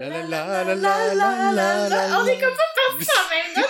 La 0.00 0.08
la 0.08 0.16
la 0.24 0.64
la 0.64 1.14
la 1.14 1.52
la 1.52 1.88
la 1.90 2.18
On 2.18 2.26
est 2.26 2.38
comme 2.38 2.56
pas 2.56 2.72
partis 2.74 3.10
en 3.20 3.28
même 3.28 3.52
note 3.54 3.69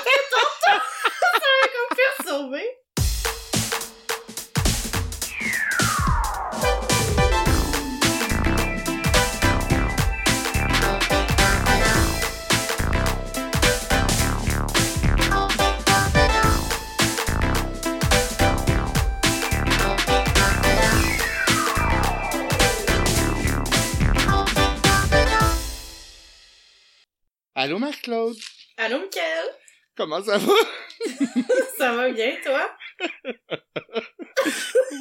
comment 30.00 30.22
ça 30.22 30.38
va? 30.38 30.52
Ça 31.78 31.94
va 31.94 32.10
bien, 32.10 32.32
toi? 32.42 32.70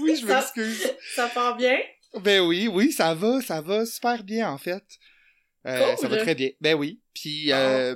Oui, 0.01 0.15
je 0.17 0.25
m'excuse. 0.25 0.93
Ça 1.15 1.27
part 1.27 1.55
bien? 1.55 1.77
Ben 2.21 2.41
oui, 2.41 2.67
oui, 2.67 2.91
ça 2.91 3.13
va, 3.13 3.41
ça 3.41 3.61
va 3.61 3.85
super 3.85 4.23
bien 4.23 4.49
en 4.49 4.57
fait. 4.57 4.83
Euh, 5.67 5.79
Cool. 5.95 5.97
Ça 5.97 6.07
va 6.07 6.17
très 6.17 6.35
bien. 6.35 6.49
Ben 6.59 6.75
oui. 6.75 7.01
Puis, 7.13 7.47
Bon. 7.47 7.55
euh, 7.55 7.95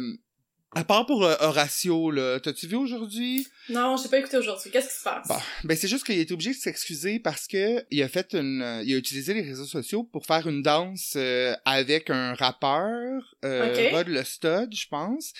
à 0.76 0.84
part 0.84 1.05
pour 1.05 1.23
euh, 1.23 1.36
Horatio, 1.40 2.12
là, 2.12 2.40
t'as-tu 2.40 2.68
vu 2.68 2.76
aujourd'hui? 2.76 3.48
Non, 3.70 3.95
j'ai 3.98 4.09
pas 4.09 4.20
écouté 4.20 4.38
aujourd'hui. 4.38 4.72
Qu'est-ce 4.72 4.90
qui 4.90 4.99
se 4.99 5.04
passe? 5.04 5.27
Bon, 5.27 5.38
ben 5.63 5.77
c'est 5.77 5.88
juste 5.88 6.05
qu'il 6.05 6.18
a 6.18 6.22
été 6.22 6.34
obligé 6.34 6.52
de 6.52 6.55
s'excuser 6.58 7.20
parce 7.20 7.48
que 7.48 7.84
il 7.91 8.02
a 8.04 8.09
fait 8.09 8.34
une, 8.34 8.62
euh, 8.62 8.84
il 8.84 8.94
a 8.94 8.98
utilisé 8.98 9.34
les 9.34 9.41
réseaux 9.41 9.66
sociaux 9.66 10.04
pour 10.04 10.26
faire 10.26 10.48
une 10.48 10.62
danse 10.62 11.13
euh, 11.16 11.55
avec 11.66 12.09
un 12.09 12.34
rappeur, 12.34 13.36
euh, 13.46 13.88
Ok. 13.88 13.91
Rod 13.94 14.08
le 14.08 14.23
Stud, 14.23 14.76
je 14.76 14.88
pense. 14.88 15.32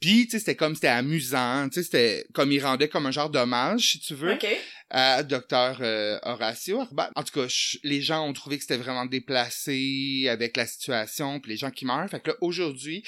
Puis 0.00 0.26
tu 0.26 0.32
sais 0.32 0.38
c'était 0.40 0.56
comme 0.56 0.74
c'était 0.74 0.88
amusant, 0.88 1.68
tu 1.68 1.74
sais 1.80 1.82
c'était 1.84 2.26
comme 2.34 2.52
il 2.52 2.62
rendait 2.64 2.88
comme 2.88 3.06
un 3.06 3.10
genre 3.10 3.30
d'hommage 3.30 3.92
si 3.92 4.00
tu 4.00 4.14
veux 4.14 4.32
Ok. 4.34 4.46
à 4.90 5.22
Docteur 5.22 5.78
euh, 5.80 6.18
Horacio 6.22 6.80
Arbat. 6.80 7.10
En 7.16 7.22
tout 7.24 7.32
cas, 7.40 7.46
je- 7.48 7.78
les 7.82 8.00
gens 8.02 8.26
ont 8.28 8.32
trouvé 8.32 8.56
que 8.58 8.62
c'était 8.62 8.76
vraiment 8.76 9.06
déplacé 9.06 10.28
avec 10.28 10.56
la 10.56 10.66
situation, 10.66 11.40
puis 11.40 11.50
les 11.52 11.56
gens 11.56 11.70
qui 11.70 11.84
meurent. 11.84 12.08
Fait 12.08 12.20
que 12.20 12.30
là, 12.30 12.36
aujourd'hui, 12.40 13.02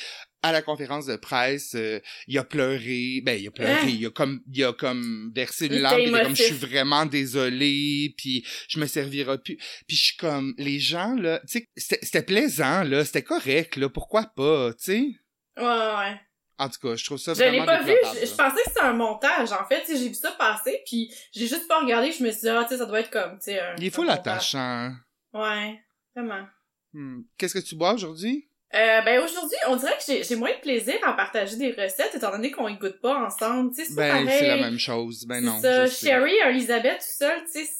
à 0.44 0.52
la 0.52 0.60
conférence 0.60 1.06
de 1.06 1.16
presse, 1.16 1.74
euh, 1.74 2.00
il 2.28 2.36
a 2.36 2.44
pleuré. 2.44 3.22
Ben, 3.24 3.40
il 3.40 3.48
a 3.48 3.50
pleuré. 3.50 3.72
Hein? 3.72 3.88
Il 3.88 4.04
a 4.04 4.10
comme, 4.10 4.42
il 4.52 4.62
a 4.62 4.74
comme 4.74 5.32
versé 5.34 5.66
une 5.66 5.72
était 5.72 5.80
larme. 5.80 6.00
Il 6.00 6.14
est 6.14 6.22
comme, 6.22 6.36
je 6.36 6.42
suis 6.42 6.54
vraiment 6.54 7.06
désolé, 7.06 8.14
puis 8.18 8.46
je 8.68 8.78
me 8.78 8.84
servirai 8.84 9.38
plus. 9.38 9.56
Puis 9.88 9.96
je 9.96 10.04
suis 10.04 10.16
comme, 10.18 10.54
les 10.58 10.78
gens, 10.78 11.14
là, 11.14 11.40
tu 11.48 11.60
sais, 11.60 11.98
c'était 12.02 12.22
plaisant, 12.22 12.84
là, 12.84 13.06
c'était 13.06 13.22
correct, 13.22 13.76
là, 13.76 13.88
pourquoi 13.88 14.24
pas, 14.36 14.74
tu 14.74 14.84
sais? 14.84 15.06
Ouais, 15.56 15.64
ouais. 15.64 16.20
En 16.58 16.68
tout 16.68 16.78
cas, 16.78 16.94
je 16.94 17.04
trouve 17.06 17.18
ça 17.18 17.32
Je 17.32 17.40
l'ai 17.40 17.48
vraiment 17.48 17.64
pas 17.64 17.82
vu, 17.82 17.94
je, 18.20 18.26
je 18.26 18.34
pensais 18.34 18.62
que 18.62 18.68
c'était 18.68 18.82
un 18.82 18.92
montage, 18.92 19.50
en 19.50 19.66
fait, 19.66 19.80
tu 19.80 19.92
sais, 19.92 19.96
j'ai 19.96 20.08
vu 20.08 20.14
ça 20.14 20.32
passer, 20.32 20.82
puis 20.84 21.10
j'ai 21.32 21.46
juste 21.46 21.66
pas 21.68 21.80
regardé, 21.80 22.12
je 22.12 22.22
me 22.22 22.30
suis 22.30 22.42
dit, 22.42 22.48
ah, 22.50 22.64
tu 22.64 22.74
sais, 22.74 22.78
ça 22.78 22.84
doit 22.84 23.00
être 23.00 23.10
comme, 23.10 23.38
tu 23.38 23.44
sais. 23.44 23.60
Il 23.78 23.84
est 23.84 23.88
un 23.88 23.90
full 23.90 24.06
montage. 24.08 24.20
attachant. 24.20 24.92
Ouais, 25.32 25.80
vraiment. 26.14 26.46
Hmm. 26.92 27.22
Qu'est-ce 27.38 27.54
que 27.54 27.64
tu 27.66 27.76
bois 27.76 27.94
aujourd'hui? 27.94 28.46
Euh, 28.74 29.00
ben 29.02 29.20
aujourd'hui, 29.22 29.56
on 29.68 29.76
dirait 29.76 29.96
que 29.96 30.02
j'ai 30.06 30.24
j'ai 30.24 30.36
moins 30.36 30.50
de 30.52 30.60
plaisir 30.60 30.94
à 31.06 31.12
partager 31.12 31.56
des 31.56 31.70
recettes 31.70 32.12
étant 32.14 32.30
donné 32.32 32.50
qu'on 32.50 32.68
y 32.68 32.74
goûte 32.76 33.00
pas 33.00 33.14
ensemble, 33.26 33.70
tu 33.74 33.82
sais, 33.82 33.88
c'est 33.90 33.94
Ben, 33.96 34.24
pareil. 34.24 34.38
c'est 34.38 34.48
la 34.48 34.56
même 34.56 34.78
chose. 34.78 35.24
Ben 35.26 35.42
non. 35.44 35.60
ça. 35.60 35.86
Sherry, 35.86 36.34
Elisabeth 36.48 36.98
tout 36.98 37.24
seul, 37.24 37.44
tu 37.52 37.64
sais, 37.64 37.70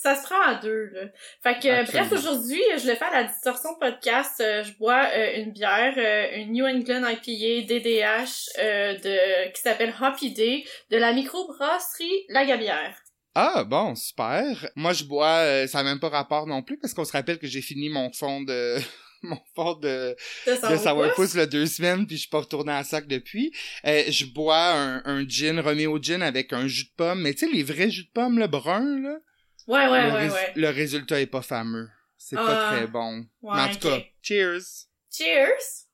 ça 0.00 0.14
se 0.16 0.22
prend 0.22 0.40
à 0.40 0.54
deux, 0.54 0.86
là. 0.94 1.00
Fait 1.42 1.58
que, 1.58 1.68
Absolument. 1.68 2.08
bref, 2.08 2.18
aujourd'hui, 2.18 2.62
je 2.78 2.86
le 2.88 2.94
fais 2.94 3.04
à 3.04 3.22
la 3.22 3.24
distorsion 3.24 3.70
podcast. 3.78 4.40
euh, 4.40 4.62
je 4.64 4.72
bois 4.78 5.06
euh, 5.14 5.36
une 5.42 5.52
bière, 5.52 5.92
euh, 5.98 6.36
une 6.36 6.52
New 6.52 6.64
England 6.64 7.02
IPA 7.06 7.66
DDH 7.66 8.48
euh, 8.58 8.94
de 8.94 9.52
qui 9.52 9.60
s'appelle 9.60 9.92
Hoppy 10.00 10.30
Day 10.32 10.64
de 10.90 10.96
la 10.96 11.12
microbrasserie 11.12 12.24
La 12.30 12.46
Gabière. 12.46 12.96
Ah, 13.34 13.64
bon, 13.64 13.94
super. 13.94 14.68
Moi, 14.74 14.94
je 14.94 15.04
bois, 15.04 15.26
euh, 15.40 15.66
ça 15.66 15.78
n'a 15.82 15.84
même 15.90 16.00
pas 16.00 16.08
rapport 16.08 16.46
non 16.46 16.62
plus, 16.62 16.78
parce 16.78 16.94
qu'on 16.94 17.04
se 17.04 17.12
rappelle 17.12 17.38
que 17.38 17.46
j'ai 17.46 17.60
fini 17.62 17.88
mon 17.90 18.10
fond 18.12 18.40
de... 18.40 18.78
mon 19.22 19.38
fond 19.54 19.74
de, 19.74 20.16
De 20.46 21.32
il 21.34 21.38
y 21.38 21.40
a 21.40 21.46
deux 21.46 21.66
semaines, 21.66 22.06
puis 22.06 22.16
je 22.16 22.20
suis 22.22 22.30
pas 22.30 22.40
retourné 22.40 22.72
à 22.72 22.84
sac 22.84 23.06
depuis. 23.06 23.52
Euh, 23.84 24.04
je 24.08 24.24
bois 24.26 24.72
un, 24.72 25.02
un 25.04 25.28
gin, 25.28 25.58
Romeo 25.60 26.00
Gin, 26.00 26.22
avec 26.22 26.52
un 26.52 26.66
jus 26.68 26.84
de 26.84 26.94
pomme, 26.96 27.22
mais 27.22 27.34
tu 27.34 27.46
sais, 27.46 27.52
les 27.52 27.62
vrais 27.62 27.90
jus 27.90 28.04
de 28.04 28.10
pomme, 28.10 28.38
le 28.38 28.46
brun, 28.46 29.00
là, 29.00 29.18
Ouais, 29.66 29.86
ouais, 29.86 30.06
le, 30.06 30.12
ouais, 30.14 30.30
ouais. 30.30 30.52
le 30.56 30.68
résultat 30.70 31.20
est 31.20 31.26
pas 31.26 31.42
fameux. 31.42 31.88
C'est 32.16 32.36
pas 32.36 32.68
Ah. 32.70 32.74
très 32.76 32.86
bon. 32.86 33.26
Ouais, 33.42 33.54
mais 33.56 33.62
en 33.62 33.68
tout 33.74 33.88
cas, 33.88 34.00
cheers! 34.22 34.86
Cheers! 35.12 35.86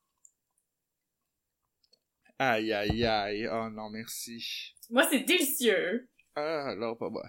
Aïe, 2.38 2.72
aïe, 2.72 3.04
aïe. 3.04 3.48
Oh 3.50 3.68
non, 3.70 3.90
merci. 3.90 4.74
Moi, 4.90 5.06
c'est 5.10 5.20
délicieux. 5.20 6.08
Ah, 6.36 6.70
alors, 6.70 6.98
pas 6.98 7.10
bon. 7.10 7.20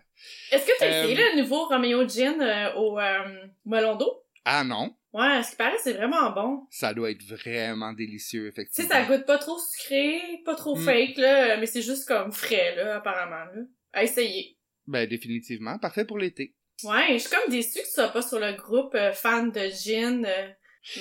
Est-ce 0.52 0.66
que 0.66 0.72
t'as 0.80 0.86
Euh, 0.88 1.04
essayé 1.04 1.16
le 1.16 1.42
nouveau 1.42 1.66
Romeo 1.68 2.08
Gin 2.08 2.42
euh, 2.42 2.74
au 2.76 3.00
euh, 3.00 3.46
melon 3.66 3.96
d'eau? 3.96 4.24
Ah 4.46 4.64
non, 4.64 4.96
Ouais, 5.18 5.42
ce 5.44 5.52
qui 5.52 5.56
paraît, 5.56 5.78
c'est 5.82 5.94
vraiment 5.94 6.30
bon. 6.32 6.68
ça 6.70 6.94
doit 6.94 7.10
être 7.12 7.24
vraiment 7.24 7.94
délicieux, 7.94 8.50
Tu 8.50 8.56
sais, 8.56 8.62
effectivement. 8.62 8.90
ça 8.90 9.06
goûte 9.06 9.26
pas 9.26 9.38
trop 9.38 9.58
sucré, 9.58 10.22
pas 10.44 10.56
trop 10.56 10.76
Mm. 10.76 10.84
fake, 10.84 11.18
là, 11.18 11.58
mais 11.58 11.66
c'est 11.68 11.82
juste 11.82 12.06
comme 12.08 12.32
frais, 12.34 12.76
là, 12.76 12.98
apparemment, 12.98 13.46
là. 13.54 13.62
À 13.94 14.04
essayer. 14.04 14.58
Ben, 14.88 15.08
définitivement. 15.08 15.80
Parfait 15.80 16.04
pour 16.06 16.18
l'été. 16.20 16.54
Ouais, 16.84 17.14
je 17.14 17.18
suis 17.20 17.30
comme 17.30 17.50
déçue 17.50 17.80
que 17.80 17.86
tu 17.86 17.92
sois 17.94 18.10
pas 18.10 18.22
sur 18.22 18.40
le 18.40 18.52
groupe 18.54 18.94
euh, 18.96 19.14
fan 19.14 19.50
de 19.52 19.70
gin, 19.70 20.26
euh, 20.26 20.50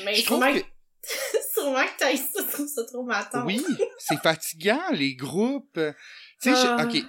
mais 0.05 0.15
Je 0.15 0.25
trouve 0.25 0.39
sûrement 0.39 0.55
que... 0.55 0.61
que, 0.61 1.39
sûrement 1.55 1.85
que 1.85 1.99
t'as 1.99 2.17
ça, 2.17 2.43
tu 2.45 2.49
trouves 2.53 2.69
ça 2.69 2.85
trop 2.85 3.03
matin. 3.03 3.45
Oui, 3.45 3.65
c'est 3.99 4.23
fatigant, 4.23 4.91
les 4.93 5.17
groupes. 5.17 5.75
Tu 6.41 6.51
sais, 6.51 6.51
je- 6.51 6.67
Ah. 6.79 6.87
OK. 6.87 7.03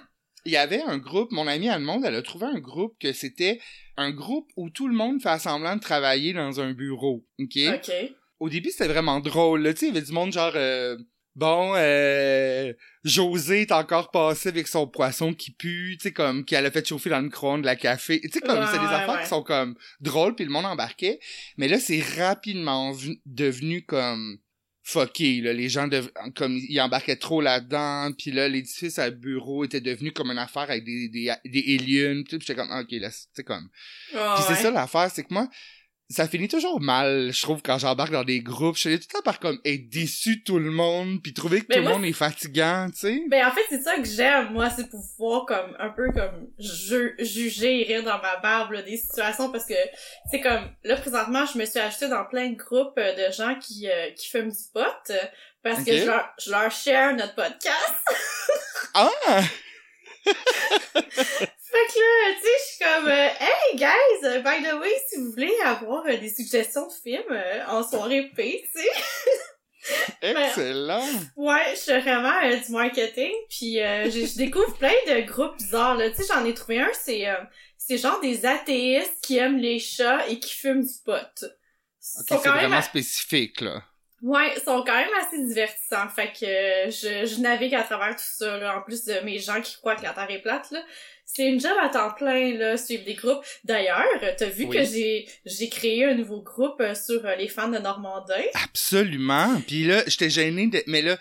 Il 0.46 0.52
y 0.52 0.56
avait 0.56 0.80
un 0.82 0.96
groupe, 0.98 1.32
mon 1.32 1.46
amie 1.46 1.68
Allemande, 1.68 2.04
elle 2.06 2.14
a 2.14 2.22
trouvé 2.22 2.46
un 2.46 2.58
groupe 2.60 2.94
que 3.00 3.12
c'était 3.12 3.60
un 3.96 4.10
groupe 4.12 4.48
où 4.56 4.70
tout 4.70 4.86
le 4.88 4.94
monde 4.94 5.20
fait 5.20 5.38
semblant 5.38 5.76
de 5.76 5.80
travailler 5.80 6.32
dans 6.32 6.60
un 6.60 6.72
bureau. 6.72 7.26
OK? 7.38 7.58
Ok. 7.74 7.92
Au 8.38 8.48
début, 8.48 8.70
c'était 8.70 8.86
vraiment 8.88 9.20
drôle. 9.20 9.62
là. 9.62 9.72
Tu 9.74 9.80
sais, 9.80 9.86
il 9.86 9.94
y 9.94 9.96
avait 9.96 10.06
du 10.06 10.12
monde 10.12 10.32
genre... 10.32 10.52
euh, 10.54 10.96
Bon, 11.34 11.74
euh, 11.76 12.72
José 13.04 13.60
est 13.62 13.72
encore 13.72 14.10
passé 14.10 14.48
avec 14.48 14.66
son 14.66 14.86
poisson 14.86 15.34
qui 15.34 15.50
pue, 15.50 15.96
tu 15.98 16.04
sais, 16.04 16.12
comme, 16.12 16.46
qu'elle 16.46 16.64
a 16.64 16.70
fait 16.70 16.86
chauffer 16.88 17.10
dans 17.10 17.18
le 17.18 17.24
micro-ondes 17.24 17.60
de 17.60 17.66
la 17.66 17.76
café. 17.76 18.22
Tu 18.22 18.30
sais, 18.30 18.40
comme, 18.40 18.58
Ouais, 18.58 18.64
c'est 18.72 18.78
des 18.78 18.86
ouais, 18.86 18.92
affaires 18.94 19.16
ouais. 19.16 19.22
qui 19.22 19.28
sont 19.28 19.42
comme 19.42 19.74
drôles, 20.00 20.34
puis 20.34 20.46
le 20.46 20.50
monde 20.50 20.64
embarquait. 20.64 21.18
Mais 21.58 21.68
là, 21.68 21.78
c'est 21.78 22.00
rapidement 22.16 22.94
devenu 23.26 23.82
comme 23.84 24.38
fucké, 24.88 25.40
là. 25.40 25.52
Les 25.52 25.68
gens, 25.68 25.88
dev- 25.88 26.10
comme, 26.36 26.56
ils 26.68 26.80
embarquaient 26.80 27.16
trop 27.16 27.40
là-dedans, 27.40 28.12
puis 28.16 28.30
là, 28.30 28.48
l'édifice 28.48 29.00
à 29.00 29.10
bureau 29.10 29.64
était 29.64 29.80
devenu 29.80 30.12
comme 30.12 30.30
une 30.30 30.38
affaire 30.38 30.62
avec 30.62 30.84
des, 30.84 31.08
des, 31.08 31.32
des 31.44 31.76
aliens, 31.80 32.22
puis 32.22 32.38
j'étais 32.40 32.54
comme, 32.54 32.70
ok, 32.70 32.92
là, 32.92 33.10
c'est 33.10 33.42
comme... 33.42 33.68
Ah, 34.14 34.34
Puis 34.36 34.44
c'est 34.46 34.54
ouais. 34.54 34.62
ça 34.62 34.70
l'affaire, 34.70 35.10
c'est 35.12 35.24
que 35.24 35.34
moi, 35.34 35.48
ça 36.08 36.28
finit 36.28 36.46
toujours 36.46 36.80
mal, 36.80 37.30
je 37.32 37.42
trouve, 37.42 37.62
quand 37.62 37.78
j'embarque 37.78 38.12
dans 38.12 38.22
des 38.22 38.40
groupes. 38.40 38.76
Je 38.76 38.80
suis 38.88 39.00
tout 39.00 39.06
le 39.10 39.14
temps 39.18 39.22
par 39.24 39.40
comme 39.40 39.58
être 39.64 39.88
déçu 39.88 40.42
tout 40.44 40.58
le 40.58 40.70
monde, 40.70 41.20
puis 41.22 41.32
trouver 41.34 41.60
que 41.62 41.66
Mais 41.70 41.76
tout 41.76 41.82
moi, 41.82 41.90
le 41.92 41.96
monde 41.98 42.06
est 42.06 42.12
fatigant, 42.12 42.88
tu 42.92 42.98
sais. 42.98 43.22
Ben 43.28 43.46
en 43.46 43.50
fait 43.50 43.62
c'est 43.68 43.82
ça 43.82 43.96
que 43.96 44.04
j'aime 44.04 44.52
moi 44.52 44.70
c'est 44.70 44.88
pouvoir 44.88 45.46
comme 45.46 45.76
un 45.80 45.88
peu 45.90 46.12
comme 46.12 46.48
ju- 46.58 47.14
juger 47.18 47.80
et 47.80 47.84
rire 47.84 48.04
dans 48.04 48.20
ma 48.22 48.36
barbe 48.36 48.72
là, 48.72 48.82
des 48.82 48.96
situations 48.96 49.50
parce 49.50 49.66
que 49.66 49.74
c'est 50.30 50.40
comme 50.40 50.70
là 50.84 50.96
présentement 50.96 51.44
je 51.52 51.58
me 51.58 51.64
suis 51.64 51.78
ajoutée 51.80 52.08
dans 52.08 52.24
plein 52.24 52.50
de 52.50 52.56
groupes 52.56 52.96
euh, 52.98 53.28
de 53.28 53.32
gens 53.32 53.56
qui 53.58 53.88
euh, 53.88 54.10
qui 54.12 54.28
fument 54.28 54.50
du 54.50 54.58
pot 54.72 55.12
parce 55.62 55.82
que 55.84 55.96
je 55.96 56.04
leur 56.04 56.28
je 56.38 56.50
leur 56.50 56.70
share 56.70 57.16
notre 57.16 57.34
podcast 57.34 57.94
Ah! 58.94 59.42
fait 61.70 61.92
que 61.92 61.98
là 61.98 62.34
tu 62.34 62.42
sais 62.42 62.48
je 62.58 62.74
suis 62.74 62.84
comme 62.84 63.08
euh, 63.08 63.28
hey 63.40 63.76
guys 63.76 64.24
euh, 64.24 64.40
by 64.40 64.62
the 64.62 64.72
way 64.80 64.90
si 65.08 65.16
vous 65.20 65.30
voulez 65.32 65.54
avoir 65.64 66.04
euh, 66.06 66.16
des 66.16 66.28
suggestions 66.28 66.86
de 66.86 66.92
films 66.92 67.22
euh, 67.30 67.64
en 67.68 67.82
soirée 67.86 68.30
P 68.36 68.68
tu 68.72 68.80
sais 68.80 68.88
Excellent! 70.22 71.04
Ouais, 71.36 71.74
je 71.74 71.80
fais 71.80 72.00
vraiment 72.00 72.32
euh, 72.42 72.56
du 72.56 72.72
marketing, 72.72 73.30
puis 73.48 73.80
euh, 73.80 74.10
je, 74.10 74.36
découvre 74.36 74.76
plein 74.76 74.90
de 75.06 75.20
groupes 75.20 75.56
bizarres. 75.58 75.96
Là. 75.96 76.10
Tu 76.10 76.16
sais, 76.16 76.32
j'en 76.32 76.44
ai 76.44 76.54
trouvé 76.54 76.80
un, 76.80 76.90
c'est 76.92 77.28
euh, 77.28 77.36
c'est 77.78 77.98
genre 77.98 78.18
des 78.20 78.44
athéistes 78.46 79.14
qui 79.22 79.38
aiment 79.38 79.58
les 79.58 79.78
chats 79.78 80.26
et 80.28 80.40
qui 80.40 80.52
fument 80.52 80.82
du 80.82 80.92
pot. 81.04 81.12
Ok, 81.12 81.50
c'est 82.00 82.26
quand 82.28 82.42
même 82.46 82.54
vraiment 82.54 82.76
a- 82.78 82.82
spécifique, 82.82 83.60
là. 83.60 83.82
Ouais, 84.22 84.52
ils 84.56 84.62
sont 84.62 84.82
quand 84.82 84.96
même 84.96 85.10
assez 85.24 85.40
divertissants. 85.44 86.08
Fait 86.08 86.32
que 86.32 86.90
je, 86.90 87.26
je 87.26 87.40
navigue 87.40 87.74
à 87.74 87.82
travers 87.84 88.16
tout 88.16 88.24
ça, 88.24 88.56
là, 88.56 88.76
en 88.78 88.82
plus 88.82 89.04
de 89.04 89.20
mes 89.20 89.38
gens 89.38 89.60
qui 89.60 89.76
croient 89.76 89.94
que 89.94 90.02
la 90.02 90.14
Terre 90.14 90.30
est 90.30 90.40
plate. 90.42 90.70
là. 90.72 90.82
C'est 91.28 91.48
une 91.48 91.60
job 91.60 91.72
à 91.82 91.88
temps 91.90 92.12
plein, 92.16 92.54
là, 92.56 92.76
suivre 92.76 93.04
des 93.04 93.14
groupes. 93.14 93.44
D'ailleurs, 93.64 94.06
t'as 94.38 94.46
vu 94.48 94.64
Oui. 94.64 94.76
que 94.76 94.84
j'ai 94.84 95.28
j'ai 95.44 95.68
créé 95.68 96.04
un 96.04 96.14
nouveau 96.14 96.40
groupe 96.40 96.80
euh, 96.80 96.94
sur 96.94 97.26
euh, 97.26 97.34
les 97.34 97.48
fans 97.48 97.68
de 97.68 97.78
Normandin. 97.78 98.34
Absolument. 98.64 99.60
Puis 99.66 99.84
là, 99.84 100.02
j'étais 100.06 100.30
gêné, 100.30 100.68
de... 100.68 100.82
mais 100.86 101.02
là, 101.02 101.18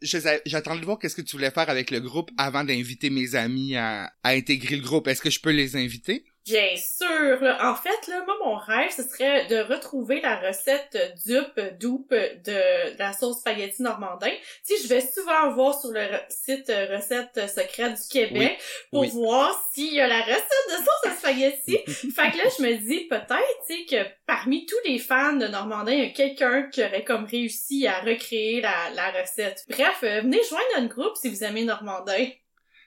j'attendais 0.00 0.80
de 0.80 0.84
voir 0.84 0.98
qu'est-ce 0.98 1.16
que 1.16 1.20
tu 1.22 1.36
voulais 1.36 1.50
faire 1.50 1.68
avec 1.68 1.90
le 1.90 2.00
groupe 2.00 2.30
avant 2.38 2.64
d'inviter 2.64 3.10
mes 3.10 3.34
amis 3.34 3.76
à, 3.76 4.12
à 4.22 4.30
intégrer 4.30 4.76
le 4.76 4.82
groupe. 4.82 5.08
Est-ce 5.08 5.20
que 5.20 5.30
je 5.30 5.40
peux 5.40 5.50
les 5.50 5.76
inviter? 5.76 6.24
Bien 6.46 6.74
sûr, 6.76 7.42
là. 7.42 7.70
En 7.70 7.74
fait, 7.74 8.08
là, 8.08 8.24
moi, 8.24 8.34
mon 8.44 8.56
rêve, 8.56 8.90
ce 8.90 9.02
serait 9.02 9.46
de 9.46 9.58
retrouver 9.58 10.20
la 10.20 10.36
recette 10.36 10.96
dupe, 11.26 11.60
doupe 11.78 12.12
de, 12.12 12.98
la 12.98 13.12
sauce 13.12 13.40
spaghetti 13.40 13.82
normandin. 13.82 14.30
Tu 14.66 14.74
sais, 14.76 14.82
je 14.82 14.88
vais 14.88 15.00
souvent 15.00 15.52
voir 15.52 15.78
sur 15.78 15.90
le 15.90 16.06
site 16.28 16.68
recette 16.68 17.48
secrète 17.48 17.94
du 17.94 18.08
Québec 18.10 18.58
pour 18.90 19.04
voir 19.06 19.54
s'il 19.72 19.92
y 19.92 20.00
a 20.00 20.08
la 20.08 20.22
recette 20.22 20.70
de 20.70 20.76
sauce 20.76 21.06
à 21.06 21.16
spaghetti. 21.16 21.78
fait 21.86 22.30
que 22.30 22.36
là, 22.38 22.44
je 22.58 22.62
me 22.62 22.76
dis 22.76 23.06
peut-être, 23.06 23.66
tu 23.68 23.76
sais, 23.76 23.84
que 23.84 24.10
parmi 24.26 24.64
tous 24.64 24.80
les 24.86 24.98
fans 24.98 25.34
de 25.34 25.46
Normandin, 25.46 25.92
il 25.92 26.04
y 26.04 26.06
a 26.06 26.10
quelqu'un 26.10 26.68
qui 26.70 26.82
aurait 26.82 27.04
comme 27.04 27.24
réussi 27.24 27.86
à 27.86 28.00
recréer 28.00 28.60
la, 28.60 28.90
la 28.94 29.10
recette. 29.10 29.64
Bref, 29.68 29.98
euh, 30.02 30.22
venez 30.22 30.40
joindre 30.48 30.64
notre 30.80 30.94
groupe 30.94 31.16
si 31.20 31.28
vous 31.28 31.44
aimez 31.44 31.64
Normandin. 31.64 32.28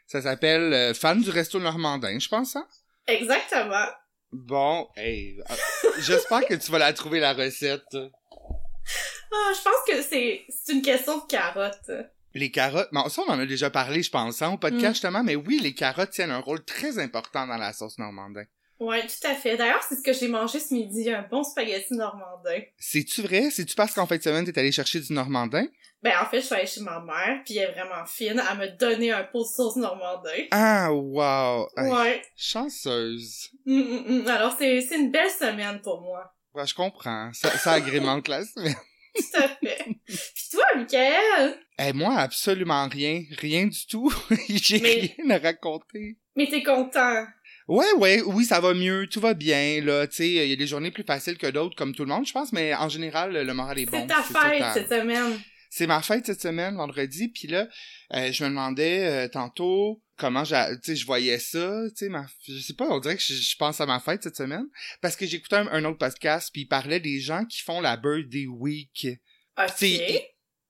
Ça 0.08 0.22
s'appelle 0.22 0.74
euh, 0.74 0.94
Fan 0.94 1.22
du 1.22 1.30
Resto 1.30 1.60
Normandin, 1.60 2.20
je 2.20 2.28
pense, 2.28 2.56
hein? 2.56 2.68
Exactement. 3.08 3.88
Bon, 4.32 4.88
hey, 4.96 5.40
euh, 5.40 5.90
j'espère 6.00 6.46
que 6.46 6.56
tu 6.56 6.72
vas 6.72 6.80
la 6.80 6.94
trouver 6.94 7.20
la 7.20 7.34
recette. 7.34 7.96
Ah, 7.96 9.52
je 9.56 9.64
pense 9.64 9.76
que 9.88 10.02
c'est 10.02 10.46
c'est 10.50 10.74
une 10.74 10.82
question 10.82 11.18
de 11.18 11.24
carottes. 11.28 11.92
Les 12.34 12.50
carottes, 12.50 12.90
bon, 12.92 13.08
ça 13.10 13.22
on 13.28 13.32
en 13.32 13.40
a 13.40 13.46
déjà 13.46 13.70
parlé, 13.70 14.02
je 14.02 14.10
pense, 14.10 14.42
hein, 14.42 14.54
au 14.54 14.58
podcast 14.58 14.86
mm. 14.86 14.94
justement, 14.94 15.24
mais 15.24 15.36
oui, 15.36 15.60
les 15.62 15.76
carottes 15.76 16.10
tiennent 16.10 16.32
un 16.32 16.40
rôle 16.40 16.64
très 16.66 16.98
important 16.98 17.46
dans 17.46 17.58
la 17.58 17.74
sauce 17.74 17.98
normandin. 18.00 18.44
Ouais, 18.84 19.02
tout 19.08 19.28
à 19.28 19.34
fait. 19.34 19.56
D'ailleurs, 19.56 19.82
c'est 19.88 19.96
ce 19.96 20.02
que 20.02 20.12
j'ai 20.12 20.28
mangé 20.28 20.60
ce 20.60 20.74
midi, 20.74 21.10
un 21.10 21.22
bon 21.22 21.42
spaghetti 21.44 21.94
normandin. 21.94 22.60
C'est-tu 22.78 23.22
vrai? 23.22 23.50
C'est-tu 23.50 23.76
parce 23.76 23.94
qu'en 23.94 24.06
fin 24.06 24.18
de 24.18 24.22
semaine, 24.22 24.44
t'es 24.44 24.60
allé 24.60 24.74
chercher 24.74 25.00
du 25.00 25.14
normandin? 25.14 25.66
Ben, 26.02 26.12
en 26.22 26.26
fait, 26.26 26.42
je 26.42 26.48
suis 26.48 26.56
allée 26.56 26.68
chez 26.68 26.82
ma 26.82 27.00
mère, 27.00 27.42
puis 27.46 27.58
elle 27.58 27.70
est 27.70 27.72
vraiment 27.72 28.06
fine. 28.06 28.44
Elle 28.52 28.58
m'a 28.58 28.68
donné 28.68 29.12
un 29.14 29.24
pot 29.24 29.44
de 29.44 29.48
sauce 29.48 29.78
normandin. 29.78 30.48
Ah, 30.52 30.92
wow! 30.92 31.70
Ouais. 31.78 32.22
chanceuse. 32.36 33.52
Mm, 33.66 33.80
mm, 33.80 34.24
mm. 34.24 34.28
Alors, 34.28 34.54
c'est, 34.60 34.82
c'est 34.82 34.98
une 34.98 35.12
belle 35.12 35.32
semaine 35.32 35.80
pour 35.80 36.02
moi. 36.02 36.34
Ouais, 36.54 36.68
je 36.68 36.76
comprends. 36.76 37.32
Ça, 37.32 37.58
ça 37.58 37.72
agrémente 37.74 38.28
la 38.28 38.44
semaine. 38.44 38.76
Tout 39.16 39.38
à 39.38 39.48
fait. 39.48 39.86
Puis 40.06 40.50
toi, 40.52 40.66
Michael? 40.76 41.58
Eh, 41.80 41.94
moi, 41.94 42.16
absolument 42.16 42.90
rien. 42.90 43.24
Rien 43.38 43.68
du 43.68 43.88
tout. 43.88 44.14
J'ai 44.50 45.14
rien 45.18 45.30
à 45.30 45.38
raconter. 45.38 46.18
Mais 46.36 46.48
t'es 46.48 46.64
content. 46.64 47.26
Ouais, 47.68 47.92
ouais, 47.98 48.22
oui, 48.22 48.46
ça 48.46 48.60
va 48.60 48.74
mieux, 48.74 49.08
tout 49.08 49.20
va 49.20 49.34
bien, 49.34 49.82
là, 49.82 50.06
tu 50.08 50.16
sais, 50.16 50.30
il 50.30 50.50
y 50.50 50.54
a 50.54 50.56
des 50.56 50.68
journées 50.68 50.92
plus 50.92 51.04
faciles 51.04 51.38
que 51.38 51.48
d'autres, 51.48 51.76
comme 51.76 51.96
tout 51.96 52.04
le 52.04 52.10
monde, 52.10 52.26
je 52.26 52.34
pense, 52.34 52.52
mais 52.52 52.74
en 52.76 52.90
général, 52.90 53.34
le 53.34 53.54
moral 53.54 53.80
est, 53.80 53.86
bon. 53.86 54.02
C'est 54.02 54.08
ta 54.08 54.22
fête 54.22 54.64
cette 54.74 54.90
semaine. 54.90 55.40
C'est 55.70 55.88
ma 55.88 56.02
fête 56.02 56.26
cette 56.26 56.42
semaine, 56.42 56.76
vendredi, 56.76 57.30
puis 57.30 57.48
là, 57.48 57.68
euh, 58.14 58.32
je 58.32 58.44
me 58.44 58.50
demandais 58.50 59.08
euh, 59.08 59.28
tantôt 59.28 60.04
comment 60.18 60.44
tu 60.44 60.54
sais, 60.84 60.96
je 60.96 61.06
voyais 61.06 61.40
ça, 61.40 61.84
tu 61.90 62.06
sais, 62.06 62.10
ma... 62.10 62.26
je 62.48 62.60
sais 62.60 62.74
pas, 62.74 62.86
on 62.90 63.00
dirait 63.00 63.16
que 63.16 63.24
je, 63.24 63.58
pense 63.58 63.82
à 63.82 63.86
ma 63.86 64.00
fête 64.00 64.22
cette 64.24 64.38
semaine, 64.38 64.68
parce 65.02 65.16
que 65.16 65.26
j'écoutais 65.26 65.56
un, 65.56 65.68
un, 65.68 65.86
autre 65.86 65.98
podcast, 65.98 66.50
puis 66.52 66.64
il 66.64 66.68
parlait 66.68 67.00
des 67.00 67.20
gens 67.20 67.46
qui 67.46 67.62
font 67.62 67.82
la 67.82 67.98
Birthday 67.98 68.46
Week. 68.46 69.08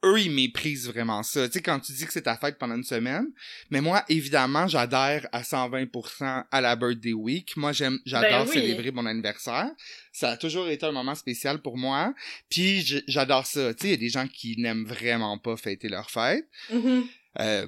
Eux, 0.04 0.20
ils 0.20 0.32
méprisent 0.32 0.88
vraiment 0.88 1.24
ça. 1.24 1.48
Tu 1.48 1.54
sais, 1.54 1.62
quand 1.62 1.80
tu 1.80 1.94
dis 1.94 2.06
que 2.06 2.14
c'est 2.14 2.24
ta 2.24 2.38
fête 2.38 2.58
pendant 2.58 2.76
une 2.76 2.84
semaine. 2.84 3.28
Mais 3.70 3.82
moi, 3.82 4.04
évidemment, 4.10 4.68
j'adhère 4.68 5.28
à 5.32 5.42
120% 5.42 6.46
à 6.52 6.62
la 6.62 6.76
Birthday 6.76 7.14
Week. 7.14 7.56
Moi, 7.58 7.72
j'aime, 7.72 8.00
j'adore 8.06 8.46
ben 8.46 8.52
célébrer 8.52 8.92
mon 8.92 9.06
anniversaire. 9.06 9.70
Ça 10.12 10.32
a 10.32 10.38
toujours 10.38 10.68
été 10.70 10.86
un 10.86 10.92
moment 10.92 11.16
spécial 11.16 11.62
pour 11.62 11.78
moi. 11.78 12.14
Puis, 12.50 13.04
j'adore 13.08 13.46
ça. 13.46 13.74
Tu 13.74 13.82
sais, 13.82 13.88
il 13.88 13.92
y 13.92 13.94
a 13.96 13.98
des 13.98 14.10
gens 14.10 14.28
qui 14.28 14.56
n'aiment 14.60 14.86
vraiment 14.86 15.38
pas 15.38 15.58
fêter 15.58 15.90
leur 15.90 16.10
fête. 16.10 16.48
Mm-hmm. 16.72 17.04
Euh, 17.40 17.68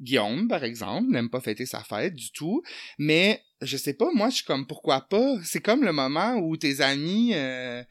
Guillaume, 0.00 0.48
par 0.48 0.64
exemple, 0.64 1.10
n'aime 1.10 1.30
pas 1.30 1.40
fêter 1.40 1.66
sa 1.66 1.82
fête 1.82 2.14
du 2.14 2.30
tout. 2.32 2.62
Mais, 2.98 3.42
je 3.60 3.76
sais 3.76 3.94
pas, 3.94 4.08
moi, 4.14 4.30
je 4.30 4.36
suis 4.36 4.44
comme, 4.44 4.66
pourquoi 4.66 5.02
pas? 5.02 5.36
C'est 5.44 5.60
comme 5.60 5.84
le 5.84 5.92
moment 5.92 6.36
où 6.36 6.56
tes 6.56 6.80
amis... 6.80 7.32
Euh, 7.34 7.82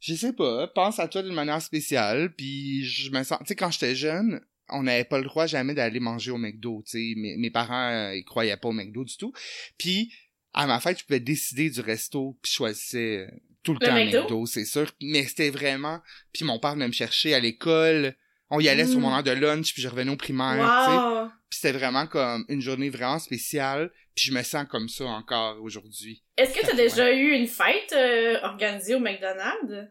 je 0.00 0.14
sais 0.14 0.32
pas, 0.32 0.68
pense 0.68 0.98
à 0.98 1.08
toi 1.08 1.22
d'une 1.22 1.34
manière 1.34 1.62
spéciale, 1.62 2.34
puis 2.34 2.84
je 2.84 3.10
me 3.10 3.22
sens, 3.22 3.38
tu 3.40 3.46
sais, 3.46 3.56
quand 3.56 3.70
j'étais 3.70 3.94
jeune, 3.94 4.40
on 4.68 4.82
n'avait 4.82 5.04
pas 5.04 5.18
le 5.18 5.24
droit 5.24 5.46
jamais 5.46 5.74
d'aller 5.74 6.00
manger 6.00 6.30
au 6.30 6.38
McDo, 6.38 6.82
tu 6.84 6.92
sais, 6.92 7.14
mes, 7.16 7.36
mes 7.36 7.50
parents, 7.50 7.90
euh, 7.90 8.16
ils 8.16 8.24
croyaient 8.24 8.56
pas 8.56 8.68
au 8.68 8.72
McDo 8.72 9.04
du 9.04 9.16
tout, 9.16 9.32
puis 9.78 10.12
à 10.52 10.66
ma 10.66 10.80
fête, 10.80 10.98
je 10.98 11.04
pouvais 11.04 11.20
décider 11.20 11.70
du 11.70 11.80
resto, 11.80 12.38
puis 12.42 12.50
je 12.50 12.56
choisissais 12.56 13.16
euh, 13.18 13.30
tout 13.62 13.74
le, 13.74 13.78
temps 13.78 13.94
McDo, 13.94 14.22
McDo 14.22 14.46
c'est 14.46 14.64
sûr, 14.64 14.90
mais 15.00 15.24
c'était 15.24 15.50
vraiment, 15.50 16.00
puis 16.32 16.44
mon 16.44 16.58
père 16.58 16.74
venait 16.74 16.88
me 16.88 16.92
chercher 16.92 17.34
à 17.34 17.40
l'école, 17.40 18.16
on 18.50 18.60
y 18.60 18.68
allait 18.68 18.86
sur 18.86 19.00
mon 19.00 19.10
mm. 19.10 19.14
heure 19.14 19.22
de 19.22 19.30
lunch, 19.32 19.72
puis 19.72 19.82
je 19.82 19.88
revenais 19.88 20.12
au 20.12 20.16
primaire, 20.16 20.56
tu 20.56 20.92
sais, 20.92 21.36
puis 21.48 21.58
c'était 21.60 21.78
vraiment 21.78 22.06
comme 22.06 22.44
une 22.48 22.60
journée 22.60 22.90
vraiment 22.90 23.18
spéciale, 23.18 23.90
puis 24.14 24.26
je 24.26 24.32
me 24.32 24.42
sens 24.42 24.66
comme 24.68 24.88
ça 24.88 25.04
encore 25.04 25.60
aujourd'hui. 25.62 26.22
Est-ce 26.36 26.54
que 26.54 26.64
tu 26.64 26.72
as 26.72 26.76
déjà 26.76 27.12
eu 27.12 27.32
une 27.32 27.46
fête 27.46 27.92
euh, 27.92 28.38
organisée 28.42 28.94
au 28.94 29.00
McDonald's? 29.00 29.90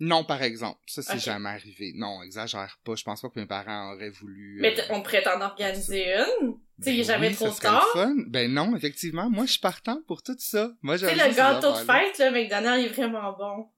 Non, 0.00 0.24
par 0.24 0.42
exemple. 0.42 0.80
Ça, 0.86 1.02
c'est 1.02 1.18
jamais 1.18 1.50
arrivé. 1.50 1.92
Non, 1.94 2.22
exagère 2.22 2.78
pas. 2.84 2.94
Je 2.94 3.04
pense 3.04 3.20
pas 3.20 3.28
que 3.28 3.38
mes 3.38 3.46
parents 3.46 3.92
auraient 3.92 4.10
voulu... 4.10 4.58
Mais 4.62 4.78
euh, 4.80 4.82
on 4.88 5.02
pourrait 5.02 5.22
t'en 5.22 5.40
organiser 5.42 6.06
une? 6.14 6.54
tu 6.54 6.84
sais, 6.84 6.94
il 6.94 7.00
est 7.00 7.02
ben 7.02 7.04
jamais 7.04 7.30
trop 7.32 7.50
tard? 7.50 7.86
Fun. 7.92 8.16
Ben 8.28 8.50
non, 8.50 8.74
effectivement. 8.74 9.28
Moi, 9.28 9.44
je 9.44 9.52
suis 9.52 9.60
partant 9.60 10.00
pour 10.06 10.22
tout 10.22 10.36
ça. 10.38 10.72
Moi, 10.80 10.98
Tu 10.98 11.04
sais, 11.04 11.14
le 11.14 11.34
gâteau 11.34 11.72
de 11.72 11.76
fête, 11.76 12.16
là, 12.18 12.30
McDonald's, 12.30 12.86
est 12.86 12.94
vraiment 12.94 13.36
bon. 13.36 13.68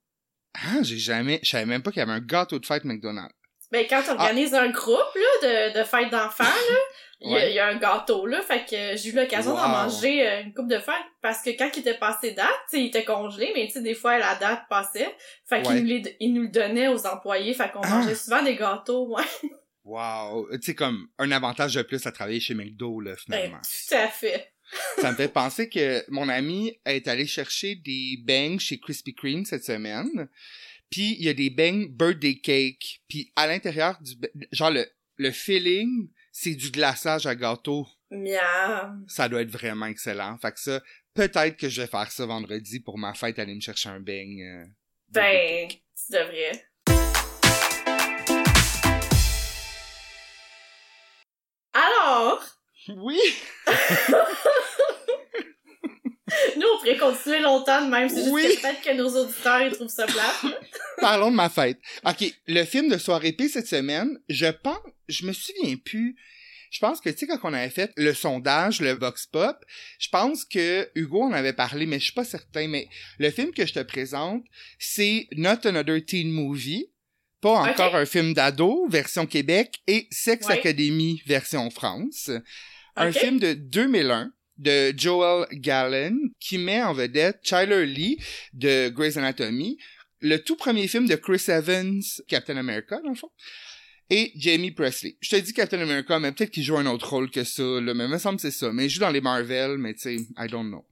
Ah, 0.55 0.83
j'ai 0.83 0.99
jamais... 0.99 1.41
Je 1.43 1.51
savais 1.51 1.67
même 1.67 1.83
pas 1.83 1.91
qu'il 1.91 1.99
y 1.99 2.03
avait 2.03 2.13
un 2.13 2.21
gâteau 2.21 2.61
de 2.61 2.67
fête 2.67 2.85
McDonald's. 2.85 3.35
Ben, 3.73 3.87
quand 3.89 4.03
tu 4.03 4.11
ah. 4.11 4.15
organises 4.15 4.55
un 4.55 4.69
groupe, 4.69 5.15
là, 5.15 5.73
de, 5.73 5.79
de 5.79 5.85
fête 5.85 6.11
d'enfants, 6.11 6.45
là, 6.45 6.77
il 7.25 7.55
y, 7.55 7.59
a 7.59 7.69
un 7.69 7.77
gâteau 7.77 8.27
là, 8.27 8.43
fait 8.43 8.65
que 8.69 8.97
j'ai 8.97 9.11
eu 9.11 9.13
l'occasion 9.13 9.55
d'en 9.55 9.69
manger 9.69 10.27
euh, 10.27 10.43
une 10.43 10.53
coupe 10.53 10.69
de 10.69 10.79
fois 10.79 10.97
parce 11.21 11.41
que 11.41 11.51
quand 11.51 11.71
il 11.77 11.81
était 11.81 11.97
passé 11.97 12.33
date, 12.33 12.49
il 12.73 12.87
était 12.87 13.05
congelé, 13.05 13.53
mais 13.55 13.67
tu 13.67 13.75
sais 13.75 13.81
des 13.81 13.95
fois 13.95 14.19
la 14.19 14.35
date 14.35 14.63
passait, 14.69 15.15
fait 15.49 15.63
qu'il 15.63 15.85
nous, 15.85 16.03
il 16.21 16.35
nous 16.35 16.43
le 16.43 16.49
donnait 16.49 16.89
aux 16.89 17.07
employés, 17.07 17.55
fait 17.55 17.71
qu'on 17.71 17.81
ah! 17.83 17.89
mangeait 17.89 18.17
souvent 18.17 18.43
des 18.43 18.57
gâteaux, 18.57 19.07
ouais. 19.09 19.25
Wow, 19.85 20.49
tu 20.53 20.59
sais 20.63 20.75
comme 20.77 21.09
un 21.19 21.33
avantage 21.33 21.75
de 21.75 21.83
plus 21.83 22.07
à 22.07 22.13
travailler 22.13 22.39
chez 22.39 22.55
McDo 22.55 23.01
là 23.01 23.17
finalement. 23.17 23.57
Ben, 23.57 23.63
tout 23.89 23.95
à 23.97 24.09
fait. 24.09 24.53
ça 25.01 25.11
me 25.11 25.17
fait 25.17 25.29
penser 25.29 25.69
que 25.69 26.05
mon 26.09 26.29
ami 26.29 26.79
est 26.85 27.09
allé 27.09 27.27
chercher 27.27 27.75
des 27.77 28.17
bangs 28.25 28.59
chez 28.59 28.79
Krispy 28.79 29.15
Kreme 29.15 29.45
cette 29.45 29.65
semaine. 29.65 30.29
Puis 30.93 31.17
il 31.19 31.25
y 31.25 31.31
a 31.31 31.35
des 31.35 31.49
bangs 31.49 31.87
birthday 31.89 32.39
cake, 32.39 33.01
puis 33.09 33.33
à 33.35 33.47
l'intérieur 33.47 33.99
du 34.03 34.13
genre 34.53 34.71
le 34.71 34.87
le 35.17 35.31
feeling 35.31 36.11
c'est 36.31 36.55
du 36.55 36.71
glaçage 36.71 37.27
à 37.27 37.35
gâteau. 37.35 37.87
Miam. 38.11 39.05
Ça 39.09 39.27
doit 39.29 39.41
être 39.41 39.51
vraiment 39.51 39.87
excellent. 39.87 40.37
Fait 40.37 40.53
que 40.53 40.61
ça, 40.61 40.83
peut-être 41.15 41.57
que 41.57 41.71
je 41.71 41.81
vais 41.81 41.87
faire 41.87 42.11
ça 42.13 42.27
vendredi 42.27 42.81
pour 42.81 42.99
ma 42.99 43.15
fête, 43.15 43.39
aller 43.39 43.55
me 43.55 43.61
chercher 43.61 43.89
un 43.89 44.01
beigne. 44.01 44.43
Euh, 44.43 44.65
ben, 45.09 45.69
tu 45.69 46.13
devrais. 46.13 46.67
Alors? 51.73 52.45
Oui! 52.89 53.19
Pourrait 56.83 56.97
continuer 56.97 57.41
longtemps, 57.41 57.87
même 57.87 58.09
si 58.09 58.29
oui. 58.29 58.43
juste 58.43 58.61
peut-être 58.61 58.83
que 58.83 58.93
nos 58.97 59.09
auditeurs 59.09 59.61
ils 59.63 59.73
trouvent 59.73 59.89
ça 59.89 60.05
plat. 60.07 60.35
Parlons 61.01 61.31
de 61.31 61.37
ma 61.37 61.49
fête. 61.49 61.79
OK, 62.05 62.25
le 62.49 62.65
film 62.65 62.89
de 62.89 62.99
soirée 62.99 63.33
P 63.33 63.49
cette 63.49 63.69
semaine, 63.69 64.19
je 64.29 64.47
pense, 64.47 64.81
je 65.09 65.25
me 65.25 65.33
souviens 65.33 65.77
plus. 65.77 66.17
Je 66.73 66.81
pense 66.81 67.01
que, 67.01 67.11
tu 67.11 67.19
sais, 67.19 67.27
quand 67.27 67.39
on 67.45 67.53
avait 67.53 67.71
fait 67.71 67.93
le 67.97 68.15
sondage, 68.15 68.81
le 68.81 68.93
Vox 68.93 69.27
Pop, 69.27 69.63
je 69.99 70.09
pense 70.09 70.45
que 70.45 70.91
Hugo 70.97 71.23
en 71.23 71.33
avait 71.33 71.53
parlé, 71.53 71.87
mais 71.87 72.01
je 72.01 72.05
suis 72.05 72.15
pas 72.15 72.25
certain. 72.25 72.67
Mais 72.67 72.89
le 73.19 73.31
film 73.31 73.53
que 73.53 73.65
je 73.65 73.75
te 73.75 73.81
présente, 73.81 74.43
c'est 74.79 75.29
Not 75.33 75.67
Another 75.67 76.05
Teen 76.05 76.33
Movie. 76.33 76.87
Pas 77.43 77.61
encore 77.61 77.95
un 77.95 78.07
film 78.07 78.35
d'ado, 78.35 78.87
version 78.89 79.27
Québec, 79.27 79.83
et 79.87 80.09
Sex 80.11 80.49
Academy, 80.49 81.23
version 81.27 81.71
France. 81.71 82.31
Un 82.97 83.13
film 83.13 83.39
de 83.39 83.53
2001 83.53 84.33
de 84.59 84.93
Joel 84.97 85.47
Gallen 85.53 86.19
qui 86.39 86.59
met 86.59 86.83
en 86.83 86.93
vedette 86.93 87.41
Tyler 87.43 87.87
Lee 87.87 88.19
de 88.53 88.89
Grey's 88.89 89.17
Anatomy, 89.17 89.79
le 90.21 90.39
tout 90.39 90.57
premier 90.57 90.89
film 90.89 91.07
de 91.07 91.17
Chris 91.17 91.45
Evans, 91.49 92.03
Captain 92.29 92.57
America 92.57 93.01
dans 93.03 93.11
le 93.11 93.17
fond, 93.17 93.31
et 94.11 94.33
Jamie 94.37 94.71
Presley. 94.71 95.17
Je 95.21 95.31
te 95.31 95.37
dis 95.37 95.53
Captain 95.53 95.81
America, 95.81 96.19
mais 96.19 96.33
peut-être 96.33 96.51
qu'il 96.51 96.63
joue 96.63 96.77
un 96.77 96.87
autre 96.87 97.09
rôle 97.09 97.31
que 97.31 97.45
ça, 97.45 97.63
là, 97.63 97.95
mais 97.95 98.09
me 98.09 98.19
semble 98.19 98.37
que 98.37 98.43
c'est 98.43 98.51
ça. 98.51 98.73
Mais 98.73 98.85
il 98.87 98.91
joue 98.91 99.01
dans 99.01 99.11
les 99.11 99.21
Marvel, 99.21 99.79
mais 99.79 99.95
tu 99.95 100.01
sais, 100.01 100.17
I 100.17 100.49
don't 100.49 100.69
know. 100.69 100.87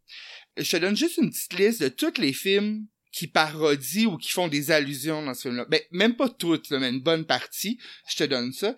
Je 0.56 0.70
te 0.70 0.76
donne 0.78 0.96
juste 0.96 1.18
une 1.18 1.30
petite 1.30 1.58
liste 1.58 1.82
de 1.82 1.88
tous 1.88 2.18
les 2.18 2.32
films 2.32 2.86
qui 3.12 3.26
parodient 3.26 4.06
ou 4.06 4.16
qui 4.16 4.30
font 4.30 4.48
des 4.48 4.70
allusions 4.70 5.22
dans 5.22 5.34
ce 5.34 5.42
film-là. 5.42 5.66
Ben, 5.68 5.80
même 5.90 6.16
pas 6.16 6.28
toutes, 6.28 6.70
mais 6.70 6.88
une 6.88 7.00
bonne 7.00 7.26
partie. 7.26 7.78
Je 8.08 8.16
te 8.16 8.24
donne 8.24 8.52
ça. 8.52 8.74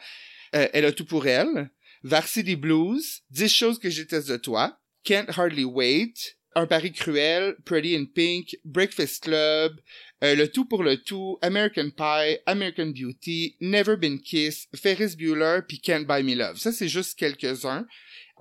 Euh, 0.54 0.68
elle 0.72 0.86
a 0.86 0.92
tout 0.92 1.04
pour 1.04 1.26
elle. 1.26 1.70
Varsity 2.02 2.56
Blues, 2.56 3.22
10 3.30 3.48
choses 3.48 3.78
que 3.78 3.90
je 3.90 4.02
déteste 4.02 4.28
de 4.28 4.36
toi, 4.36 4.78
Can't 5.04 5.30
Hardly 5.36 5.64
Wait, 5.64 6.36
Un 6.54 6.66
pari 6.66 6.92
cruel, 6.92 7.56
Pretty 7.64 7.96
in 7.96 8.06
Pink, 8.06 8.56
Breakfast 8.64 9.22
Club, 9.22 9.80
Euh, 10.22 10.34
le 10.34 10.48
tout 10.48 10.64
pour 10.66 10.82
le 10.82 10.96
tout, 10.98 11.38
American 11.42 11.90
Pie, 11.90 12.38
American 12.46 12.86
Beauty, 12.86 13.56
Never 13.60 13.96
Been 13.96 14.20
Kissed, 14.20 14.68
Ferris 14.74 15.16
Bueller, 15.16 15.60
puis 15.66 15.80
Can't 15.80 16.04
Buy 16.06 16.22
Me 16.22 16.34
Love. 16.34 16.58
Ça, 16.58 16.72
c'est 16.72 16.88
juste 16.88 17.18
quelques-uns. 17.18 17.86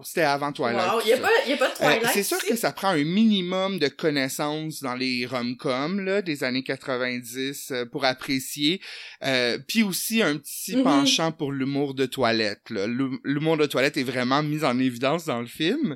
C'était 0.03 0.21
avant 0.21 0.51
Twilight. 0.51 0.91
Wow, 0.93 1.01
y 1.05 1.13
a 1.13 1.17
pas, 1.17 1.29
y 1.47 1.53
a 1.53 1.57
pas 1.57 1.67
de 1.67 1.73
Euh, 1.73 1.75
Twilight. 1.75 2.07
c'est 2.13 2.23
sûr 2.23 2.39
que 2.43 2.55
ça 2.55 2.71
prend 2.71 2.87
un 2.87 3.03
minimum 3.03 3.77
de 3.77 3.87
connaissances 3.87 4.81
dans 4.81 4.95
les 4.95 5.27
rom-coms 5.27 5.99
là, 6.03 6.23
des 6.23 6.43
années 6.43 6.63
90 6.63 7.67
euh, 7.71 7.85
pour 7.85 8.03
apprécier. 8.05 8.81
Euh, 9.23 9.59
Puis 9.67 9.83
aussi 9.83 10.23
un 10.23 10.37
petit 10.37 10.77
Mhm. 10.77 10.83
penchant 10.83 11.31
pour 11.31 11.51
l'humour 11.51 11.93
de 11.93 12.07
toilette. 12.07 12.61
L'humour 12.69 13.57
de 13.57 13.67
toilette 13.67 13.95
est 13.97 14.03
vraiment 14.03 14.41
mis 14.41 14.63
en 14.63 14.79
évidence 14.79 15.25
dans 15.25 15.41
le 15.41 15.45
film. 15.47 15.95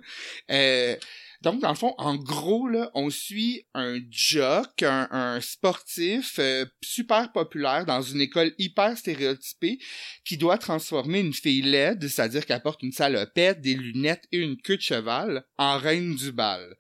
Donc, 1.46 1.62
dans 1.62 1.70
le 1.70 1.76
fond, 1.76 1.94
en 2.00 2.16
gros, 2.16 2.68
là, 2.68 2.90
on 2.96 3.12
suit 3.12 3.68
un 3.76 4.00
jock, 4.10 4.82
un, 4.82 5.08
un 5.12 5.40
sportif 5.42 6.40
euh, 6.40 6.66
super 6.82 7.32
populaire 7.32 7.86
dans 7.86 8.02
une 8.02 8.20
école 8.20 8.54
hyper 8.58 8.98
stéréotypée 8.98 9.78
qui 10.26 10.38
doit 10.38 10.58
transformer 10.58 11.20
une 11.20 11.34
fille 11.34 11.62
laide, 11.62 12.08
c'est-à-dire 12.08 12.48
qu'elle 12.48 12.64
porte 12.64 12.82
une 12.82 12.92
salopette, 12.92 13.62
des 13.62 13.76
lunettes 13.76 14.24
et 14.32 14.40
une 14.40 14.58
queue 14.60 14.78
de 14.78 14.82
cheval, 14.82 15.46
en 15.60 15.78
reine 15.78 16.16
du 16.16 16.32
bal. 16.32 16.76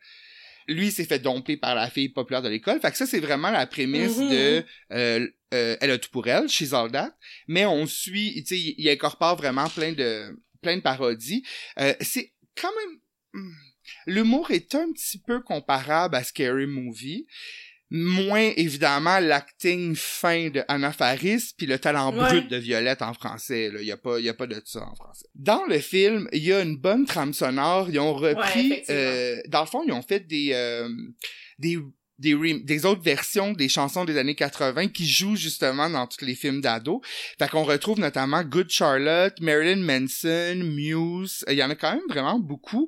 Lui 0.67 0.87
il 0.87 0.91
s'est 0.91 1.05
fait 1.05 1.19
domper 1.19 1.57
par 1.57 1.75
la 1.75 1.91
fille 1.91 2.09
populaire 2.09 2.41
de 2.41 2.49
l'école. 2.49 2.79
Fait 2.81 2.89
que 2.89 2.97
ça, 2.97 3.05
c'est 3.05 3.19
vraiment 3.19 3.51
la 3.51 3.67
prémisse 3.67 4.17
Mhm. 4.17 4.29
de 4.31 4.63
euh, 4.93 5.27
euh, 5.53 5.77
Elle 5.79 5.91
a 5.91 5.99
tout 5.99 6.09
pour 6.09 6.27
elle, 6.27 6.49
She's 6.49 6.73
All 6.73 6.91
That. 6.91 7.15
Mais 7.47 7.67
on 7.67 7.85
suit, 7.85 8.33
tu 8.41 8.47
sais, 8.47 8.59
il, 8.59 8.73
il 8.79 8.89
incorpore 8.89 9.35
vraiment 9.35 9.69
plein 9.69 9.93
de 9.93 10.35
plein 10.63 10.75
de 10.77 10.81
parodies. 10.81 11.43
Euh, 11.79 11.93
c'est 12.01 12.33
quand 12.59 12.71
même... 12.79 13.51
L'humour 14.07 14.51
est 14.51 14.73
un 14.75 14.91
petit 14.91 15.19
peu 15.19 15.41
comparable 15.41 16.15
à 16.15 16.23
Scary 16.23 16.65
Movie. 16.67 17.25
Moins, 17.91 18.51
évidemment, 18.57 19.19
l'acting 19.19 19.95
fin 19.95 20.49
de 20.49 20.63
Anna 20.67 20.91
Faris 20.91 21.53
puis 21.55 21.67
le 21.67 21.77
talent 21.77 22.11
Ouais. 22.11 22.17
brut 22.17 22.49
de 22.49 22.57
Violette 22.57 23.03
en 23.03 23.13
français. 23.13 23.71
Il 23.79 23.85
y 23.85 23.91
a 23.91 23.97
pas, 23.97 24.19
y 24.19 24.27
a 24.27 24.33
pas 24.33 24.47
de 24.47 24.59
ça 24.65 24.81
en 24.81 24.95
français. 24.95 25.27
Dans 25.35 25.63
le 25.65 25.77
film, 25.77 26.27
il 26.33 26.43
y 26.43 26.51
a 26.51 26.61
une 26.61 26.77
bonne 26.77 27.05
trame 27.05 27.33
sonore. 27.33 27.87
Ils 27.89 27.99
ont 27.99 28.15
repris... 28.15 28.83
euh, 28.89 29.39
dans 29.49 29.61
le 29.61 29.67
fond, 29.67 29.83
ils 29.85 29.93
ont 29.93 30.01
fait 30.01 30.21
des... 30.21 30.49
euh, 30.53 30.89
des 31.59 31.77
des 32.17 32.85
autres 32.85 33.01
versions 33.01 33.51
des 33.51 33.67
chansons 33.67 34.05
des 34.05 34.17
années 34.17 34.35
80 34.35 34.87
qui 34.87 35.05
jouent 35.05 35.35
justement 35.35 35.89
dans 35.89 36.07
tous 36.07 36.23
les 36.23 36.33
films 36.33 36.61
d'ados. 36.61 37.01
Fait 37.37 37.49
qu'on 37.49 37.63
retrouve 37.65 37.99
notamment 37.99 38.41
Good 38.41 38.69
Charlotte, 38.69 39.33
Marilyn 39.41 39.81
Manson, 39.81 40.55
Muse. 40.63 41.43
Il 41.49 41.55
y 41.55 41.63
en 41.63 41.69
a 41.69 41.75
quand 41.75 41.91
même 41.91 42.07
vraiment 42.07 42.39
beaucoup. 42.39 42.87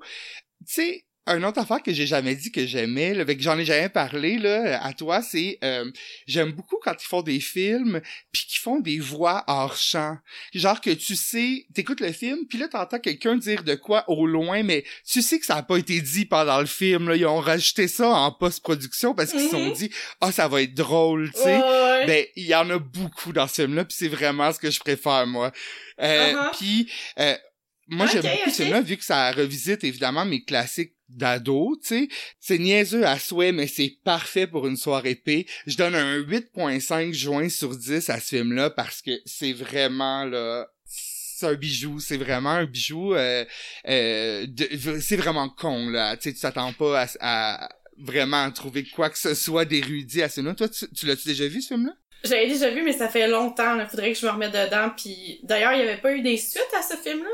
Tu 0.67 0.73
sais, 0.73 1.03
un 1.29 1.43
autre 1.43 1.59
affaire 1.59 1.83
que 1.83 1.91
j'ai 1.91 2.07
jamais 2.07 2.35
dit 2.35 2.53
que 2.53 2.65
j'aimais, 2.65 3.13
là, 3.13 3.25
fait 3.25 3.35
que 3.35 3.43
j'en 3.43 3.59
ai 3.59 3.65
jamais 3.65 3.89
parlé 3.89 4.37
là 4.37 4.81
à 4.81 4.93
toi, 4.93 5.21
c'est 5.21 5.57
euh, 5.61 5.91
j'aime 6.25 6.53
beaucoup 6.53 6.77
quand 6.81 6.93
ils 6.93 7.05
font 7.05 7.21
des 7.21 7.41
films 7.41 7.99
puis 8.31 8.45
qu'ils 8.47 8.61
font 8.61 8.79
des 8.79 8.97
voix 8.99 9.43
hors 9.47 9.75
champ. 9.75 10.17
Genre 10.53 10.79
que 10.79 10.89
tu 10.91 11.17
sais, 11.17 11.65
t'écoutes 11.73 11.99
le 11.99 12.13
film 12.13 12.45
puis 12.49 12.57
là 12.57 12.69
t'entends 12.69 12.99
quelqu'un 12.99 13.35
dire 13.35 13.63
de 13.63 13.75
quoi 13.75 14.05
au 14.09 14.25
loin, 14.25 14.63
mais 14.63 14.85
tu 15.05 15.21
sais 15.21 15.37
que 15.37 15.45
ça 15.45 15.57
a 15.57 15.63
pas 15.63 15.75
été 15.75 15.99
dit 15.99 16.23
pendant 16.23 16.61
le 16.61 16.65
film. 16.65 17.09
Là, 17.09 17.17
ils 17.17 17.25
ont 17.25 17.41
rajouté 17.41 17.89
ça 17.89 18.07
en 18.07 18.31
post-production 18.31 19.13
parce 19.13 19.31
qu'ils 19.31 19.41
se 19.41 19.49
sont 19.49 19.65
Mhm. 19.65 19.73
dit 19.73 19.89
ah 20.21 20.31
ça 20.31 20.47
va 20.47 20.61
être 20.61 20.75
drôle, 20.75 21.29
tu 21.33 21.41
sais. 21.41 21.57
Ouais. 21.57 22.05
Ben, 22.07 22.25
il 22.37 22.45
y 22.45 22.55
en 22.55 22.69
a 22.69 22.79
beaucoup 22.79 23.33
dans 23.33 23.47
ce 23.49 23.63
film-là, 23.63 23.83
puis 23.83 23.97
c'est 23.99 24.07
vraiment 24.07 24.53
ce 24.53 24.59
que 24.59 24.71
je 24.71 24.79
préfère, 24.79 25.27
moi. 25.27 25.51
Euh, 26.01 26.31
Uh-huh. 26.31 26.57
Puis, 26.57 26.89
euh, 27.19 27.35
moi, 27.87 28.07
j'aime 28.07 28.21
beaucoup 28.21 28.35
ok. 28.47 28.53
ce 28.53 28.61
film-là, 28.63 28.81
vu 28.81 28.97
que 28.97 29.05
ça 29.05 29.31
revisite, 29.31 29.83
évidemment, 29.83 30.25
mes 30.25 30.43
classiques 30.43 30.93
d'ado, 31.09 31.77
tu 31.81 31.87
sais. 31.87 32.07
C'est 32.39 32.57
niaiseux 32.57 33.05
à 33.05 33.17
souhait, 33.17 33.51
mais 33.51 33.67
c'est 33.67 33.97
parfait 34.03 34.47
pour 34.47 34.67
une 34.67 34.75
soirée 34.75 35.11
épée. 35.11 35.47
Je 35.65 35.77
donne 35.77 35.95
un 35.95 36.19
8.5 36.19 37.13
juin 37.13 37.49
sur 37.49 37.75
10 37.75 38.09
à 38.09 38.19
ce 38.19 38.35
film-là, 38.35 38.69
parce 38.69 39.01
que 39.01 39.11
c'est 39.25 39.53
vraiment, 39.53 40.25
là... 40.25 40.67
C'est 40.85 41.45
un 41.45 41.53
bijou, 41.53 41.99
c'est 41.99 42.17
vraiment 42.17 42.49
un 42.49 42.65
bijou. 42.65 43.13
Euh, 43.13 43.45
euh, 43.87 44.47
c'est 44.99 45.17
vraiment 45.17 45.49
con, 45.49 45.89
là. 45.89 46.17
Tu 46.17 46.23
sais, 46.23 46.33
tu 46.33 46.41
t'attends 46.41 46.73
pas 46.73 47.03
à, 47.03 47.07
à 47.19 47.69
vraiment 47.99 48.49
trouver 48.51 48.85
quoi 48.85 49.11
que 49.11 49.19
ce 49.19 49.35
soit 49.35 49.65
d'érudit 49.65 50.23
à 50.23 50.29
ce 50.29 50.35
film-là. 50.35 50.55
Toi, 50.55 50.67
tu, 50.67 50.87
tu 50.89 51.05
l'as-tu 51.05 51.27
déjà 51.27 51.47
vu, 51.47 51.61
ce 51.61 51.75
film-là? 51.75 51.93
J'avais 52.23 52.47
déjà 52.47 52.71
vu, 52.71 52.81
mais 52.81 52.93
ça 52.93 53.07
fait 53.07 53.27
longtemps. 53.27 53.79
Il 53.79 53.85
faudrait 53.87 54.13
que 54.13 54.19
je 54.19 54.25
me 54.25 54.31
remette 54.31 54.51
dedans. 54.51 54.89
Puis 54.97 55.39
d'ailleurs, 55.43 55.73
il 55.73 55.79
y 55.79 55.81
avait 55.81 56.01
pas 56.01 56.13
eu 56.13 56.21
des 56.21 56.37
suites 56.37 56.73
à 56.77 56.81
ce 56.81 56.97
film-là? 56.97 57.29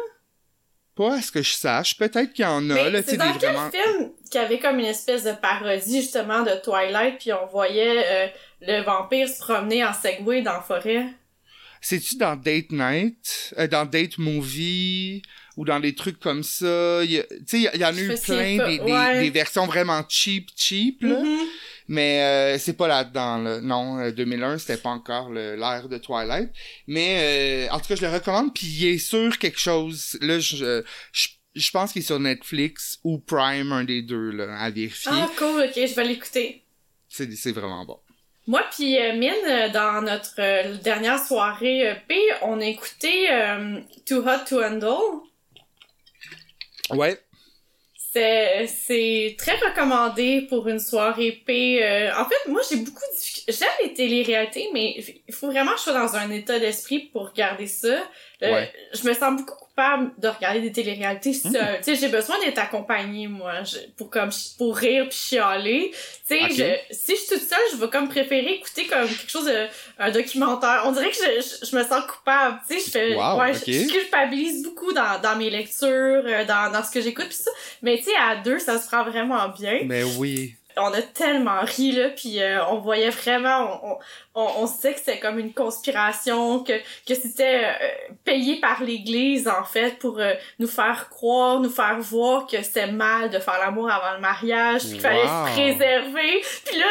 Pas 0.96 1.16
à 1.16 1.22
ce 1.22 1.32
que 1.32 1.42
je 1.42 1.54
sache. 1.54 1.98
Peut-être 1.98 2.34
qu'il 2.34 2.44
y 2.46 2.48
en 2.48 2.70
a, 2.70 2.90
là, 2.90 3.02
tu 3.02 3.06
c'est 3.10 3.12
sais, 3.12 3.18
dans 3.18 3.32
des 3.34 3.40
quel 3.40 3.54
vraiment... 3.54 3.72
film 3.72 4.12
qui 4.30 4.38
avait 4.38 4.60
comme 4.60 4.78
une 4.80 4.86
espèce 4.86 5.24
de 5.24 5.32
parodie 5.32 6.02
justement 6.02 6.44
de 6.44 6.52
Twilight, 6.64 7.18
puis 7.20 7.34
on 7.34 7.48
voyait 7.48 8.04
euh, 8.06 8.28
le 8.62 8.84
vampire 8.84 9.28
se 9.28 9.40
promener 9.40 9.84
en 9.84 9.94
Segway 9.94 10.42
dans 10.44 10.54
la 10.54 10.62
forêt? 10.62 11.06
C'est-tu 11.82 12.16
dans 12.18 12.36
Date 12.36 12.72
Night, 12.72 13.54
euh, 13.58 13.68
dans 13.68 13.86
Date 13.86 14.18
Movie, 14.18 15.22
ou 15.58 15.66
dans 15.66 15.80
des 15.80 15.96
trucs 15.96 16.20
comme 16.20 16.44
ça? 16.44 17.04
Il 17.04 17.12
y 17.12 17.20
a- 17.20 17.24
Tu 17.24 17.36
sais, 17.48 17.70
il 17.74 17.82
y, 17.82 17.86
en 17.86 17.90
a 17.90 17.94
Je 17.94 18.02
eu 18.04 18.16
plein, 18.24 18.66
des, 18.68 18.78
des, 18.78 18.84
ouais. 18.84 19.20
des 19.22 19.30
versions 19.32 19.66
vraiment 19.66 20.02
cheap, 20.08 20.50
cheap, 20.56 21.02
là. 21.02 21.20
Mhm. 21.20 21.40
Mais 21.88 22.22
euh, 22.22 22.58
c'est 22.60 22.74
pas 22.78 22.88
là-dedans, 22.88 23.38
là. 23.40 23.60
Non, 23.62 24.00
euh, 24.00 24.12
2001, 24.12 24.58
c'était 24.58 24.78
pas 24.78 24.90
encore 24.90 25.30
le- 25.30 25.56
l'ère 25.56 25.90
de 25.90 25.98
Twilight. 25.98 26.50
Mais 26.88 27.68
euh, 27.70 27.74
en 27.74 27.80
tout 27.80 27.88
cas, 27.88 27.96
je 27.96 28.02
le 28.06 28.12
recommande, 28.12 28.54
puis 28.54 28.68
il 28.68 28.86
est 28.94 28.98
sur 28.98 29.38
quelque 29.38 29.60
chose. 29.60 30.18
Là, 30.22 30.40
je, 30.40 30.84
je, 31.12 31.28
je 31.56 31.72
pense 31.72 31.92
qu'il 31.94 32.02
est 32.02 32.06
sur 32.06 32.20
Netflix 32.20 33.00
ou 33.04 33.20
Prime, 33.20 33.72
un 33.72 33.84
des 33.84 34.02
deux, 34.02 34.32
là, 34.32 34.58
à 34.60 34.70
vérifier. 34.70 35.12
Ah 35.14 35.30
cool, 35.38 35.62
ok, 35.64 35.74
je 35.76 35.94
vais 35.96 36.06
l'écouter. 36.06 36.64
C'est 37.10 37.32
c'est 37.36 37.52
vraiment 37.52 37.86
bon. 37.86 38.00
Moi 38.48 38.62
puis 38.76 38.98
euh, 38.98 39.14
Mine, 39.14 39.32
euh, 39.48 39.70
dans 39.70 40.02
notre 40.02 40.34
euh, 40.40 40.76
dernière 40.78 41.24
soirée 41.26 41.88
euh, 41.92 41.96
P, 42.10 42.16
on 42.42 42.60
a 42.60 42.66
écouté 42.66 43.32
euh, 43.32 43.80
Too 44.06 44.18
Hot 44.28 44.46
to 44.50 44.62
Handle. 44.62 45.22
Ouais, 46.90 47.18
C'est 48.14 48.68
c'est 48.68 49.36
très 49.40 49.56
recommandé 49.56 50.46
pour 50.50 50.68
une 50.68 50.80
soirée 50.80 51.42
P. 51.46 51.84
Euh, 51.84 52.12
en 52.16 52.26
fait, 52.26 52.50
moi 52.50 52.62
j'ai 52.70 52.78
beaucoup 52.78 53.02
de. 53.02 53.52
J'aime 53.52 53.70
les 53.84 53.94
téléréalités, 53.94 54.70
mais 54.74 54.96
il 55.28 55.34
faut 55.34 55.48
vraiment 55.48 55.72
que 55.72 55.78
je 55.80 55.84
sois 55.84 55.94
dans 55.94 56.16
un 56.16 56.30
état 56.30 56.60
d'esprit 56.60 57.00
pour 57.00 57.30
regarder 57.30 57.68
ça. 57.68 57.88
Euh, 58.44 58.52
Ouais. 58.52 58.72
Je 58.94 59.08
me 59.08 59.14
sens 59.14 59.36
beaucoup 59.38 59.56
coupable 59.76 60.12
de 60.20 60.28
regarder 60.28 60.62
des 60.62 60.72
téléréalités 60.72 61.34
seule. 61.34 61.78
Tu 61.78 61.84
sais, 61.84 61.96
j'ai 61.96 62.08
besoin 62.10 62.40
d'être 62.40 62.60
accompagnée, 62.60 63.28
moi, 63.28 63.64
je- 63.64 63.78
pour 63.98 64.10
comme 64.10 64.30
pour 64.58 64.78
rire 64.78 65.08
puis 65.10 65.18
chialer. 65.18 65.92
Tu 66.28 66.38
sais, 66.38 66.40
je- 66.90 66.96
si 66.96 67.12
je 67.16 67.22
suis 67.22 67.28
toute 67.40 67.48
seule, 67.50 67.60
je 67.72 67.78
vais 67.78 67.90
comme 67.90 68.08
préférer 68.08 68.54
écouter 68.54 68.86
comme 68.86 69.08
quelque 69.08 69.30
chose 69.30 69.46
de 69.46 69.68
un 70.00 70.12
documentaire. 70.12 70.84
On 70.86 70.92
dirait 70.92 71.10
que 71.10 71.16
je, 71.18 71.66
je, 71.66 71.76
me 71.76 71.84
sens 71.84 72.06
coupable. 72.06 72.60
Tu 72.70 72.80
sais, 72.80 72.86
je 72.86 72.92
fais 72.92 73.16
Wow, 73.16 73.40
ouais, 73.40 73.54
je, 73.54 73.88
culpabilise 73.92 74.64
beaucoup 74.64 74.94
dans, 74.94 75.20
dans 75.22 75.36
mes 75.36 75.50
lectures, 75.50 75.88
euh, 76.26 76.46
dans, 76.46 76.72
dans 76.72 76.84
ce 76.84 76.92
que 76.92 77.02
j'écoute 77.02 77.28
pis 77.30 77.36
ça. 77.36 77.52
Mais 77.82 77.98
tu 77.98 78.04
sais, 78.06 78.12
à 78.20 78.36
deux, 78.38 78.60
ça 78.60 78.80
se 78.80 78.88
prend 78.88 79.04
vraiment 79.04 79.50
bien. 79.50 79.80
mais 79.86 80.04
oui. 80.04 80.56
On 80.78 80.92
a 80.94 81.02
tellement 81.02 81.62
ri, 81.62 81.92
là, 81.92 82.10
puis 82.10 82.42
euh, 82.42 82.66
on 82.68 82.80
voyait 82.80 83.10
vraiment, 83.10 83.80
on, 83.84 83.98
on, 84.36 84.48
on 84.64 84.68
sait 84.68 84.94
que 84.94 85.00
c'était 85.00 85.20
comme 85.20 85.40
une 85.40 85.54
conspiration, 85.54 86.64
que, 86.64 86.74
que 87.08 87.16
c'était 87.16 87.66
euh, 87.66 88.14
payé 88.24 88.60
par 88.60 88.82
l'Église, 88.84 89.48
en 89.48 89.64
fait, 89.64 90.00
pour 90.00 90.20
euh, 90.20 90.34
nous 90.60 90.68
faire 90.68 91.10
croire, 91.10 91.60
nous 91.60 91.70
faire 91.70 92.00
voir 92.00 92.48
que 92.48 92.62
c'était 92.64 92.92
mal 92.92 93.30
de 93.30 93.40
faire 93.40 93.60
l'amour 93.60 93.90
avant 93.92 94.14
le 94.16 94.22
mariage, 94.22 94.82
puis 94.82 94.92
qu'il 94.94 95.02
fallait 95.02 95.24
Wow. 95.24 95.48
se 95.48 95.52
préserver. 95.54 96.42
Puis 96.66 96.78
là, 96.78 96.86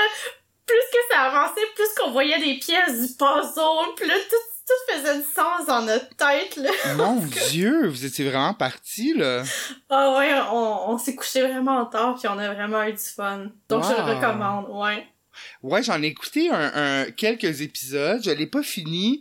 plus 0.66 0.76
que 0.92 0.98
ça 1.14 1.20
avançait, 1.22 1.60
plus 1.74 1.88
qu'on 1.98 2.10
voyait 2.12 2.38
des 2.38 2.54
pièces 2.54 3.00
du 3.00 3.14
puzzle, 3.16 3.94
puis 3.96 4.06
là, 4.08 4.14
tout, 4.30 4.36
tout 4.72 4.94
faisait 4.94 5.18
du 5.18 5.24
sens 5.24 5.66
dans 5.66 5.82
notre 5.82 6.08
tête, 6.16 6.56
là. 6.56 6.70
Mon 6.96 7.16
Dieu, 7.50 7.88
vous 7.88 8.04
étiez 8.04 8.28
vraiment 8.28 8.54
parti 8.54 9.14
là. 9.14 9.42
Ah 9.90 10.16
ouais, 10.18 10.32
on, 10.52 10.90
on 10.92 10.98
s'est 10.98 11.14
couché 11.14 11.42
vraiment 11.42 11.84
tard, 11.86 12.16
puis 12.18 12.28
on 12.28 12.38
a 12.38 12.52
vraiment 12.54 12.82
eu 12.84 12.92
du 12.92 12.98
fun. 12.98 13.46
Donc, 13.68 13.84
je 13.84 13.90
le 13.90 14.02
recommande, 14.14 14.66
ouais. 14.70 15.06
Ouais, 15.62 15.82
j'en 15.82 16.02
ai 16.02 16.06
écouté 16.08 16.50
un, 16.50 16.72
un- 16.74 17.10
quelques 17.10 17.62
épisodes. 17.62 18.20
Je 18.22 18.30
l'ai 18.30 18.46
pas 18.46 18.62
fini. 18.62 19.20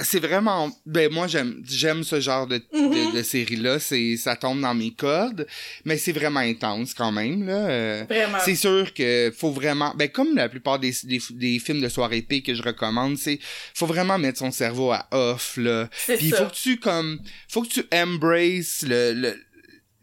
C'est 0.00 0.20
vraiment, 0.20 0.70
ben 0.84 1.10
moi 1.10 1.26
j'aime 1.26 1.62
j'aime 1.66 2.04
ce 2.04 2.20
genre 2.20 2.46
de, 2.46 2.58
de, 2.58 3.16
de 3.16 3.22
série 3.22 3.56
là. 3.56 3.78
C'est 3.78 4.16
ça 4.18 4.36
tombe 4.36 4.60
dans 4.60 4.74
mes 4.74 4.92
cordes, 4.92 5.46
mais 5.86 5.96
c'est 5.96 6.12
vraiment 6.12 6.40
intense 6.40 6.92
quand 6.92 7.12
même 7.12 7.46
là. 7.46 7.68
Euh, 7.68 8.04
c'est 8.44 8.56
sûr 8.56 8.92
que 8.92 9.32
faut 9.34 9.50
vraiment, 9.50 9.94
ben 9.96 10.08
comme 10.10 10.34
la 10.36 10.50
plupart 10.50 10.78
des, 10.78 10.94
des, 11.04 11.20
des 11.30 11.58
films 11.58 11.80
de 11.80 11.88
soirée 11.88 12.18
épée 12.18 12.42
que 12.42 12.54
je 12.54 12.62
recommande, 12.62 13.16
c'est 13.16 13.38
faut 13.74 13.86
vraiment 13.86 14.18
mettre 14.18 14.38
son 14.38 14.50
cerveau 14.50 14.92
à 14.92 15.06
off 15.12 15.56
là. 15.56 15.88
Puis 16.06 16.30
faut 16.30 16.44
que 16.44 16.54
tu 16.54 16.78
comme 16.78 17.18
faut 17.48 17.62
que 17.62 17.68
tu 17.68 17.82
embraces 17.92 18.82
le, 18.86 19.14
le 19.14 19.34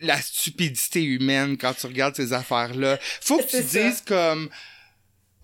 la 0.01 0.19
stupidité 0.19 1.03
humaine 1.03 1.55
quand 1.55 1.73
tu 1.73 1.85
regardes 1.85 2.15
ces 2.15 2.33
affaires 2.33 2.73
là. 2.75 2.97
Faut 3.21 3.37
que 3.37 3.43
tu 3.43 3.61
ça. 3.61 3.61
dises 3.61 4.01
comme 4.05 4.49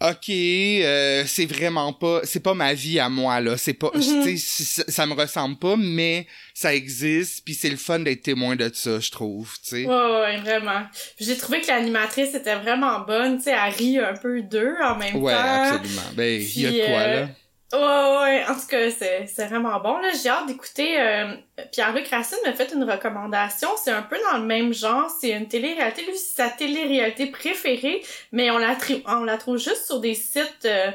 ok, 0.02 0.30
euh, 0.30 1.24
c'est 1.26 1.46
vraiment 1.46 1.92
pas, 1.94 2.22
c'est 2.24 2.40
pas 2.40 2.54
ma 2.54 2.74
vie 2.74 3.00
à 3.00 3.10
moi 3.10 3.40
là, 3.42 3.58
c'est 3.58 3.74
pas, 3.74 3.92
tu 3.94 4.02
sais, 4.02 4.38
ça, 4.38 4.84
ça 4.88 5.06
me 5.06 5.14
ressemble 5.14 5.58
pas, 5.58 5.76
mais 5.78 6.26
ça 6.54 6.74
existe, 6.74 7.44
puis 7.46 7.54
c'est 7.54 7.70
le 7.70 7.78
fun 7.78 8.00
d'être 8.00 8.22
témoin 8.24 8.56
de 8.56 8.70
ça, 8.74 9.00
je 9.00 9.12
trouve, 9.12 9.54
tu 9.62 9.70
sais. 9.70 9.86
Ouais, 9.86 9.94
ouais, 9.94 10.22
ouais, 10.22 10.38
vraiment. 10.38 10.84
J'ai 11.20 11.38
trouvé 11.38 11.62
que 11.62 11.68
l'animatrice 11.68 12.34
était 12.34 12.56
vraiment 12.56 13.02
bonne, 13.02 13.38
tu 13.38 13.44
sais, 13.46 13.52
elle 13.52 13.74
rit 13.74 14.00
un 14.00 14.16
peu 14.16 14.42
d'eux 14.42 14.76
en 14.84 14.96
même 14.96 15.16
Ouais, 15.18 15.34
temps. 15.34 15.40
absolument. 15.74 16.02
Ben, 16.16 16.42
il 16.42 16.62
y 16.62 16.66
a 16.68 16.72
de 16.72 16.86
quoi 16.86 17.00
euh, 17.00 17.20
là. 17.22 17.30
Ouais, 17.72 17.78
ouais, 17.80 18.46
en 18.48 18.56
tout 18.56 18.66
cas, 18.68 18.90
c'est, 18.90 19.26
vraiment 19.46 19.80
bon. 19.80 20.00
Là, 20.00 20.10
j'ai 20.12 20.30
hâte 20.30 20.48
d'écouter. 20.48 21.00
euh, 21.00 21.36
Pierre-Luc 21.72 22.08
Racine 22.08 22.40
m'a 22.44 22.54
fait 22.54 22.74
une 22.74 22.84
recommandation. 22.84 23.70
C'est 23.78 23.92
un 23.92 24.02
peu 24.02 24.18
dans 24.32 24.40
le 24.40 24.44
même 24.46 24.74
genre. 24.74 25.08
C'est 25.22 25.30
une 25.30 25.48
télé-réalité. 25.48 26.04
Lui, 26.04 26.18
c'est 26.18 26.36
sa 26.44 26.50
télé-réalité 26.50 27.28
préférée, 27.28 28.02
mais 28.32 28.50
on 28.50 28.58
la, 28.58 28.76
on 29.06 29.38
trouve 29.38 29.58
juste 29.58 29.86
sur 29.86 30.00
des 30.00 30.16
sites 30.16 30.66
euh, 30.66 30.90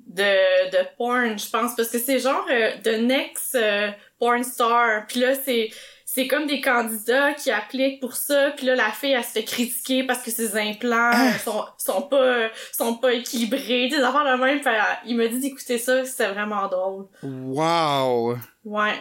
de, 0.00 0.70
de 0.70 0.86
porn, 0.98 1.38
je 1.38 1.48
pense, 1.48 1.74
parce 1.74 1.88
que 1.88 1.98
c'est 1.98 2.18
genre 2.18 2.44
euh, 2.50 2.72
The 2.84 3.00
Next 3.00 3.54
euh, 3.54 3.90
Porn 4.18 4.44
Star. 4.44 5.06
Puis 5.06 5.20
là, 5.20 5.34
c'est 5.34 5.70
c'est 6.10 6.26
comme 6.26 6.46
des 6.46 6.62
candidats 6.62 7.34
qui 7.34 7.50
appliquent 7.50 8.00
pour 8.00 8.14
ça, 8.14 8.50
puis 8.56 8.64
là 8.64 8.74
la 8.74 8.90
fille 8.92 9.12
elle 9.12 9.22
se 9.22 9.28
fait 9.32 9.44
critiquer 9.44 10.04
parce 10.04 10.22
que 10.22 10.30
ses 10.30 10.56
implants 10.56 11.10
Ah. 11.12 11.38
sont 11.38 11.64
sont 11.76 12.02
pas 12.02 12.48
sont 12.72 12.94
pas 12.94 13.12
équilibrés, 13.12 13.88
des 13.88 13.98
affaires 14.00 14.24
de 14.24 14.42
même. 14.42 14.60
Fait, 14.62 14.78
il 15.04 15.16
m'a 15.18 15.28
dit 15.28 15.38
d'écouter 15.38 15.76
ça, 15.76 16.06
c'était 16.06 16.28
vraiment 16.28 16.66
drôle. 16.66 17.06
Wow! 17.22 18.36
Ouais. 18.68 18.92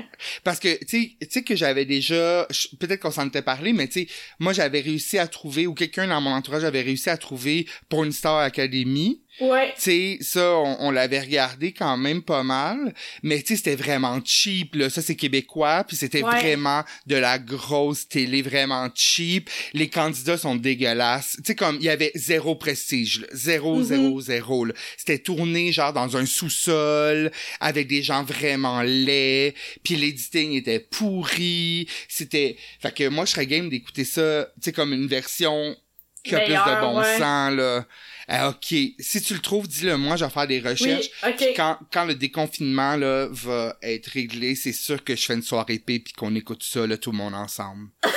Parce 0.46 0.60
que, 0.60 0.82
tu 0.86 1.18
sais, 1.30 1.44
que 1.44 1.56
j'avais 1.56 1.84
déjà, 1.84 2.48
peut-être 2.80 3.02
qu'on 3.02 3.12
s'en 3.12 3.28
était 3.28 3.42
parlé, 3.42 3.74
mais 3.74 3.88
tu 3.88 4.02
sais, 4.02 4.08
moi 4.40 4.54
j'avais 4.54 4.80
réussi 4.80 5.18
à 5.18 5.28
trouver, 5.28 5.68
ou 5.68 5.74
quelqu'un 5.74 6.08
dans 6.08 6.22
mon 6.22 6.32
entourage 6.32 6.64
avait 6.64 6.82
réussi 6.82 7.10
à 7.10 7.18
trouver 7.18 7.68
pour 7.90 8.06
une 8.06 8.14
Star 8.14 8.38
Academy. 8.38 9.22
Ouais. 9.40 9.72
Tu 9.76 9.82
sais, 9.82 10.18
ça, 10.22 10.52
on, 10.58 10.78
on 10.88 10.90
l'avait 10.92 11.20
regardé 11.20 11.72
quand 11.72 11.96
même 11.96 12.24
pas 12.24 12.42
mal, 12.42 12.92
mais 13.22 13.40
tu 13.44 13.50
sais, 13.50 13.56
c'était 13.58 13.76
vraiment 13.76 14.20
cheap, 14.26 14.74
là. 14.74 14.90
Ça, 14.90 15.04
c'est 15.04 15.16
québécois, 15.16 15.84
puis 15.88 15.96
c'était 15.96 16.24
Ouais. 16.24 16.40
vraiment 16.40 16.84
de 17.06 17.16
la 17.18 17.38
grosse 17.38 18.08
télé, 18.08 18.42
vraiment 18.42 18.90
cheap. 18.96 19.50
Les 19.74 19.90
candidats 19.90 20.40
sont 20.40 20.56
dégueulasses. 20.56 21.36
Tu 21.38 21.44
sais, 21.46 21.56
comme, 21.56 21.76
il 21.80 21.84
y 21.84 21.90
avait 21.90 22.12
zéro 22.16 22.56
prestige, 22.56 23.22
là. 23.22 23.28
Zéro, 23.34 23.76
Mhm. 23.78 23.84
zéro, 23.84 24.22
zéro, 24.22 24.66
là. 24.66 24.74
C'était 24.98 25.20
tourné, 25.20 25.72
genre, 25.72 25.94
dans 25.94 26.18
un 26.18 26.26
sous-sol, 26.26 27.32
avec 27.60 27.88
des 27.88 28.02
gens 28.02 28.24
vraiment 28.24 28.82
laids, 28.82 29.54
puis 29.84 29.96
l'éditing 29.96 30.54
était 30.54 30.80
pourri. 30.80 31.88
C'était... 32.08 32.58
Fait 32.80 32.94
que 32.94 33.08
moi, 33.08 33.26
je 33.26 33.32
serais 33.32 33.48
game 33.48 33.70
d'écouter 33.70 34.06
ça, 34.06 34.46
tu 34.56 34.66
sais, 34.66 34.72
comme 34.72 34.94
une 34.94 35.08
version 35.08 35.76
qui 36.24 36.36
a 36.36 36.40
plus 36.40 36.54
de 36.54 36.82
bon 36.82 37.00
ouais. 37.00 37.18
sens, 37.18 37.54
là. 37.54 37.86
Ah, 38.28 38.50
ok. 38.50 38.76
Si 39.00 39.22
tu 39.22 39.34
le 39.34 39.40
trouves, 39.40 39.68
dis-le 39.68 39.96
moi, 39.98 40.18
je 40.18 40.26
vais 40.26 40.32
faire 40.32 40.48
des 40.48 40.60
recherches. 40.60 41.10
Quand, 41.56 41.78
quand 41.92 42.06
le 42.06 42.16
déconfinement 42.16 42.98
là, 42.98 43.28
va 43.32 43.78
être 43.82 44.08
réglé, 44.08 44.56
c'est 44.56 44.74
sûr 44.74 45.04
que 45.04 45.16
je 45.16 45.26
fais 45.26 45.34
une 45.34 45.42
soirée 45.42 45.80
paix 45.80 46.00
puis 46.00 46.14
qu'on 46.14 46.36
écoute 46.36 46.64
ça, 46.64 46.86
là, 46.86 46.98
tout 46.98 47.12
le 47.12 47.18
monde 47.18 47.36
ensemble. 47.36 47.90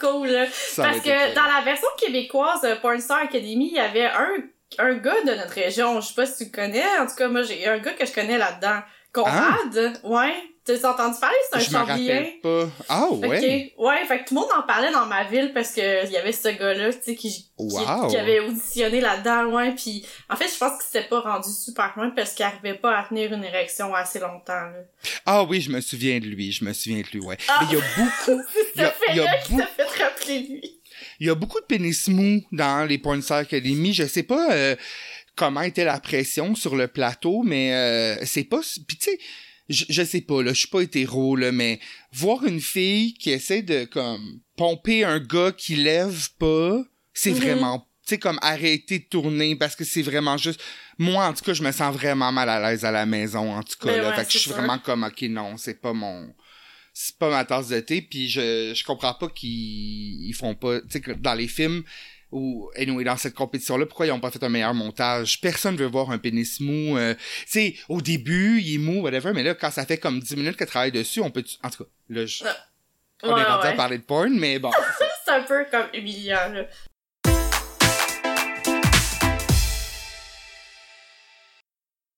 Cool. 0.00 0.48
Ça 0.50 0.84
Parce 0.84 1.00
que 1.00 1.34
dans 1.34 1.44
la 1.44 1.62
version 1.62 1.88
québécoise 1.98 2.62
de 2.62 2.74
Porn 2.80 2.98
Star 3.00 3.18
Academy, 3.18 3.68
il 3.70 3.76
y 3.76 3.78
avait 3.78 4.06
un, 4.06 4.32
un 4.78 4.94
gars 4.94 5.20
de 5.26 5.34
notre 5.34 5.52
région. 5.52 6.00
Je 6.00 6.08
sais 6.08 6.14
pas 6.14 6.24
si 6.24 6.38
tu 6.38 6.44
le 6.44 6.50
connais. 6.50 6.98
En 6.98 7.06
tout 7.06 7.14
cas, 7.16 7.28
moi, 7.28 7.42
j'ai 7.42 7.66
un 7.66 7.78
gars 7.78 7.92
que 7.92 8.06
je 8.06 8.12
connais 8.12 8.38
là-dedans. 8.38 8.80
Conrad. 9.12 10.00
Ouais. 10.04 10.34
T'as 10.64 10.90
entendu 10.92 11.18
parler? 11.18 11.36
C'est 11.50 11.56
un 11.56 11.96
Je 11.96 12.40
pas. 12.42 12.68
Ah 12.88 13.06
ouais? 13.10 13.72
Ok. 13.76 13.86
Ouais, 13.86 14.04
fait 14.06 14.18
que 14.20 14.28
tout 14.28 14.34
le 14.34 14.40
monde 14.40 14.50
en 14.56 14.62
parlait 14.62 14.92
dans 14.92 15.06
ma 15.06 15.24
ville 15.24 15.52
parce 15.52 15.72
que 15.72 16.06
il 16.06 16.12
y 16.12 16.16
avait 16.16 16.32
ce 16.32 16.48
gars-là, 16.48 16.92
tu 16.92 16.98
sais, 17.02 17.14
qui, 17.14 17.30
qui, 17.32 17.50
Wow. 17.58 18.08
qui 18.08 18.16
avait 18.16 18.40
auditionné 18.40 19.00
là-dedans, 19.00 19.46
ouais. 19.56 19.74
Puis 19.74 20.04
en 20.28 20.36
fait, 20.36 20.48
je 20.52 20.58
pense 20.58 20.72
qu'il 20.82 20.90
s'était 20.90 21.08
pas 21.08 21.20
rendu 21.20 21.50
super 21.50 21.92
loin 21.96 22.10
parce 22.10 22.32
qu'il 22.34 22.44
arrivait 22.44 22.74
pas 22.74 22.96
à 22.98 23.04
tenir 23.04 23.32
une 23.32 23.44
érection 23.44 23.94
assez 23.94 24.18
longtemps, 24.20 24.52
là. 24.52 24.82
Ah 25.26 25.42
oui, 25.44 25.60
je 25.60 25.70
me 25.70 25.80
souviens 25.80 26.20
de 26.20 26.26
lui, 26.26 26.52
je 26.52 26.64
me 26.64 26.72
souviens 26.72 27.00
de 27.00 27.06
lui, 27.12 27.20
ouais. 27.20 27.36
Ah. 27.48 27.60
Mais 27.62 27.66
il 27.70 27.78
y 27.78 27.80
a 27.80 27.84
beaucoup, 27.96 28.42
il 28.76 28.80
y 28.80 28.84
a, 28.84 28.90
fait 28.90 29.06
il 29.10 29.16
y 29.16 29.20
a 29.20 29.24
là 29.24 29.38
qui 29.38 29.52
beaucoup, 29.52 29.66
fait 29.76 30.02
rappeler 30.04 30.38
lui. 30.40 30.80
il 31.20 31.26
y 31.26 31.30
a 31.30 31.34
beaucoup 31.34 31.60
de 31.60 31.66
pénis 31.66 32.08
mous 32.08 32.42
dans 32.52 32.86
les 32.88 33.00
Academy. 33.30 33.92
Je 33.92 34.04
sais 34.06 34.22
pas 34.22 34.52
euh, 34.52 34.76
comment 35.40 35.62
était 35.62 35.84
la 35.86 35.98
pression 35.98 36.54
sur 36.54 36.76
le 36.76 36.86
plateau, 36.86 37.42
mais 37.42 37.72
euh, 37.72 38.24
c'est 38.26 38.44
pas... 38.44 38.60
Puis 38.86 38.98
tu 38.98 39.04
sais, 39.10 39.18
je, 39.70 39.84
je 39.88 40.02
sais 40.02 40.20
pas, 40.20 40.42
là, 40.42 40.52
je 40.52 40.58
suis 40.58 40.68
pas 40.68 40.82
hétéro, 40.82 41.34
là, 41.34 41.50
mais 41.50 41.80
voir 42.12 42.44
une 42.44 42.60
fille 42.60 43.14
qui 43.14 43.30
essaie 43.30 43.62
de, 43.62 43.84
comme, 43.86 44.40
pomper 44.56 45.04
un 45.04 45.18
gars 45.18 45.52
qui 45.52 45.76
lève 45.76 46.28
pas, 46.38 46.82
c'est 47.14 47.30
Mhm. 47.30 47.36
vraiment... 47.38 47.86
Tu 48.06 48.16
sais, 48.16 48.18
comme 48.18 48.38
arrêter 48.42 48.98
de 48.98 49.04
tourner 49.04 49.56
parce 49.56 49.76
que 49.76 49.84
c'est 49.84 50.02
vraiment 50.02 50.36
juste... 50.36 50.60
Moi, 50.98 51.24
en 51.24 51.32
tout 51.32 51.44
cas, 51.44 51.54
je 51.54 51.62
me 51.62 51.72
sens 51.72 51.94
vraiment 51.94 52.32
mal 52.32 52.48
à 52.50 52.60
l'aise 52.60 52.84
à 52.84 52.90
la 52.90 53.06
maison, 53.06 53.54
en 53.56 53.62
tout 53.62 53.78
cas, 53.80 53.92
Ben 53.92 54.02
là. 54.02 54.10
ouais, 54.10 54.16
fait 54.16 54.26
que 54.26 54.32
je 54.32 54.38
suis 54.38 54.50
vraiment 54.50 54.78
comme, 54.78 55.04
OK, 55.04 55.22
non, 55.22 55.56
c'est 55.56 55.80
pas 55.80 55.92
mon 55.94 56.34
c'est 56.92 57.16
pas 57.16 57.30
ma 57.30 57.44
tasse 57.44 57.68
de 57.68 57.78
thé 57.78 58.02
puis 58.02 58.28
je 58.28 58.72
je 58.74 58.84
comprends 58.84 59.14
pas 59.14 59.28
qu'ils 59.28 60.26
ils 60.28 60.34
font 60.34 60.56
pas 60.56 60.80
tu 60.80 60.86
sais 60.90 61.00
que 61.00 61.12
dans 61.12 61.34
les 61.34 61.46
films 61.46 61.84
ou 62.32 62.70
anyway 62.76 63.04
dans 63.04 63.16
cette 63.16 63.34
compétition 63.34 63.76
là 63.76 63.86
pourquoi 63.86 64.06
ils 64.06 64.12
ont 64.12 64.20
pas 64.20 64.30
fait 64.30 64.42
un 64.44 64.48
meilleur 64.48 64.74
montage? 64.74 65.40
Personne 65.40 65.76
veut 65.76 65.86
voir 65.86 66.10
un 66.10 66.18
pénis 66.18 66.60
mou 66.60 66.96
euh, 66.96 67.14
tu 67.14 67.46
sais 67.46 67.74
au 67.88 68.00
début 68.00 68.60
il 68.60 68.74
est 68.74 68.78
mou 68.78 69.02
whatever 69.02 69.32
mais 69.34 69.42
là 69.42 69.54
quand 69.54 69.70
ça 69.70 69.84
fait 69.86 69.98
comme 69.98 70.20
10 70.20 70.36
minutes 70.36 70.56
qu'elle 70.56 70.68
travaille 70.68 70.92
dessus 70.92 71.20
on 71.20 71.30
peut 71.30 71.44
en 71.62 71.70
tout 71.70 71.84
cas 71.84 71.90
là 72.08 72.26
je, 72.26 72.44
on 73.22 73.32
Ouais, 73.34 73.40
est 73.40 73.44
rendu 73.44 73.66
à 73.66 73.70
ouais. 73.70 73.76
parler 73.76 73.98
de 73.98 74.02
porn 74.02 74.30
mais 74.38 74.58
bon 74.58 74.70
c'est 75.24 75.32
un 75.32 75.42
peu 75.42 75.64
comme 75.70 75.86
humiliant, 75.94 76.52
là. 76.52 76.64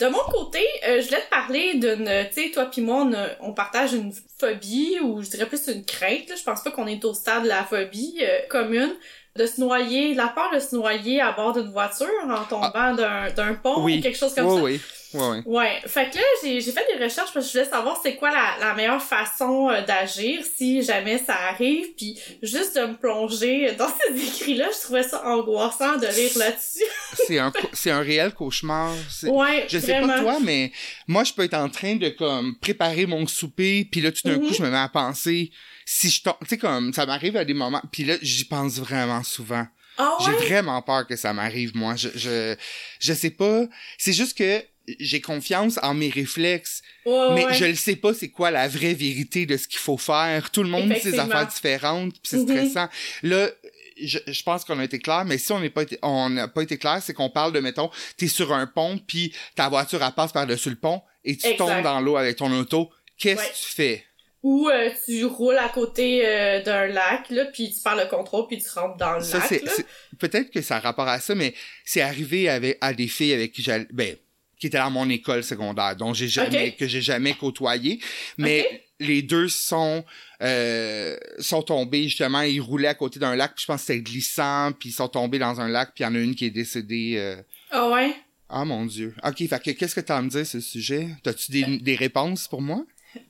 De 0.01 0.09
mon 0.09 0.18
côté, 0.33 0.59
euh, 0.88 1.01
je 1.01 1.07
voulais 1.07 1.20
te 1.20 1.29
parler 1.31 1.75
d'une, 1.75 2.11
tu 2.35 2.42
sais, 2.46 2.51
toi 2.51 2.66
puis 2.66 2.81
moi, 2.81 3.05
on, 3.40 3.51
on 3.51 3.53
partage 3.53 3.92
une 3.92 4.12
phobie, 4.38 4.98
ou 5.01 5.22
je 5.22 5.31
dirais 5.31 5.46
plus 5.46 5.68
une 5.68 5.85
crainte, 5.85 6.29
là. 6.29 6.35
je 6.35 6.42
pense 6.42 6.62
pas 6.64 6.72
qu'on 6.72 6.88
est 6.88 7.05
au 7.05 7.14
stade 7.14 7.44
de 7.44 7.48
la 7.48 7.62
phobie 7.64 8.18
euh, 8.20 8.40
commune, 8.48 8.96
de 9.38 9.47
se 9.47 9.61
noyer, 9.61 10.14
la 10.14 10.29
peur 10.29 10.51
de 10.55 10.59
se 10.59 10.75
noyer 10.77 11.21
à 11.21 11.33
bord 11.33 11.53
d'une 11.55 11.71
voiture 11.73 12.07
en 12.29 12.45
tombant 12.45 12.95
d'un, 12.95 13.31
d'un 13.31 13.55
pont 13.55 13.75
Ah. 13.77 13.81
Oui. 13.81 13.99
ou 13.99 14.03
quelque 14.03 14.18
chose 14.18 14.35
comme 14.35 14.47
ouais, 14.47 14.57
ça. 14.57 14.62
oui 14.62 14.81
ouais 15.14 15.29
ouais 15.29 15.42
Ouais, 15.44 15.81
fait 15.87 16.11
que 16.11 16.16
là, 16.16 16.22
j'ai, 16.42 16.61
j'ai 16.61 16.72
fait 16.72 16.87
des 16.96 17.03
recherches 17.03 17.33
parce 17.33 17.46
que 17.46 17.53
je 17.53 17.59
voulais 17.59 17.70
savoir 17.70 18.01
c'est 18.03 18.16
quoi 18.16 18.31
la, 18.31 18.57
la 18.61 18.75
meilleure 18.75 19.03
façon 19.03 19.68
euh, 19.70 19.83
d'agir 19.85 20.42
si 20.57 20.83
jamais 20.83 21.18
ça 21.18 21.35
arrive, 21.51 21.94
puis 21.96 22.18
juste 22.42 22.77
de 22.77 22.87
me 22.87 22.94
plonger 22.96 23.72
dans 23.72 23.88
ces 24.09 24.14
écrits-là, 24.27 24.68
je 24.75 24.81
trouvais 24.83 25.03
ça 25.03 25.25
angoissant 25.27 25.96
de 25.96 26.07
lire 26.07 26.37
là-dessus. 26.38 26.85
c'est 27.14 27.38
un 27.38 27.53
c'est 27.72 27.90
un 27.90 28.01
réel 28.01 28.33
cauchemar 28.35 28.94
Ouais, 29.25 29.66
Je 29.68 29.79
sais 29.79 29.92
vraiment. 29.92 30.09
pas 30.09 30.20
toi, 30.20 30.38
mais 30.42 30.72
moi, 31.09 31.25
je 31.25 31.33
peux 31.33 31.42
être 31.42 31.55
en 31.55 31.68
train 31.68 31.96
de, 31.96 32.09
comme, 32.09 32.57
préparer 32.61 33.07
mon 33.07 33.27
souper, 33.27 33.87
puis 33.90 34.01
là, 34.01 34.12
tout 34.12 34.22
d'un 34.25 34.38
Mhm. 34.38 34.46
coup, 34.46 34.55
je 34.55 34.62
me 34.62 34.70
mets 34.70 34.77
à 34.79 34.88
penser, 34.88 35.51
si 35.85 36.11
je 36.11 36.22
tombe, 36.22 36.35
tu 36.42 36.48
sais, 36.51 36.59
comme, 36.59 36.92
ça 36.92 37.05
m'arrive 37.07 37.37
à 37.37 37.44
des 37.44 37.55
moments, 37.55 37.83
puis 37.92 38.05
là, 38.05 38.14
j'y 38.22 38.44
pense 38.44 38.79
vraiment 38.79 39.22
souvent. 39.22 39.66
Ah 39.98 40.16
ouais? 40.18 40.25
J'ai 40.25 40.33
vraiment 40.46 40.81
peur 40.81 41.07
que 41.07 41.16
ça 41.16 41.33
m'arrive, 41.35 41.72
moi. 41.77 41.96
Je, 41.96 42.09
je, 42.14 42.57
je 42.98 43.12
sais 43.12 43.31
pas. 43.31 43.64
C'est 43.98 44.14
juste 44.14 44.37
que 44.38 44.64
j'ai 44.99 45.21
confiance 45.21 45.79
en 45.83 45.95
mes 45.95 46.09
réflexes, 46.11 46.83
Ouais, 47.07 47.35
mais 47.35 47.45
ouais. 47.47 47.55
je 47.55 47.64
le 47.66 47.75
sais 47.75 47.97
pas 47.97 48.14
c'est 48.14 48.31
quoi 48.31 48.51
la 48.51 48.68
vraie 48.68 48.95
vérité 48.95 49.47
de 49.47 49.57
ce 49.57 49.68
qu'il 49.68 49.79
faut 49.79 49.97
faire. 49.99 50.51
Tout 50.51 50.62
le 50.62 50.68
monde 50.68 50.92
dit 50.92 51.01
ses 51.01 51.18
affaires 51.18 51.47
différentes, 51.47 52.12
puis 52.14 52.21
c'est 52.25 52.37
Mhm. 52.38 52.49
stressant. 52.68 52.88
Là, 53.23 53.49
je, 54.01 54.18
je 54.27 54.42
pense 54.42 54.64
qu'on 54.64 54.79
a 54.79 54.85
été 54.85 54.99
clair, 54.99 55.25
mais 55.25 55.38
si 55.38 55.53
on 55.53 55.61
n'est 55.61 55.71
pas 55.71 55.83
été, 55.83 55.99
on 56.03 56.31
n'a 56.31 56.49
pas 56.49 56.62
été 56.62 56.79
clair, 56.79 57.01
c'est 57.03 57.12
qu'on 57.14 57.31
parle 57.31 57.53
de, 57.53 57.61
mettons, 57.61 57.90
t'es 58.16 58.27
sur 58.29 58.53
un 58.53 58.66
pont, 58.66 58.99
puis 58.99 59.33
ta 59.55 59.68
voiture, 59.68 60.03
elle 60.03 60.12
passe 60.12 60.33
par-dessus 60.33 60.71
le 60.71 60.77
pont, 60.77 61.03
et 61.25 61.37
tu 61.37 61.47
Exact. 61.47 61.59
tombes 61.59 61.83
dans 61.83 62.01
l'eau 62.01 62.16
avec 62.16 62.37
ton 62.37 62.51
auto. 62.53 62.90
Qu'est-ce 63.18 63.40
Ouais. 63.40 63.49
que 63.49 63.55
tu 63.55 63.71
fais? 63.75 64.05
Ou 64.42 64.68
euh, 64.68 64.90
tu 65.07 65.25
roules 65.25 65.59
à 65.59 65.68
côté 65.68 66.23
euh, 66.27 66.61
d'un 66.64 66.88
lac, 66.88 67.31
là, 67.31 67.45
puis 67.53 67.73
tu 67.73 67.81
perds 67.81 67.95
le 67.95 68.07
contrôle, 68.11 68.49
puis 68.49 68.59
tu 68.61 68.68
rentres 68.71 68.97
dans 68.97 69.18
le 69.18 69.23
Ça, 69.23 69.38
lac, 69.38 69.62
peut-être 70.18 70.51
que 70.51 70.61
ça 70.62 70.79
a 70.79 70.81
rapport 70.81 71.07
à 71.07 71.21
ça, 71.21 71.37
mais 71.37 71.55
c'est 71.85 72.01
arrivé 72.01 72.49
avec, 72.49 72.77
à 72.81 72.92
des 72.92 73.07
filles 73.07 73.35
avec 73.35 73.53
qui 73.53 73.62
j'allais, 73.62 73.87
ben, 73.92 74.16
qui 74.62 74.68
étaient 74.68 74.79
dans 74.79 74.92
mon 74.92 75.11
école 75.11 75.42
secondaire, 75.42 75.96
dont 75.96 76.14
j'ai 76.14 76.29
jamais, 76.29 76.77
que 76.77 76.87
j'ai 76.87 77.01
jamais 77.03 77.35
côtoyé. 77.35 77.98
Mais 78.38 78.85
les 79.01 79.20
deux 79.20 79.48
sont, 79.48 80.05
euh, 80.40 81.16
sont 81.40 81.62
tombés, 81.62 82.05
justement, 82.05 82.42
ils 82.42 82.61
roulaient 82.61 82.87
à 82.87 82.94
côté 82.94 83.18
d'un 83.18 83.35
lac, 83.35 83.57
puis 83.57 83.62
je 83.62 83.66
pense 83.66 83.81
que 83.81 83.87
c'était 83.88 84.03
glissant, 84.03 84.70
puis 84.79 84.90
ils 84.90 84.92
sont 84.92 85.09
tombés 85.09 85.40
dans 85.40 85.61
un 85.61 85.68
lac, 85.68 85.94
puis 85.96 86.05
il 86.05 86.07
y 86.07 86.11
en 86.11 86.14
a 86.14 86.18
une 86.20 86.37
qui 86.37 86.44
est 86.44 86.51
décédée, 86.51 87.14
euh, 87.16 87.42
Ah 87.72 87.90
ouais? 87.90 88.14
Ah 88.48 88.64
mon 88.64 88.87
dieu. 88.87 89.16
Ok, 89.25 89.38
fait 89.48 89.61
que 89.61 89.70
qu'est-ce 89.72 89.96
que 89.96 90.01
t'as 90.01 90.18
à 90.18 90.22
me 90.22 90.29
dire 90.31 90.46
sur 90.46 90.61
ce 90.62 90.68
sujet? 90.68 91.09
T'as-tu 91.25 91.51
des, 91.51 91.79
des 91.79 91.96
réponses 91.96 92.46
pour 92.46 92.62
moi? 92.62 92.85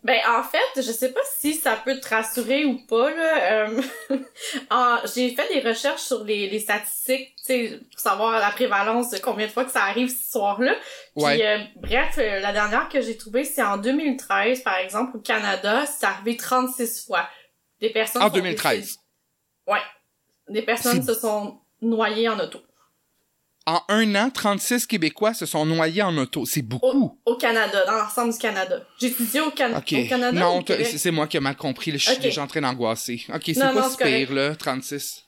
Ben, 0.05 0.19
en 0.29 0.43
fait, 0.43 0.59
je 0.77 0.83
sais 0.93 1.13
pas 1.13 1.21
si 1.39 1.55
ça 1.55 1.77
peut 1.77 1.99
te 1.99 2.09
rassurer 2.09 2.65
ou 2.65 2.79
pas, 2.87 3.11
là. 3.11 3.67
Euh, 3.67 3.83
j'ai 5.15 5.35
fait 5.35 5.49
des 5.53 5.61
recherches 5.69 6.03
sur 6.03 6.25
les, 6.25 6.49
les 6.49 6.59
statistiques, 6.61 7.35
tu 7.37 7.45
sais, 7.45 7.81
pour 7.91 8.01
savoir 8.01 8.39
la 8.39 8.51
prévalence 8.51 9.11
de 9.11 9.19
combien 9.19 9.47
de 9.47 9.53
fois 9.53 9.65
que 9.65 9.71
ça 9.73 9.83
arrive 9.85 10.09
ce 10.09 10.31
soir-là. 10.33 10.75
Puis, 11.17 11.25
Ouais. 11.25 11.45
euh, 11.47 11.59
bref, 11.77 12.15
euh, 12.19 12.41
la 12.41 12.53
dernière 12.53 12.89
que 12.89 13.01
j'ai 13.01 13.17
trouvée, 13.17 13.45
c'est 13.45 13.63
en 13.63 13.77
2013, 13.77 14.63
par 14.63 14.77
exemple, 14.79 15.17
au 15.17 15.21
Canada, 15.21 15.85
c'est 15.87 16.07
arrivé 16.07 16.37
36 16.37 17.05
fois. 17.07 17.29
Des 17.81 17.91
personnes 17.91 18.23
En 18.23 18.29
sont 18.29 18.35
2013. 18.35 18.81
décédées. 18.81 18.99
Ouais. 19.67 19.81
Des 20.49 20.63
personnes 20.63 21.03
se 21.03 21.15
sont 21.15 21.59
noyées 21.81 22.29
en 22.29 22.39
auto. 22.39 22.61
En 23.67 23.81
un 23.89 24.15
an, 24.17 24.31
36 24.31 24.87
Québécois 24.87 25.35
se 25.35 25.47
sont 25.47 25.65
noyés 25.65 26.03
en 26.03 26.17
auto. 26.19 26.45
C'est 26.47 26.63
beaucoup. 26.63 27.17
Au, 27.25 27.33
au 27.33 27.37
Canada, 27.37 27.85
dans 27.87 27.93
l'ensemble 27.93 28.33
du 28.33 28.39
Canada. 28.39 28.81
J'ai 29.01 29.07
étudié 29.09 29.41
au, 29.41 29.51
Can 29.51 29.73
au 29.77 29.81
Canada. 29.83 30.33
non, 30.33 30.65
c'est 30.67 31.11
moi 31.13 31.27
qui 31.29 31.37
ai 31.37 31.41
mal 31.41 31.57
compris. 31.57 31.93
là. 31.93 31.99
Je 31.99 32.11
suis 32.11 32.19
déjà 32.21 32.43
en 32.43 32.47
train 32.49 32.61
d'angoisser. 32.61 33.25
OK, 33.33 33.43
c'est 33.47 33.55
pas 33.61 33.73
non, 33.73 33.89
si 33.89 33.97
correct. 33.97 34.27
pire, 34.27 34.33
là, 34.35 34.57
36. 34.57 35.27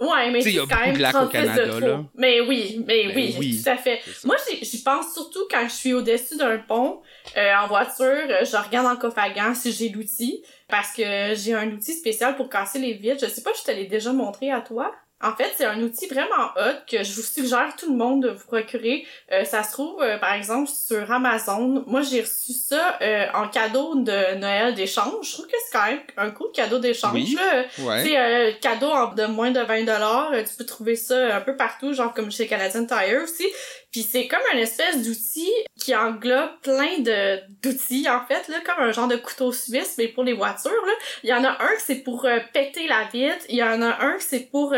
Ouais, 0.00 0.30
mais 0.30 0.40
c'est 0.42 0.54
quand 0.56 0.80
même 0.80 0.96
de 0.96 1.00
lacs 1.02 1.14
au 1.14 1.18
36 1.26 1.30
de 1.30 1.32
Canada, 1.46 1.68
trop. 1.68 1.80
là. 1.80 2.04
Mais 2.16 2.40
oui, 2.40 2.82
mais 2.86 3.06
Ben 3.08 3.12
oui, 3.16 3.36
oui. 3.38 3.62
tout 3.62 3.70
à 3.70 3.76
fait. 3.76 4.00
Moi, 4.24 4.36
j'y 4.62 4.82
pense 4.82 5.12
surtout 5.14 5.46
quand 5.50 5.64
je 5.68 5.72
suis 5.74 5.92
au-dessus 5.94 6.36
d'un 6.36 6.58
pont, 6.58 7.00
euh, 7.36 7.54
en 7.62 7.68
voiture, 7.68 8.04
euh, 8.28 8.44
je 8.44 8.56
regarde 8.56 8.86
en 8.86 8.96
coffre 8.96 9.18
à 9.18 9.30
gants 9.30 9.54
si 9.54 9.70
j'ai 9.72 9.90
l'outil, 9.90 10.42
parce 10.68 10.92
que 10.92 11.34
j'ai 11.36 11.54
un 11.54 11.70
outil 11.70 11.92
spécial 11.94 12.34
pour 12.36 12.48
casser 12.48 12.80
les 12.80 12.94
vitres. 12.94 13.24
Je 13.24 13.30
sais 13.32 13.42
pas, 13.42 13.52
je 13.56 13.62
te 13.62 13.70
l'ai 13.70 13.86
déjà 13.86 14.12
montré 14.12 14.50
à 14.50 14.60
toi. 14.62 14.92
En 15.24 15.34
fait, 15.34 15.54
c'est 15.56 15.64
un 15.64 15.80
outil 15.80 16.06
vraiment 16.06 16.50
hot 16.56 16.76
que 16.86 17.02
je 17.02 17.14
vous 17.14 17.22
suggère 17.22 17.74
tout 17.78 17.90
le 17.90 17.96
monde 17.96 18.24
de 18.24 18.28
vous 18.28 18.46
procurer. 18.46 19.06
Euh, 19.32 19.44
ça 19.44 19.62
se 19.62 19.72
trouve, 19.72 20.02
euh, 20.02 20.18
par 20.18 20.34
exemple, 20.34 20.68
sur 20.70 21.10
Amazon. 21.10 21.82
Moi, 21.86 22.02
j'ai 22.02 22.20
reçu 22.20 22.52
ça 22.52 22.98
euh, 23.00 23.24
en 23.32 23.48
cadeau 23.48 23.94
de 23.94 24.34
Noël 24.36 24.74
d'échange. 24.74 25.26
Je 25.26 25.32
trouve 25.32 25.46
que 25.46 25.56
c'est 25.64 25.78
quand 25.78 25.86
même 25.86 26.00
un 26.18 26.30
cool 26.30 26.52
cadeau 26.52 26.78
d'échange. 26.78 27.14
Oui. 27.14 27.38
Ouais. 27.78 28.04
C'est 28.04 28.18
euh, 28.18 28.52
cadeau 28.60 28.92
de 29.16 29.24
moins 29.24 29.50
de 29.50 29.60
20 29.60 29.84
dollars. 29.84 30.30
Tu 30.46 30.56
peux 30.58 30.66
trouver 30.66 30.94
ça 30.94 31.36
un 31.36 31.40
peu 31.40 31.56
partout, 31.56 31.94
genre 31.94 32.12
comme 32.12 32.30
chez 32.30 32.46
Canadian 32.46 32.84
Tire 32.84 33.22
aussi. 33.22 33.46
Puis 33.94 34.02
c'est 34.02 34.26
comme 34.26 34.40
une 34.52 34.58
espèce 34.58 35.06
d'outil 35.06 35.52
qui 35.78 35.94
englobe 35.94 36.50
plein 36.62 36.98
de 36.98 37.38
d'outils 37.62 38.08
en 38.08 38.26
fait 38.26 38.48
là, 38.48 38.56
comme 38.66 38.82
un 38.82 38.90
genre 38.90 39.06
de 39.06 39.14
couteau 39.14 39.52
suisse 39.52 39.94
mais 39.98 40.08
pour 40.08 40.24
les 40.24 40.32
voitures 40.32 40.72
là. 40.72 40.92
Il 41.22 41.30
y 41.30 41.32
en 41.32 41.44
a 41.44 41.50
un 41.50 41.76
que 41.76 41.80
c'est 41.80 42.02
pour 42.02 42.24
euh, 42.24 42.40
péter 42.52 42.88
la 42.88 43.04
vitre, 43.04 43.44
il 43.48 43.54
y 43.54 43.62
en 43.62 43.80
a 43.82 44.04
un 44.04 44.16
que 44.16 44.22
c'est 44.24 44.50
pour 44.50 44.74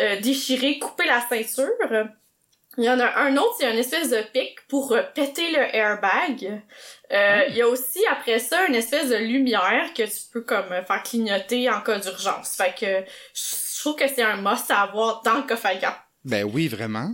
euh, 0.00 0.20
déchirer, 0.20 0.78
couper 0.78 1.06
la 1.06 1.20
ceinture. 1.20 1.68
Il 2.78 2.84
y 2.84 2.90
en 2.90 2.98
a 3.00 3.18
un 3.20 3.36
autre, 3.36 3.56
c'est 3.58 3.70
une 3.70 3.78
espèce 3.78 4.08
de 4.10 4.22
pic 4.32 4.56
pour 4.68 4.92
euh, 4.92 5.02
péter 5.14 5.50
le 5.50 5.76
airbag. 5.76 6.62
Euh, 7.12 7.44
Il 7.48 7.56
y 7.56 7.60
a 7.60 7.68
aussi 7.68 8.00
après 8.10 8.38
ça 8.38 8.66
une 8.66 8.74
espèce 8.74 9.10
de 9.10 9.16
lumière 9.16 9.92
que 9.94 10.02
tu 10.04 10.30
peux 10.32 10.40
comme 10.40 10.68
faire 10.68 11.02
clignoter 11.02 11.68
en 11.68 11.82
cas 11.82 11.98
d'urgence. 11.98 12.56
Fait 12.56 12.74
que 12.74 13.04
je 13.34 13.80
trouve 13.80 13.96
que 13.96 14.08
c'est 14.08 14.22
un 14.22 14.36
must 14.36 14.70
à 14.70 14.82
avoir 14.82 15.20
dans 15.22 15.34
le 15.34 15.42
coffre 15.42 15.66
à 15.66 15.74
gants. 15.74 15.96
Ben 16.24 16.44
oui, 16.44 16.68
vraiment. 16.68 17.10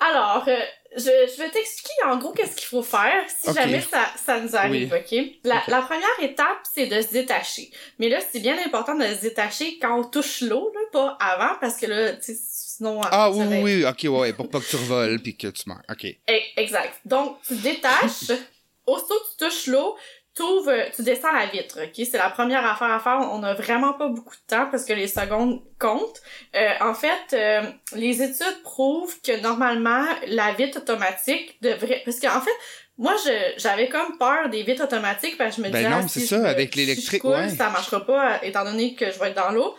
Alors, 0.00 0.44
euh, 0.48 0.56
je, 0.96 1.02
je 1.02 1.38
vais 1.42 1.50
t'expliquer 1.50 1.92
en 2.06 2.16
gros 2.16 2.32
qu'est-ce 2.32 2.56
qu'il 2.56 2.66
faut 2.66 2.82
faire 2.82 3.24
si 3.28 3.52
jamais 3.52 3.80
ça, 3.80 4.06
ça 4.24 4.40
nous 4.40 4.56
arrive, 4.56 4.92
ok? 4.92 5.18
La, 5.44 5.62
la 5.68 5.82
première 5.82 6.08
étape, 6.22 6.58
c'est 6.74 6.86
de 6.86 7.00
se 7.02 7.12
détacher. 7.12 7.70
Mais 7.98 8.08
là, 8.08 8.18
c'est 8.32 8.40
bien 8.40 8.56
important 8.64 8.94
de 8.94 9.04
se 9.04 9.20
détacher 9.22 9.78
quand 9.78 10.00
on 10.00 10.04
touche 10.04 10.40
l'eau, 10.40 10.72
là, 10.74 10.80
pas 10.92 11.16
avant, 11.20 11.56
parce 11.60 11.76
que 11.76 11.86
là, 11.86 12.12
tu 12.14 12.32
sinon... 12.34 13.00
Ah 13.04 13.10
ça 13.10 13.30
oui, 13.30 13.38
va 13.38 13.56
oui, 13.56 13.62
oui, 13.62 13.84
ok, 13.84 14.18
ouais, 14.20 14.32
pour 14.32 14.48
pas 14.48 14.60
que 14.60 14.66
tu 14.68 14.76
revoles 14.76 15.20
puis 15.20 15.36
que 15.36 15.48
tu 15.48 15.62
meurs. 15.68 15.82
Ok. 15.90 16.04
E- 16.30 16.42
Exact. 16.56 16.94
Donc, 17.04 17.38
tu 17.46 17.54
détaches. 17.56 18.30
Aussitôt 18.86 19.16
que 19.16 19.30
tu 19.44 19.44
touches 19.44 19.66
l'eau, 19.66 19.96
t'ouvres, 20.38 20.70
euh, 20.70 20.84
tu 20.94 21.02
descends 21.02 21.32
la 21.32 21.46
vitre, 21.46 21.78
ok? 21.82 22.06
C'est 22.10 22.16
la 22.16 22.30
première 22.30 22.64
affaire 22.64 22.92
à 22.92 23.00
faire. 23.00 23.18
On 23.32 23.42
a 23.42 23.54
vraiment 23.54 23.92
pas 23.92 24.08
beaucoup 24.08 24.34
de 24.34 24.46
temps 24.56 24.66
parce 24.70 24.84
que 24.84 24.92
les 24.92 25.08
secondes 25.08 25.60
comptent. 25.78 26.22
Euh, 26.56 26.70
en 26.80 26.94
fait, 26.94 27.34
euh, 27.34 27.62
les 27.94 28.22
études 28.22 28.62
prouvent 28.62 29.20
que 29.20 29.40
normalement, 29.40 30.04
la 30.28 30.52
vitre 30.52 30.78
automatique 30.78 31.58
devrait... 31.60 32.02
Parce 32.04 32.20
qu'en 32.20 32.40
fait, 32.40 32.50
moi, 32.96 33.14
je, 33.24 33.52
j'avais 33.58 33.88
comme 33.88 34.18
peur 34.18 34.48
des 34.48 34.62
vitres 34.62 34.84
automatiques 34.84 35.36
parce 35.38 35.56
que 35.56 35.62
je 35.62 35.66
me 35.66 35.72
Ben 35.72 35.78
disais... 35.78 35.90
non, 35.90 36.02
ah, 36.04 36.08
c'est 36.08 36.20
ça, 36.26 36.38
me- 36.38 36.46
avec 36.46 36.74
l'électrique, 36.74 37.24
ouais. 37.24 37.48
ça 37.48 37.70
marchera 37.70 38.04
pas 38.04 38.44
étant 38.44 38.64
donné 38.64 38.94
que 38.94 39.10
je 39.12 39.18
vais 39.18 39.28
être 39.28 39.36
dans 39.36 39.50
l'eau. 39.52 39.76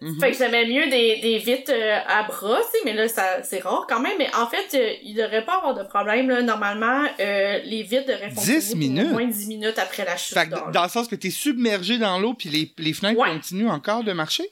Mhm. 0.00 0.20
Fait 0.20 0.30
que 0.30 0.38
j'aimais 0.38 0.66
mieux 0.66 0.88
des, 0.88 1.16
des 1.20 1.38
vitres 1.38 1.72
euh, 1.74 1.98
à 2.06 2.22
bras, 2.22 2.58
tu 2.62 2.70
sais, 2.78 2.84
mais 2.84 2.92
là, 2.92 3.08
ça, 3.08 3.42
c'est 3.42 3.58
rare 3.60 3.86
quand 3.88 4.00
même. 4.00 4.16
Mais 4.18 4.32
en 4.34 4.46
fait, 4.46 4.74
euh, 4.74 4.92
il 5.02 5.14
devrait 5.14 5.44
pas 5.44 5.56
avoir 5.56 5.74
de 5.74 5.82
problème, 5.82 6.28
là. 6.28 6.40
Normalement, 6.42 7.04
euh, 7.18 7.58
les 7.64 7.82
vitres 7.82 8.06
devraient 8.06 8.28
10 8.28 8.34
fonctionner 8.34 8.60
pour 8.70 8.76
minutes? 8.78 9.06
au 9.06 9.12
moins 9.14 9.26
10 9.26 9.46
minutes 9.48 9.78
après 9.78 10.04
la 10.04 10.16
chute 10.16 10.34
Fait 10.38 10.48
que 10.48 10.70
dans 10.72 10.82
le 10.84 10.88
sens 10.88 11.08
que 11.08 11.16
t'es 11.16 11.30
submergé 11.30 11.98
dans 11.98 12.18
l'eau 12.18 12.34
puis 12.34 12.48
les, 12.48 12.72
les 12.78 12.92
fenêtres 12.92 13.18
Ouais. 13.20 13.32
continuent 13.32 13.70
encore 13.70 14.04
de 14.04 14.12
marcher? 14.12 14.44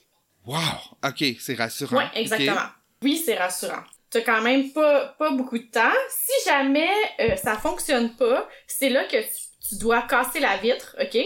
Wow! 0.46 0.56
Ok, 1.04 1.24
c'est 1.40 1.54
rassurant. 1.54 1.96
Ouais, 1.96 2.04
exactement. 2.14 2.56
Oui, 3.02 3.22
c'est 3.24 3.34
rassurant. 3.36 3.82
T'as 4.10 4.20
quand 4.22 4.40
même 4.42 4.70
pas, 4.72 5.14
pas 5.18 5.30
beaucoup 5.30 5.58
de 5.58 5.64
temps. 5.64 5.92
Si 6.08 6.48
jamais 6.48 6.88
euh, 7.20 7.36
ça 7.36 7.54
fonctionne 7.56 8.14
pas, 8.16 8.48
c'est 8.66 8.88
là 8.88 9.04
que 9.04 9.16
tu, 9.16 9.68
tu 9.68 9.78
dois 9.78 10.02
casser 10.02 10.38
la 10.40 10.56
vitre, 10.56 10.96
OK? 11.00 11.18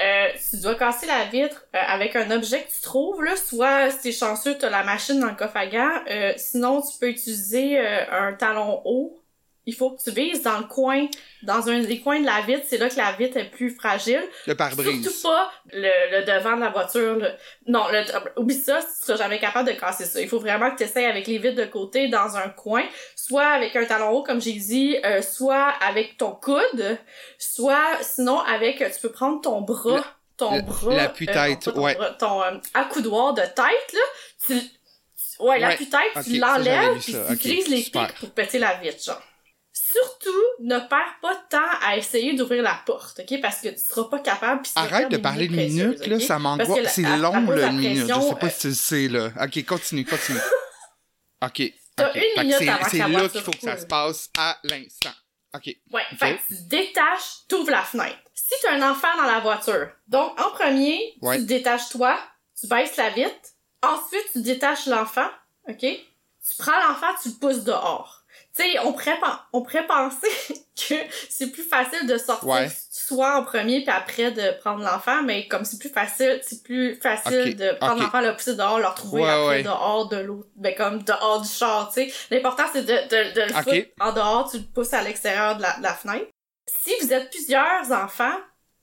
Euh, 0.00 0.28
tu 0.50 0.58
dois 0.58 0.76
casser 0.76 1.06
la 1.06 1.24
vitre 1.24 1.66
euh, 1.74 1.78
avec 1.86 2.14
un 2.14 2.30
objet 2.30 2.62
que 2.62 2.70
tu 2.70 2.80
trouves, 2.80 3.22
là. 3.22 3.34
Soit, 3.36 3.90
si 3.90 3.98
t'es 3.98 4.12
chanceux, 4.12 4.56
t'as 4.56 4.70
la 4.70 4.84
machine 4.84 5.18
dans 5.18 5.26
le 5.28 5.34
coffre 5.34 5.56
à. 5.56 6.04
Euh, 6.08 6.32
sinon, 6.36 6.80
tu 6.82 6.98
peux 7.00 7.08
utiliser 7.08 7.78
euh, 7.78 8.04
un 8.10 8.32
talon 8.34 8.80
haut. 8.84 9.17
Il 9.70 9.74
faut 9.74 9.90
que 9.90 10.02
tu 10.02 10.10
vises 10.12 10.40
dans 10.42 10.56
le 10.56 10.64
coin, 10.64 11.06
dans 11.42 11.68
un 11.68 11.80
des 11.80 12.00
coins 12.00 12.20
de 12.20 12.24
la 12.24 12.40
vitre. 12.40 12.64
C'est 12.66 12.78
là 12.78 12.88
que 12.88 12.96
la 12.96 13.12
vitre 13.12 13.36
est 13.36 13.50
plus 13.50 13.68
fragile. 13.74 14.22
Le 14.46 14.54
pare-brise. 14.54 15.02
Surtout 15.02 15.28
pas 15.28 15.52
le, 15.70 15.90
le 16.20 16.24
devant 16.24 16.56
de 16.56 16.62
la 16.62 16.70
voiture. 16.70 17.16
là. 17.16 17.32
Non, 17.66 17.84
le, 17.92 18.02
oublie 18.40 18.54
ça, 18.58 18.80
tu 18.80 18.88
seras 19.04 19.18
jamais 19.18 19.38
capable 19.38 19.68
de 19.68 19.74
casser 19.78 20.06
ça. 20.06 20.22
Il 20.22 20.28
faut 20.28 20.38
vraiment 20.40 20.70
que 20.70 20.78
tu 20.78 20.84
essaies 20.84 21.04
avec 21.04 21.26
les 21.26 21.36
vitres 21.36 21.56
de 21.60 21.66
côté 21.66 22.08
dans 22.08 22.34
un 22.38 22.48
coin, 22.48 22.82
soit 23.14 23.46
avec 23.48 23.76
un 23.76 23.84
talon 23.84 24.08
haut, 24.08 24.22
comme 24.22 24.40
j'ai 24.40 24.54
dit, 24.54 24.96
euh, 25.04 25.20
soit 25.20 25.68
avec 25.86 26.16
ton 26.16 26.30
coude, 26.32 26.98
soit 27.38 27.98
sinon 28.00 28.40
avec, 28.40 28.78
tu 28.78 29.00
peux 29.02 29.12
prendre 29.12 29.40
ton 29.42 29.60
bras, 29.60 30.02
ton 30.38 30.56
le- 30.56 30.62
bras, 30.62 30.94
l'appui-tête, 30.94 31.60
ton 31.60 31.78
ouais. 31.82 31.94
bras, 31.94 32.10
ton 32.12 32.42
euh, 32.42 32.52
accoudoir 32.72 33.34
de 33.34 33.42
tête, 33.42 33.92
là, 33.92 34.00
tu, 34.46 34.54
ouais, 34.54 34.60
Ouais, 35.40 35.58
l'appui-tête, 35.58 36.24
tu 36.24 36.38
l'enlèves, 36.38 36.98
puis 37.00 37.12
tu 37.12 37.32
utilises 37.34 37.68
les 37.68 37.82
pics 37.82 38.18
pour 38.18 38.30
péter 38.30 38.58
la 38.58 38.74
vitre, 38.74 39.04
genre. 39.04 39.22
Surtout, 39.92 40.42
ne 40.60 40.78
perds 40.80 41.16
pas 41.22 41.34
de 41.34 41.48
temps 41.50 41.78
à 41.82 41.96
essayer 41.96 42.34
d'ouvrir 42.34 42.62
la 42.62 42.78
porte, 42.84 43.20
ok? 43.20 43.40
Parce 43.40 43.60
que 43.60 43.68
tu 43.68 43.78
seras 43.78 44.04
pas 44.10 44.18
capable. 44.18 44.62
Arrête 44.74 45.08
de 45.10 45.16
parler 45.16 45.48
de 45.48 45.56
minutes 45.56 46.06
là, 46.06 46.20
ça 46.20 46.38
m'angoisse. 46.38 46.92
C'est 46.94 47.02
long, 47.02 47.40
le 47.50 47.70
minute. 47.72 48.06
Je 48.06 48.20
sais 48.20 48.34
pas 48.34 48.46
euh, 48.46 48.50
si 48.50 48.58
tu 48.60 48.68
le 48.68 48.74
sais, 48.74 49.08
là. 49.08 49.30
Ok, 49.40 49.64
continue, 49.64 50.04
continue. 50.04 50.38
Ok. 51.42 51.72
T'as 51.96 52.10
ok. 52.10 52.16
une 52.16 52.42
minute 52.42 52.56
c'est- 52.90 53.00
avant 53.00 53.18
là 53.18 53.28
qu'il 53.28 53.40
faut 53.40 53.50
que 53.50 53.60
ça 53.60 53.76
se 53.78 53.86
passe 53.86 54.28
à 54.38 54.58
l'instant. 54.64 55.10
Ok. 55.54 55.66
Ouais, 55.92 56.02
Ok. 56.12 56.18
fait 56.18 56.36
que 56.36 56.54
tu 56.54 56.62
détaches, 56.66 57.46
t'ouvres 57.48 57.70
la 57.70 57.82
fenêtre. 57.82 58.18
Si 58.34 58.54
t'as 58.62 58.72
un 58.74 58.90
enfant 58.90 59.16
dans 59.16 59.24
la 59.24 59.40
voiture, 59.40 59.88
donc 60.06 60.38
en 60.40 60.50
premier, 60.50 61.14
Ouais. 61.22 61.38
tu 61.38 61.44
détaches 61.44 61.88
toi, 61.90 62.18
tu 62.60 62.66
baisses 62.66 62.96
la 62.96 63.10
vitre, 63.10 63.30
ensuite 63.82 64.26
tu 64.32 64.42
détaches 64.42 64.86
l'enfant, 64.86 65.28
ok? 65.68 65.78
Tu 65.80 66.56
prends 66.58 66.78
l'enfant, 66.88 67.06
tu 67.22 67.30
le 67.30 67.34
pousses 67.36 67.64
dehors. 67.64 68.17
Tu 68.58 68.64
sais, 68.64 68.78
on 68.80 68.92
pourrait, 68.92 69.18
on 69.52 69.62
pourrait 69.62 69.86
penser 69.86 70.28
que 70.88 70.94
c'est 71.28 71.50
plus 71.52 71.62
facile 71.62 72.06
de 72.08 72.18
sortir 72.18 72.48
Ouais. 72.48 72.68
soit 72.90 73.36
en 73.38 73.44
premier 73.44 73.82
puis 73.84 73.90
après 73.94 74.32
de 74.32 74.58
prendre 74.60 74.82
l'enfant, 74.82 75.22
mais 75.22 75.46
comme 75.46 75.64
c'est 75.64 75.78
plus 75.78 75.88
facile, 75.90 76.40
c'est 76.44 76.62
plus 76.64 76.96
facile 77.00 77.54
de 77.56 77.72
prendre 77.78 78.02
l'enfant, 78.02 78.20
le 78.20 78.32
pousser 78.34 78.56
dehors, 78.56 78.78
le 78.80 78.86
retrouver 78.86 79.22
Ouais, 79.22 79.28
après 79.28 79.46
ouais. 79.48 79.62
dehors 79.62 80.08
de 80.08 80.16
l'autre, 80.16 80.48
ben 80.56 80.74
comme 80.74 81.02
dehors 81.04 81.40
du 81.40 81.48
char, 81.48 81.88
tu 81.94 82.08
sais. 82.10 82.14
L'important 82.30 82.64
c'est 82.72 82.82
de, 82.82 82.92
de, 82.92 83.34
de 83.34 83.40
le 83.42 83.56
Ok. 83.56 83.62
foutre 83.64 83.88
en 84.00 84.12
dehors, 84.12 84.50
tu 84.50 84.58
le 84.58 84.64
pousses 84.64 84.92
à 84.92 85.02
l'extérieur 85.02 85.56
de 85.56 85.62
la, 85.62 85.76
de 85.78 85.82
la 85.84 85.94
fenêtre. 85.94 86.26
Si 86.66 86.92
vous 87.00 87.12
êtes 87.12 87.30
plusieurs 87.30 87.90
enfants, 87.92 88.36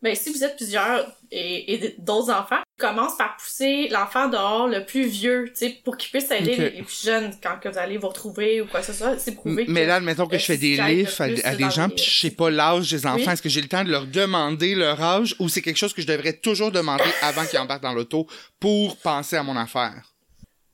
ben 0.05 0.15
si 0.15 0.31
vous 0.31 0.43
êtes 0.43 0.55
plusieurs 0.55 1.05
et, 1.31 1.73
et 1.73 1.95
d'autres 1.97 2.29
enfants, 2.31 2.59
commence 2.77 3.17
par 3.17 3.35
pousser 3.37 3.87
l'enfant 3.89 4.27
dehors 4.29 4.67
le 4.67 4.85
plus 4.85 5.07
vieux, 5.07 5.45
tu 5.49 5.55
sais, 5.65 5.69
pour 5.83 5.97
qu'il 5.97 6.11
puisse 6.11 6.29
aider 6.29 6.55
les, 6.55 6.69
les 6.69 6.83
plus 6.83 7.03
jeunes 7.03 7.33
quand 7.41 7.57
que 7.59 7.67
vous 7.69 7.77
allez 7.77 7.97
vous 7.97 8.07
retrouver 8.09 8.61
ou 8.61 8.67
quoi 8.67 8.81
que 8.81 8.85
ce 8.85 8.93
soit. 8.93 9.17
C'est 9.17 9.33
prouvé 9.33 9.65
Mais 9.67 9.81
que- 9.81 9.87
là, 9.87 9.95
admettons 9.95 10.27
que 10.27 10.35
euh, 10.35 10.39
je 10.39 10.45
fais 10.45 10.57
des 10.57 10.77
livres 10.77 11.11
à, 11.19 11.55
des 11.55 11.69
gens, 11.71 11.89
puis 11.89 12.03
je 12.05 12.19
sais 12.19 12.31
pas 12.31 12.49
l'âge 12.51 12.91
des 12.91 13.05
enfants. 13.07 13.17
Oui. 13.17 13.29
Est-ce 13.29 13.41
que 13.41 13.49
j'ai 13.49 13.61
le 13.61 13.67
temps 13.67 13.83
de 13.83 13.89
leur 13.91 14.05
demander 14.05 14.75
leur 14.75 15.01
âge 15.01 15.35
ou 15.39 15.49
c'est 15.49 15.61
quelque 15.63 15.77
chose 15.77 15.93
que 15.93 16.01
je 16.01 16.07
devrais 16.07 16.33
toujours 16.33 16.71
demander 16.71 17.03
avant 17.23 17.45
qu'ils 17.45 17.59
embarquent 17.59 17.83
dans 17.83 17.93
l'auto 17.93 18.27
pour 18.59 18.97
penser 18.97 19.35
à 19.37 19.43
mon 19.43 19.57
affaire? 19.57 20.11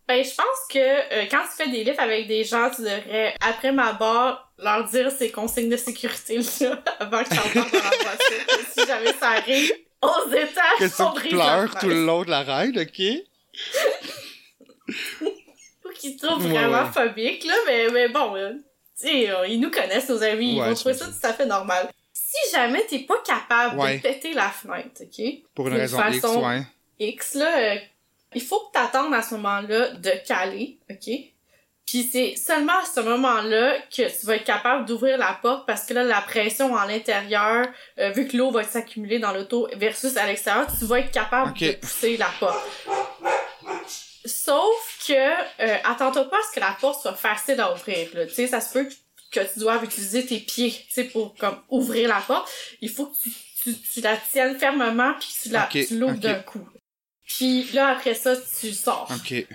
Ben, 0.08 0.22
je 0.26 0.36
pense 0.36 0.68
que 0.70 0.78
euh, 0.78 1.26
quand 1.32 1.44
tu 1.44 1.64
fais 1.64 1.72
des 1.72 1.86
livres 1.86 2.00
avec 2.02 2.28
des 2.28 2.44
gens, 2.44 2.70
tu 2.76 2.82
devrais, 2.82 3.34
après 3.40 3.72
ma 3.72 3.94
barre, 3.94 4.51
leur 4.62 4.84
dire 4.86 5.12
ces 5.12 5.32
consignes 5.32 5.70
de 5.70 5.78
sécurité 5.78 6.38
là, 6.38 6.82
avant 7.00 7.24
que 7.24 7.30
tu 7.30 7.40
embarques 7.40 7.72
dans 7.74 7.80
la 7.80 7.98
voiture. 7.98 8.46
Que 8.48 8.66
si 8.82 8.88
jamais 8.88 9.14
ça 9.14 9.30
arrive, 9.32 9.74
on 10.02 10.14
se 10.26 10.30
détache, 10.30 11.14
brise 11.16 11.32
la 11.34 11.44
pleurent 11.58 11.80
tout 11.80 11.88
le 11.90 12.06
long 12.06 12.24
de 12.24 12.30
la 12.30 12.42
ride, 12.42 12.78
ok? 12.78 13.02
Ou 15.86 15.90
qu'ils 15.96 16.18
trouvent 16.18 16.46
Ouais, 16.46 16.52
vraiment 16.52 16.84
ouais. 16.84 16.92
phobiques, 16.92 17.44
là, 17.46 17.54
mais, 17.66 17.90
mais 17.90 18.10
bon, 18.10 18.36
euh, 18.36 18.54
tu 19.00 19.08
euh, 19.08 19.48
ils 19.48 19.60
nous 19.60 19.72
connaissent, 19.72 20.10
nos 20.10 20.22
amis, 20.24 20.54
ils 20.56 20.60
Ouais, 20.62 20.70
vont 20.70 20.76
trouver 20.76 20.94
ça 20.96 21.06
tout 21.06 21.14
à 21.28 21.34
fait 21.34 21.46
normal. 21.46 21.90
Si 22.14 22.52
jamais 22.52 22.86
t'es 22.86 23.00
pas 23.00 23.22
capable 23.26 23.76
de 23.80 24.02
péter 24.02 24.34
la 24.34 24.50
fenêtre, 24.50 25.02
ok? 25.02 25.26
Pour 25.56 25.68
une 25.68 25.74
D'une 25.74 25.82
raison 25.82 26.00
X, 26.08 26.20
façon- 26.22 26.46
ouais. 26.48 26.62
X, 27.00 27.34
là, 27.36 27.58
euh, 27.58 27.76
il 28.36 28.42
faut 28.42 28.60
que 28.68 28.72
t'attendes 28.74 29.14
à 29.14 29.22
ce 29.22 29.36
moment-là 29.36 29.90
de 29.92 30.12
caler, 30.26 30.78
ok? 30.90 31.10
Puis 31.86 32.08
c'est 32.10 32.36
seulement 32.36 32.80
à 32.80 32.86
ce 32.86 33.02
moment-là 33.02 33.78
que 33.90 34.20
tu 34.20 34.26
vas 34.26 34.38
être 34.38 34.46
capable 34.46 34.86
d'ouvrir 34.86 35.18
la 35.18 35.38
porte 35.42 35.68
parce 35.68 35.86
que 35.86 35.94
là, 35.94 36.04
la 36.04 36.22
pression 36.22 36.76
à 36.76 36.88
l'intérieur, 36.88 37.68
euh, 38.00 38.12
vu 38.12 38.28
que 38.28 38.38
l'eau 38.38 38.50
va 38.52 38.64
s'accumuler 38.64 39.20
dans 39.20 39.34
l'auto 39.34 39.68
versus 39.76 40.16
à 40.16 40.26
l'extérieur, 40.26 40.68
tu 40.80 40.86
vas 40.86 41.00
être 41.00 41.12
capable 41.12 41.58
de 41.58 41.72
pousser 41.74 42.16
la 42.16 42.30
porte. 42.40 42.66
Sauf 44.24 45.06
que 45.06 45.14
euh, 45.14 45.78
attends-toi 45.84 46.30
pas 46.30 46.38
à 46.38 46.42
ce 46.50 46.56
que 46.56 46.60
la 46.60 46.78
porte 46.80 47.02
soit 47.02 47.14
facile 47.14 47.60
à 47.60 47.74
ouvrir. 47.74 48.08
Tu 48.12 48.34
sais, 48.34 48.48
ça 48.48 48.62
se 48.62 48.72
peut 48.72 48.88
que 49.32 49.40
tu 49.54 49.60
doives 49.60 49.84
utiliser 49.84 50.26
tes 50.26 50.40
pieds, 50.40 50.72
tu 50.72 50.94
sais, 50.94 51.04
pour 51.06 51.36
comme 51.36 51.62
ouvrir 51.70 52.08
la 52.08 52.22
porte. 52.22 52.50
Il 52.82 52.90
faut 52.90 53.08
que 53.08 53.18
tu, 53.22 53.32
tu, 53.64 53.76
tu 53.76 54.02
la 54.02 54.16
tiennes 54.16 54.58
fermement 54.58 55.14
puis 55.20 55.30
tu 55.42 55.50
la 55.50 55.68
tu 55.72 55.98
l'ouvres 55.98 56.16
d'un 56.16 56.40
coup. 56.40 56.68
Puis 57.26 57.64
là 57.74 57.90
après 57.90 58.14
ça, 58.14 58.36
tu 58.38 58.72
sors. 58.74 59.10
Ok. 59.14 59.46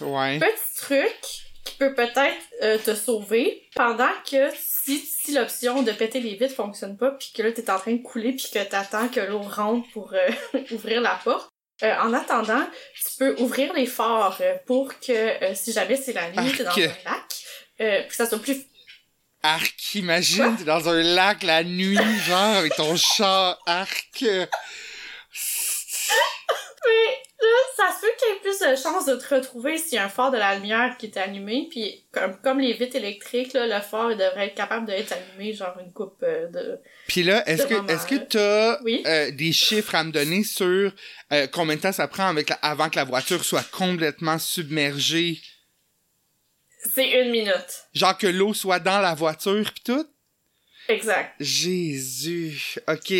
Ouais. 0.00 0.38
Petit 0.38 0.76
truc 0.76 1.44
qui 1.64 1.76
peut 1.76 1.94
peut-être 1.94 2.36
euh, 2.62 2.78
te 2.78 2.94
sauver 2.94 3.68
pendant 3.74 4.10
que 4.30 4.50
si, 4.56 4.98
si 4.98 5.32
l'option 5.32 5.82
de 5.82 5.92
péter 5.92 6.20
les 6.20 6.34
vitres 6.34 6.54
fonctionne 6.54 6.96
pas 6.96 7.10
puis 7.12 7.32
que 7.34 7.42
là 7.42 7.52
t'es 7.52 7.70
en 7.70 7.78
train 7.78 7.92
de 7.92 8.02
couler 8.02 8.32
puis 8.32 8.48
que 8.52 8.58
t'attends 8.62 9.08
que 9.08 9.20
l'eau 9.20 9.40
rentre 9.40 9.88
pour 9.92 10.12
euh, 10.12 10.30
ouvrir 10.72 11.00
la 11.00 11.18
porte. 11.24 11.48
euh, 11.82 11.94
en 12.00 12.12
attendant, 12.12 12.64
tu 12.94 13.16
peux 13.18 13.34
ouvrir 13.40 13.72
les 13.74 13.86
phares 13.86 14.38
euh, 14.40 14.54
pour 14.66 14.98
que 15.00 15.12
euh, 15.12 15.54
si 15.54 15.72
jamais 15.72 15.96
c'est 15.96 16.12
la 16.12 16.30
nuit, 16.30 16.52
t'es 16.56 16.64
dans 16.64 16.70
un 16.70 16.86
lac, 17.04 17.22
euh, 17.80 18.00
puis 18.00 18.08
que 18.08 18.14
ça 18.14 18.26
soit 18.26 18.38
plus 18.38 18.58
Arc, 19.42 19.94
imagine, 19.94 20.56
t'es 20.56 20.64
dans 20.64 20.88
un 20.88 21.02
lac 21.02 21.42
la 21.42 21.64
nuit, 21.64 21.98
genre, 22.26 22.56
avec 22.56 22.74
ton 22.76 22.96
chat 22.96 23.58
arc. 23.66 24.24
Mais 26.86 27.46
là, 27.46 27.56
ça 27.76 27.94
se 27.96 28.00
peut 28.02 28.12
qu'il 28.18 28.28
y 28.28 28.36
ait 28.36 28.40
plus 28.40 28.58
de 28.60 28.76
chances 28.76 29.06
de 29.06 29.16
te 29.16 29.34
retrouver 29.34 29.78
s'il 29.78 29.94
y 29.94 29.98
a 29.98 30.04
un 30.04 30.08
phare 30.08 30.30
de 30.30 30.36
la 30.38 30.54
lumière 30.56 30.96
qui 30.98 31.06
est 31.06 31.16
allumé. 31.16 31.66
Puis 31.70 32.04
comme, 32.12 32.36
comme 32.40 32.60
les 32.60 32.72
vitres 32.74 32.96
électriques, 32.96 33.52
là, 33.54 33.66
le 33.66 33.82
phare 33.82 34.12
il 34.12 34.18
devrait 34.18 34.48
être 34.48 34.54
capable 34.54 34.86
d'être 34.86 35.12
allumé, 35.12 35.52
genre 35.54 35.74
une 35.78 35.92
coupe 35.92 36.22
euh, 36.22 36.48
de... 36.48 36.78
Puis 37.06 37.22
là, 37.22 37.48
est-ce 37.48 37.66
que 37.66 37.90
est-ce 37.92 38.06
que 38.06 38.16
t'as 38.16 38.82
Oui? 38.82 39.02
euh, 39.06 39.30
des 39.30 39.52
chiffres 39.52 39.94
à 39.94 40.04
me 40.04 40.12
donner 40.12 40.42
sur 40.44 40.92
euh, 41.32 41.46
combien 41.52 41.76
de 41.76 41.80
temps 41.80 41.92
ça 41.92 42.08
prend 42.08 42.28
avec 42.28 42.50
la- 42.50 42.56
avant 42.56 42.90
que 42.90 42.96
la 42.96 43.04
voiture 43.04 43.44
soit 43.44 43.68
complètement 43.70 44.38
submergée? 44.38 45.38
C'est 46.94 47.22
une 47.22 47.30
minute. 47.30 47.86
Genre 47.94 48.16
que 48.18 48.26
l'eau 48.26 48.52
soit 48.52 48.78
dans 48.78 49.00
la 49.00 49.14
voiture 49.14 49.72
pis 49.72 49.82
tout? 49.84 50.06
Exact. 50.88 51.32
Jésus. 51.40 52.76
OK. 52.88 53.12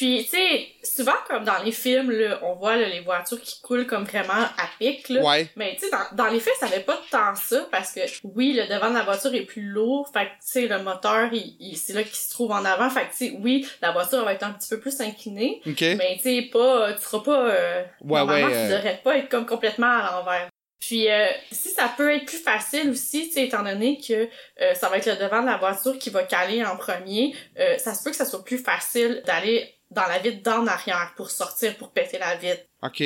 Puis, 0.00 0.24
tu 0.24 0.30
sais, 0.30 0.68
souvent, 0.82 1.12
comme 1.28 1.44
dans 1.44 1.62
les 1.62 1.72
films, 1.72 2.10
là, 2.10 2.38
on 2.42 2.54
voit 2.54 2.76
là, 2.76 2.88
les 2.88 3.00
voitures 3.00 3.38
qui 3.38 3.60
coulent 3.60 3.86
comme 3.86 4.04
vraiment 4.04 4.32
à 4.32 4.66
pic, 4.78 5.10
là. 5.10 5.20
Ouais. 5.22 5.46
Mais 5.56 5.74
tu 5.78 5.80
sais, 5.84 5.90
dans, 5.90 6.24
dans 6.24 6.30
les 6.32 6.40
faits, 6.40 6.54
ça 6.58 6.68
fait 6.68 6.80
pas 6.80 6.98
tant 7.10 7.34
ça, 7.34 7.66
parce 7.70 7.92
que, 7.92 8.00
oui, 8.24 8.54
le 8.54 8.66
devant 8.66 8.88
de 8.88 8.94
la 8.94 9.02
voiture 9.02 9.34
est 9.34 9.42
plus 9.42 9.60
lourd, 9.60 10.08
fait 10.10 10.24
que, 10.24 10.30
tu 10.30 10.36
sais, 10.40 10.66
le 10.68 10.82
moteur, 10.82 11.28
il, 11.32 11.54
il- 11.60 11.76
c'est 11.76 11.92
là 11.92 12.02
qu'il 12.02 12.14
se 12.16 12.30
trouve 12.30 12.50
en 12.50 12.64
avant, 12.64 12.88
fait 12.88 13.02
que, 13.08 13.10
tu 13.10 13.16
sais, 13.28 13.36
oui, 13.42 13.68
la 13.82 13.92
voiture 13.92 14.24
va 14.24 14.32
être 14.32 14.42
un 14.42 14.52
petit 14.52 14.70
peu 14.70 14.80
plus 14.80 14.98
inclinée, 15.02 15.60
mais 15.98 16.16
tu 16.16 16.22
sais, 16.22 16.48
pas, 16.50 16.94
tu 16.94 17.02
seras 17.02 17.20
pas, 17.22 17.48
euh, 17.50 17.82
Ouais, 18.00 18.18
normalement, 18.20 18.46
ouais, 18.46 18.52
tu 18.52 18.58
euh. 18.72 18.76
devrais 18.78 19.00
pas 19.04 19.18
être 19.18 19.28
comme 19.28 19.44
complètement 19.44 19.86
à 19.98 20.12
l'envers. 20.12 20.48
Puis, 20.80 21.10
euh, 21.10 21.26
si 21.52 21.68
ça 21.68 21.92
peut 21.94 22.10
être 22.10 22.24
plus 22.24 22.38
facile 22.42 22.88
aussi, 22.88 23.28
tu 23.28 23.34
sais, 23.34 23.44
étant 23.44 23.62
donné 23.62 23.98
que 24.00 24.14
euh, 24.62 24.74
ça 24.74 24.88
va 24.88 24.96
être 24.96 25.04
le 25.06 25.16
devant 25.16 25.42
de 25.42 25.46
la 25.46 25.58
voiture 25.58 25.98
qui 25.98 26.08
va 26.08 26.22
caler 26.22 26.64
en 26.64 26.78
premier, 26.78 27.34
euh, 27.58 27.76
ça 27.76 27.92
se 27.92 28.02
peut 28.02 28.08
que 28.10 28.16
ça 28.16 28.24
soit 28.24 28.42
plus 28.42 28.56
facile 28.58 29.22
d'aller 29.26 29.74
dans 29.90 30.06
la 30.06 30.18
vitre 30.18 30.42
d'en 30.42 30.66
arrière 30.66 31.12
pour 31.16 31.30
sortir, 31.30 31.76
pour 31.76 31.90
péter 31.90 32.18
la 32.18 32.34
vitre. 32.36 32.62
OK. 32.82 33.02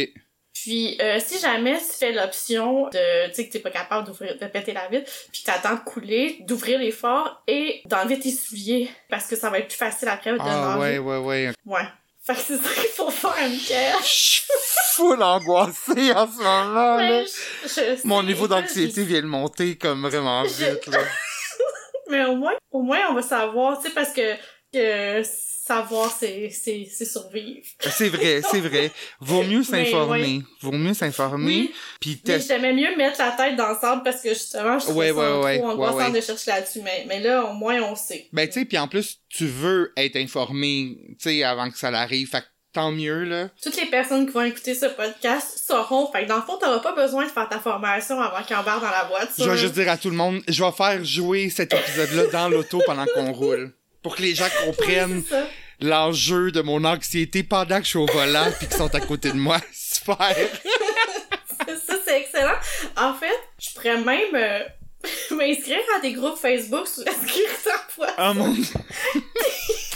Puis, 0.52 0.96
euh, 1.00 1.18
si 1.18 1.38
jamais 1.40 1.78
tu 1.78 1.92
fais 1.98 2.12
l'option 2.12 2.88
de, 2.88 3.26
tu 3.28 3.34
sais, 3.34 3.46
que 3.48 3.52
t'es 3.52 3.58
pas 3.58 3.70
capable 3.70 4.06
d'ouvrir, 4.06 4.38
de 4.38 4.46
péter 4.46 4.72
la 4.72 4.86
vitre, 4.88 5.10
puis 5.32 5.42
t'attends 5.44 5.74
de 5.74 5.80
couler, 5.80 6.38
d'ouvrir 6.42 6.78
les 6.78 6.92
phares 6.92 7.42
et 7.48 7.82
d'enlever 7.86 8.20
tes 8.20 8.30
souliers, 8.30 8.88
parce 9.10 9.26
que 9.26 9.34
ça 9.34 9.50
va 9.50 9.58
être 9.58 9.68
plus 9.68 9.76
facile 9.76 10.08
après 10.08 10.32
de 10.32 10.38
Ah 10.40 10.78
ouais, 10.78 10.98
ouais, 10.98 11.16
ouais. 11.18 11.52
Ouais. 11.66 11.82
Fait 12.22 12.34
que 12.34 12.40
c'est 12.40 12.56
ça 12.56 12.70
qu'il 12.80 12.90
faut 12.90 13.10
faire, 13.10 13.48
Mickaël. 13.48 13.94
Je 14.00 14.06
suis 14.06 14.42
full 14.94 15.22
angoissé 15.22 16.12
en 16.14 16.26
ce 16.26 16.38
moment, 16.38 16.96
là. 16.96 17.24
Je- 17.24 17.68
sais, 17.68 17.98
Mon 18.04 18.22
niveau 18.22 18.46
d'anxiété 18.48 19.02
vient 19.04 19.20
de 19.22 19.26
monter 19.26 19.76
comme 19.76 20.06
vraiment 20.08 20.42
vite, 20.44 20.86
là. 20.86 20.98
Mais 22.10 22.24
au 22.26 22.36
moins, 22.36 22.54
au 22.70 22.82
moins, 22.82 23.00
on 23.10 23.14
va 23.14 23.22
savoir, 23.22 23.78
tu 23.80 23.88
sais, 23.88 23.94
parce 23.94 24.12
que, 24.12 24.34
que 24.74 25.22
savoir, 25.66 26.14
c'est, 26.18 26.50
survivre. 26.50 27.66
C'est 27.80 28.08
vrai, 28.08 28.42
c'est 28.50 28.60
vrai. 28.60 28.90
Vaut 29.20 29.42
mieux 29.42 29.62
s'informer. 29.62 30.42
Vaut 30.60 30.72
mieux 30.72 30.94
s'informer. 30.94 31.46
Oui, 31.46 31.74
Puis 32.00 32.20
mais 32.26 32.40
j'aimais 32.40 32.72
mieux 32.74 32.96
mettre 32.96 33.18
la 33.18 33.30
tête 33.32 33.56
dans 33.56 33.70
le 33.70 33.76
sable 33.80 34.02
parce 34.02 34.20
que 34.20 34.30
justement, 34.30 34.78
je 34.78 34.92
Ouais, 34.92 35.10
ouais, 35.10 35.38
ouais, 35.38 35.58
trop 35.58 35.70
angoissant 35.70 36.10
de 36.10 36.20
chercher 36.20 36.50
là-dessus. 36.50 36.80
Mais, 36.82 37.04
mais 37.08 37.20
là, 37.20 37.44
au 37.44 37.54
moins, 37.54 37.80
on 37.82 37.96
sait. 37.96 38.28
Ben, 38.32 38.46
tu 38.46 38.60
sais, 38.60 38.64
puis 38.64 38.78
en 38.78 38.88
plus, 38.88 39.20
tu 39.28 39.46
veux 39.46 39.92
être 39.96 40.16
informé, 40.16 40.98
tu 41.10 41.30
sais, 41.30 41.42
avant 41.42 41.70
que 41.70 41.78
ça 41.78 41.90
l'arrive. 41.90 42.28
Fait 42.28 42.40
que 42.40 42.46
tant 42.74 42.90
mieux, 42.90 43.24
là. 43.24 43.48
Toutes 43.62 43.76
les 43.76 43.87
personnes 43.87 44.26
qui 44.26 44.32
vont 44.32 44.42
écouter 44.42 44.74
ce 44.74 44.87
podcast 44.87 45.62
sauront. 45.66 46.10
Fait 46.12 46.24
que 46.24 46.28
dans 46.28 46.37
le 46.37 46.42
fond, 46.42 46.58
t'auras 46.60 46.80
pas 46.80 46.94
besoin 46.94 47.24
de 47.24 47.30
faire 47.30 47.48
ta 47.48 47.60
formation 47.60 48.20
avant 48.20 48.42
qu'ils 48.42 48.56
embarquent 48.56 48.82
dans 48.82 48.90
la 48.90 49.04
voiture. 49.04 49.44
Je 49.44 49.48
vais 49.48 49.56
juste 49.56 49.74
dire 49.74 49.88
à 49.88 49.96
tout 49.96 50.10
le 50.10 50.16
monde, 50.16 50.42
je 50.46 50.62
vais 50.62 50.72
faire 50.72 51.02
jouer 51.04 51.48
cet 51.48 51.72
épisode-là 51.72 52.26
dans 52.26 52.48
l'auto 52.48 52.82
pendant 52.84 53.06
qu'on 53.06 53.32
roule. 53.32 53.72
Pour 54.04 54.14
que 54.16 54.22
les 54.22 54.34
gens 54.34 54.48
comprennent 54.66 55.24
ça. 55.24 55.48
l'enjeu 55.80 56.52
de 56.52 56.60
mon 56.60 56.84
anxiété 56.84 57.42
pendant 57.42 57.78
que 57.78 57.84
je 57.84 57.88
suis 57.88 57.98
au 57.98 58.04
volant 58.04 58.52
puis 58.58 58.68
qu'ils 58.68 58.76
sont 58.76 58.94
à 58.94 59.00
côté 59.00 59.30
de 59.30 59.38
moi. 59.38 59.58
Super! 59.72 60.36
ça, 60.36 61.94
c'est 62.04 62.20
excellent. 62.20 62.58
En 62.98 63.14
fait, 63.14 63.32
je 63.58 63.70
pourrais 63.72 63.96
même 63.96 64.34
euh, 64.34 64.62
m'inscrire 65.30 65.80
à 65.96 66.00
des 66.00 66.12
groupes 66.12 66.36
Facebook 66.36 66.86
sur 66.86 67.02
la 67.06 67.12
sécurité 67.12 67.70
en. 67.98 68.30
Oh 68.30 68.34
mon 68.34 68.52
dieu. 68.52 68.64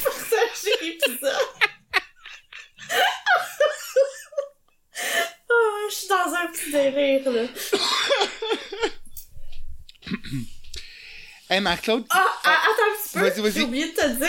partager 0.03 0.73
l'épisode. 0.81 1.35
oh, 5.51 5.88
je 5.90 5.94
suis 5.94 6.09
dans 6.09 6.35
un 6.35 6.47
petit 6.47 6.71
délire, 6.73 7.31
là. 7.31 7.42
Hey, 11.51 11.61
Marc-Claude? 11.61 12.05
Ah, 12.11 12.25
ah, 12.45 12.59
attends 12.65 12.83
un 12.83 13.03
petit 13.03 13.13
peu. 13.15 13.21
Vas-y, 13.21 13.41
vas-y. 13.41 13.53
J'ai 13.53 13.63
oublié 13.65 13.89
de 13.91 13.95
te 13.97 14.07
dire. 14.07 14.29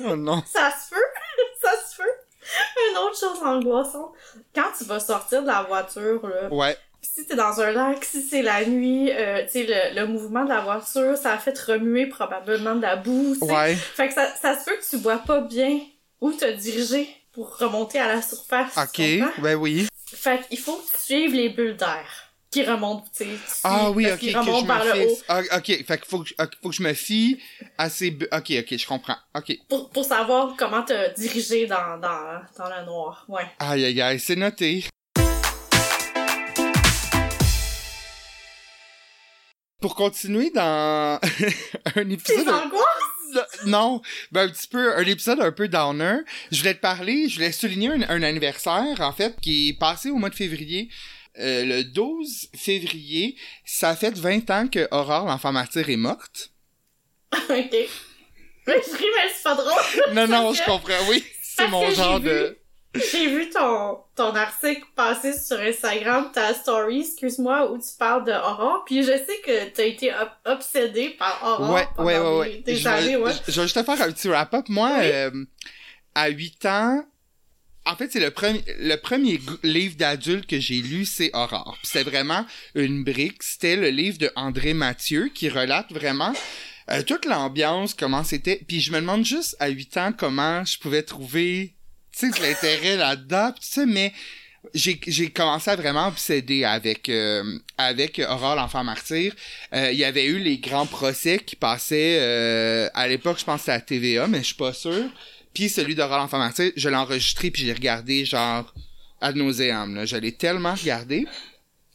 Oh 0.04 0.14
non. 0.14 0.42
Ça 0.52 0.70
se 0.70 0.90
peut. 0.94 1.02
Ça 1.60 1.70
se 1.90 1.96
peut. 1.96 2.08
Une 2.92 2.98
autre 2.98 3.18
chose 3.18 3.42
angoissante. 3.42 4.12
Quand 4.54 4.68
tu 4.78 4.84
vas 4.84 5.00
sortir 5.00 5.42
de 5.42 5.48
la 5.48 5.62
voiture, 5.64 6.24
là, 6.28 6.48
Ouais. 6.52 6.76
si 7.02 7.26
t'es 7.26 7.34
dans 7.34 7.60
un 7.60 7.72
lac, 7.72 8.04
si 8.04 8.22
c'est 8.22 8.42
la 8.42 8.64
nuit, 8.64 9.10
euh, 9.10 9.42
tu 9.46 9.50
sais, 9.50 9.66
le, 9.92 10.00
le 10.00 10.06
mouvement 10.06 10.44
de 10.44 10.50
la 10.50 10.60
voiture, 10.60 11.16
ça 11.16 11.32
a 11.32 11.38
fait 11.38 11.58
remuer 11.58 12.06
probablement 12.06 12.76
de 12.76 12.82
la 12.82 12.94
boue. 12.94 13.34
Ouais. 13.40 13.74
Fait 13.74 14.06
que 14.08 14.14
ça, 14.14 14.32
ça 14.40 14.56
se 14.56 14.64
peut 14.66 14.76
que 14.76 14.88
tu 14.88 14.96
vois 14.98 15.18
pas 15.18 15.40
bien 15.40 15.80
où 16.20 16.32
te 16.32 16.48
diriger 16.52 17.08
pour 17.32 17.56
remonter 17.58 17.98
à 17.98 18.06
la 18.06 18.22
surface. 18.22 18.76
Ok. 18.76 19.02
Ben 19.38 19.56
oui. 19.56 19.88
Fait 20.14 20.46
qu'il 20.48 20.58
faut 20.60 20.76
que 20.76 20.90
tu 20.96 21.02
suives 21.02 21.34
les 21.34 21.48
bulles 21.48 21.76
d'air 21.76 22.27
qui 22.50 22.64
remontent, 22.64 23.04
tu 23.16 23.24
sais. 23.24 23.60
Ah 23.64 23.90
oui, 23.90 24.06
ok, 24.10 24.18
que 24.20 24.26
je 24.28 24.66
par 24.66 24.84
me 24.84 24.92
le 24.94 25.06
haut. 25.10 25.18
Ah, 25.28 25.40
ok, 25.56 25.84
fait 25.86 26.04
faut 26.06 26.20
que, 26.20 26.30
faut 26.62 26.70
que 26.70 26.74
je 26.74 26.82
me 26.82 26.94
fie 26.94 27.38
à 27.76 27.90
ces... 27.90 28.10
bu- 28.10 28.28
Ok, 28.32 28.50
ok, 28.58 28.76
je 28.78 28.86
comprends. 28.86 29.16
Ok. 29.36 29.52
pour, 29.68 29.90
pour 29.90 30.04
savoir 30.04 30.54
comment 30.56 30.82
te 30.82 31.14
diriger 31.20 31.66
dans, 31.66 31.98
dans, 32.00 32.40
dans 32.58 32.68
le 32.78 32.86
noir. 32.86 33.24
Ouais. 33.28 33.44
Aïe, 33.58 33.84
aïe, 33.84 34.00
aïe, 34.00 34.18
c'est 34.20 34.36
noté. 34.36 34.84
Pour 39.80 39.94
continuer 39.94 40.50
dans 40.50 41.20
un 41.96 42.10
épisode... 42.10 42.48
angoisses! 42.48 43.44
Non, 43.66 44.00
ben 44.32 44.48
un 44.48 44.50
petit 44.50 44.66
peu, 44.68 44.96
un 44.96 45.04
épisode 45.04 45.40
un 45.40 45.52
peu 45.52 45.68
downer. 45.68 46.20
Je 46.50 46.58
voulais 46.60 46.74
te 46.74 46.80
parler, 46.80 47.28
je 47.28 47.34
voulais 47.34 47.52
souligner 47.52 47.88
un, 47.90 48.02
un 48.08 48.22
anniversaire, 48.22 49.00
en 49.00 49.12
fait, 49.12 49.36
qui 49.40 49.68
est 49.68 49.78
passé 49.78 50.10
au 50.10 50.16
mois 50.16 50.30
de 50.30 50.34
février. 50.34 50.88
Euh, 51.40 51.64
le 51.64 51.84
12 51.84 52.48
février, 52.56 53.36
ça 53.64 53.94
fait 53.94 54.16
20 54.18 54.50
ans 54.50 54.66
que 54.68 54.88
Aurore, 54.90 55.26
l'enfant 55.26 55.52
martyr, 55.52 55.88
est 55.88 55.96
morte. 55.96 56.50
ok. 57.32 57.48
Mais 57.50 58.82
je 58.86 58.96
ris, 58.96 59.04
mais 59.16 59.30
c'est 59.34 59.42
pas 59.44 59.54
drôle. 59.54 59.72
Non, 60.14 60.26
non, 60.26 60.52
je 60.52 60.62
comprends, 60.64 61.06
oui. 61.08 61.24
C'est 61.42 61.68
mon 61.68 61.90
genre 61.90 62.20
de... 62.20 62.58
J'ai 62.94 63.28
vu 63.28 63.50
ton, 63.50 63.98
ton 64.16 64.34
article 64.34 64.82
passer 64.96 65.38
sur 65.38 65.60
Instagram, 65.60 66.30
ta 66.32 66.54
story, 66.54 67.00
excuse-moi, 67.02 67.70
où 67.70 67.78
tu 67.78 67.88
parles 67.98 68.24
de 68.24 68.32
Aurore, 68.32 68.82
puis 68.86 69.02
je 69.02 69.12
sais 69.12 69.40
que 69.44 69.68
t'as 69.68 69.84
été 69.84 70.12
ob- 70.12 70.30
obsédé 70.46 71.10
par 71.10 71.40
Aurore 71.44 71.74
Ouais, 71.74 71.86
pendant 71.94 72.08
ouais, 72.08 72.48
ouais, 72.50 72.62
des, 72.64 72.76
je, 72.76 72.88
années, 72.88 73.08
vais, 73.10 73.16
ouais. 73.16 73.32
je- 73.46 73.52
je 73.52 73.60
vais 73.60 73.66
juste 73.66 73.76
te 73.78 73.84
faire 73.84 74.02
un 74.02 74.10
petit 74.10 74.28
wrap-up. 74.28 74.68
Moi, 74.68 74.90
Oui. 74.98 75.04
euh, 75.12 75.44
à 76.14 76.28
8 76.28 76.66
ans, 76.66 77.04
en 77.88 77.96
fait, 77.96 78.12
c'est 78.12 78.20
le 78.20 78.30
premier, 78.96 79.40
livre 79.62 79.96
d'adulte 79.96 80.46
que 80.46 80.60
j'ai 80.60 80.82
lu, 80.82 81.06
c'est 81.06 81.30
Aurore. 81.34 81.78
C'était 81.82 82.08
vraiment 82.08 82.44
une 82.74 83.02
brique. 83.02 83.42
C'était 83.42 83.76
le 83.76 83.88
livre 83.88 84.18
de 84.18 84.30
André 84.36 84.74
Mathieu 84.74 85.30
qui 85.34 85.48
relate 85.48 85.90
vraiment 85.90 86.34
euh, 86.90 87.02
toute 87.02 87.24
l'ambiance, 87.24 87.94
comment 87.94 88.24
c'était. 88.24 88.60
Puis 88.68 88.80
je 88.80 88.92
me 88.92 89.00
demande 89.00 89.24
juste 89.24 89.56
à 89.58 89.68
8 89.68 89.96
ans 89.96 90.12
comment 90.16 90.64
je 90.66 90.78
pouvais 90.78 91.02
trouver, 91.02 91.76
sais, 92.12 92.28
l'intérêt 92.42 92.96
là-dedans, 92.96 93.54
mais 93.86 94.12
j'ai 94.74 95.30
commencé 95.30 95.70
à 95.70 95.76
vraiment 95.76 96.08
obséder 96.08 96.64
avec 96.64 97.08
euh, 97.08 97.58
avec 97.78 98.18
Aurore 98.18 98.56
l'enfant 98.56 98.84
martyr. 98.84 99.32
Euh, 99.72 99.92
Il 99.92 99.98
y 99.98 100.04
avait 100.04 100.26
eu 100.26 100.38
les 100.38 100.58
grands 100.58 100.86
procès 100.86 101.38
qui 101.38 101.56
passaient 101.56 102.90
à 102.92 103.08
l'époque, 103.08 103.38
je 103.38 103.46
pense 103.46 103.66
à 103.66 103.80
TVA, 103.80 104.26
mais 104.26 104.40
je 104.40 104.48
suis 104.48 104.54
pas 104.54 104.74
sûr. 104.74 105.10
Puis 105.54 105.68
celui 105.68 105.94
d'Aurore 105.94 106.18
l'enfant 106.18 106.38
martyr, 106.38 106.72
je 106.76 106.88
l'ai 106.88 106.96
enregistré 106.96 107.50
puis 107.50 107.64
j'ai 107.64 107.72
regardé 107.72 108.24
genre 108.24 108.72
ad 109.20 109.36
nauseam 109.36 109.94
là, 109.94 110.04
je 110.04 110.16
l'ai 110.16 110.32
tellement 110.32 110.74
regardé. 110.74 111.26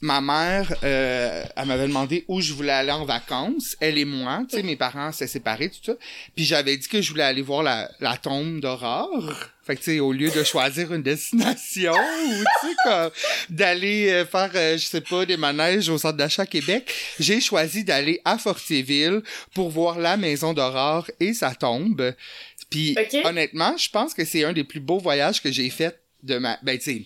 ma 0.01 0.19
mère, 0.19 0.75
euh, 0.83 1.45
elle 1.55 1.65
m'avait 1.65 1.87
demandé 1.87 2.25
où 2.27 2.41
je 2.41 2.53
voulais 2.53 2.73
aller 2.73 2.91
en 2.91 3.05
vacances, 3.05 3.77
elle 3.79 3.97
et 3.97 4.03
moi, 4.03 4.43
tu 4.49 4.57
sais, 4.57 4.63
mes 4.63 4.75
parents 4.75 5.13
s'étaient 5.13 5.31
séparés, 5.31 5.69
tout 5.69 5.79
ça. 5.81 5.93
Puis 6.35 6.43
j'avais 6.43 6.75
dit 6.75 6.89
que 6.89 7.01
je 7.01 7.09
voulais 7.09 7.23
aller 7.23 7.41
voir 7.41 7.63
la, 7.63 7.89
la 8.01 8.17
tombe 8.17 8.59
d'Aurore. 8.59 9.33
Fait 9.65 9.77
que, 9.77 9.79
tu 9.79 9.91
sais, 9.91 9.99
au 10.01 10.11
lieu 10.11 10.29
de 10.29 10.43
choisir 10.43 10.93
une 10.93 11.03
destination, 11.03 11.93
ou, 12.27 12.43
tu 12.61 12.67
sais, 12.67 12.75
comme, 12.83 13.11
d'aller 13.49 14.09
euh, 14.09 14.25
faire, 14.25 14.51
euh, 14.55 14.77
je 14.77 14.85
sais 14.85 14.99
pas, 14.99 15.25
des 15.25 15.37
manèges 15.37 15.87
au 15.87 15.97
centre 15.97 16.17
d'achat 16.17 16.45
Québec, 16.45 16.93
j'ai 17.17 17.39
choisi 17.39 17.85
d'aller 17.85 18.19
à 18.25 18.37
Fortierville 18.37 19.21
pour 19.55 19.69
voir 19.69 19.99
la 19.99 20.17
maison 20.17 20.53
d'Aurore 20.53 21.09
et 21.21 21.33
sa 21.33 21.55
tombe. 21.55 22.13
Puis, 22.73 22.95
honnêtement, 23.23 23.77
je 23.77 23.89
pense 23.89 24.13
que 24.13 24.25
c'est 24.25 24.43
un 24.43 24.53
des 24.53 24.63
plus 24.63 24.79
beaux 24.79 24.99
voyages 24.99 25.41
que 25.41 25.51
j'ai 25.51 25.69
fait 25.69 25.99
de 26.23 26.37
ma, 26.37 26.57
ben, 26.63 26.77
tu 26.77 26.83
sais, 26.85 27.05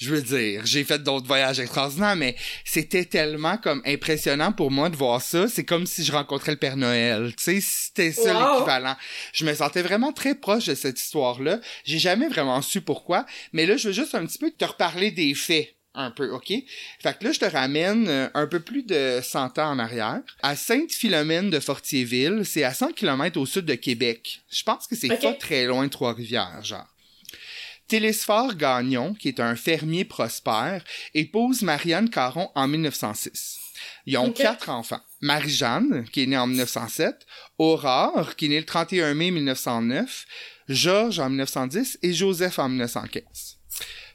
je 0.00 0.12
veux 0.12 0.22
dire, 0.22 0.62
j'ai 0.66 0.82
fait 0.84 0.98
d'autres 1.02 1.26
voyages 1.26 1.60
extraordinaires, 1.60 2.16
mais 2.16 2.34
c'était 2.64 3.04
tellement 3.04 3.56
comme 3.58 3.80
impressionnant 3.86 4.50
pour 4.52 4.70
moi 4.72 4.88
de 4.90 4.96
voir 4.96 5.22
ça. 5.22 5.46
C'est 5.48 5.64
comme 5.64 5.86
si 5.86 6.04
je 6.04 6.10
rencontrais 6.12 6.52
le 6.52 6.58
Père 6.58 6.76
Noël. 6.76 7.32
Tu 7.36 7.44
sais, 7.44 7.60
c'était 7.60 8.10
ça 8.12 8.34
Wow. 8.34 8.54
l'équivalent. 8.54 8.96
Je 9.32 9.44
me 9.44 9.54
sentais 9.54 9.82
vraiment 9.82 10.12
très 10.12 10.34
proche 10.34 10.66
de 10.66 10.74
cette 10.74 11.00
histoire-là. 11.00 11.60
J'ai 11.84 11.98
jamais 12.00 12.28
vraiment 12.28 12.60
su 12.60 12.80
pourquoi, 12.80 13.24
mais 13.52 13.66
là, 13.66 13.76
je 13.76 13.88
veux 13.88 13.94
juste 13.94 14.14
un 14.16 14.26
petit 14.26 14.38
peu 14.38 14.50
te 14.50 14.64
reparler 14.64 15.10
des 15.12 15.32
faits. 15.34 15.76
Un 15.96 16.10
peu, 16.10 16.30
OK? 16.32 16.52
Fait 17.00 17.18
que 17.18 17.24
là, 17.24 17.32
je 17.32 17.38
te 17.38 17.44
ramène 17.44 18.08
euh, 18.08 18.28
un 18.34 18.48
peu 18.48 18.58
plus 18.58 18.82
de 18.82 19.20
100 19.22 19.58
ans 19.58 19.70
en 19.70 19.78
arrière. 19.78 20.22
À 20.42 20.56
Sainte-Philomène 20.56 21.50
de 21.50 21.60
Fortierville, 21.60 22.42
c'est 22.44 22.64
à 22.64 22.74
100 22.74 22.92
km 22.92 23.38
au 23.38 23.46
sud 23.46 23.64
de 23.64 23.74
Québec. 23.74 24.42
Je 24.50 24.64
pense 24.64 24.88
que 24.88 24.96
c'est 24.96 25.20
pas 25.20 25.34
très 25.34 25.66
loin 25.66 25.84
de 25.84 25.90
Trois-Rivières, 25.90 26.64
genre. 26.64 26.88
Télésphore 27.86 28.54
Gagnon, 28.56 29.14
qui 29.14 29.28
est 29.28 29.40
un 29.40 29.56
fermier 29.56 30.04
prospère, 30.04 30.82
épouse 31.12 31.62
Marianne 31.62 32.10
Caron 32.10 32.50
en 32.54 32.66
1906. 32.66 33.60
Ils 34.06 34.16
ont 34.18 34.32
quatre 34.32 34.70
enfants. 34.70 35.00
Marie-Jeanne, 35.20 36.04
qui 36.10 36.22
est 36.22 36.26
née 36.26 36.36
en 36.36 36.46
1907, 36.46 37.26
Aurore, 37.58 38.36
qui 38.36 38.46
est 38.46 38.48
née 38.48 38.58
le 38.58 38.66
31 38.66 39.14
mai 39.14 39.30
1909, 39.30 40.26
Georges 40.68 41.18
en 41.18 41.28
1910 41.28 41.98
et 42.02 42.12
Joseph 42.12 42.58
en 42.58 42.68
1915. 42.68 43.53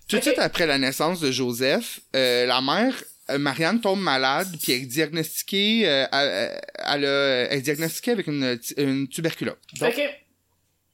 Tout 0.10 0.18
de 0.18 0.22
suite 0.22 0.40
après 0.40 0.66
la 0.66 0.78
naissance 0.78 1.20
de 1.20 1.32
Joseph, 1.32 2.00
euh, 2.16 2.46
la 2.46 2.62
mère, 2.62 2.96
euh, 3.30 3.38
Marianne, 3.38 3.80
tombe 3.80 4.00
malade, 4.02 4.48
puis 4.62 4.72
elle 4.74 4.82
est 4.82 4.86
diagnostiquée, 4.86 5.88
euh, 5.88 6.06
elle, 6.12 6.62
elle 6.78 7.06
a- 7.06 7.48
elle 7.52 7.58
est 7.60 7.62
diagnostiquée 7.62 8.12
avec 8.12 8.28
une, 8.28 8.60
une 8.78 9.08
tuberculose. 9.08 9.56
Donc, 9.80 9.90
Ok. 9.96 10.02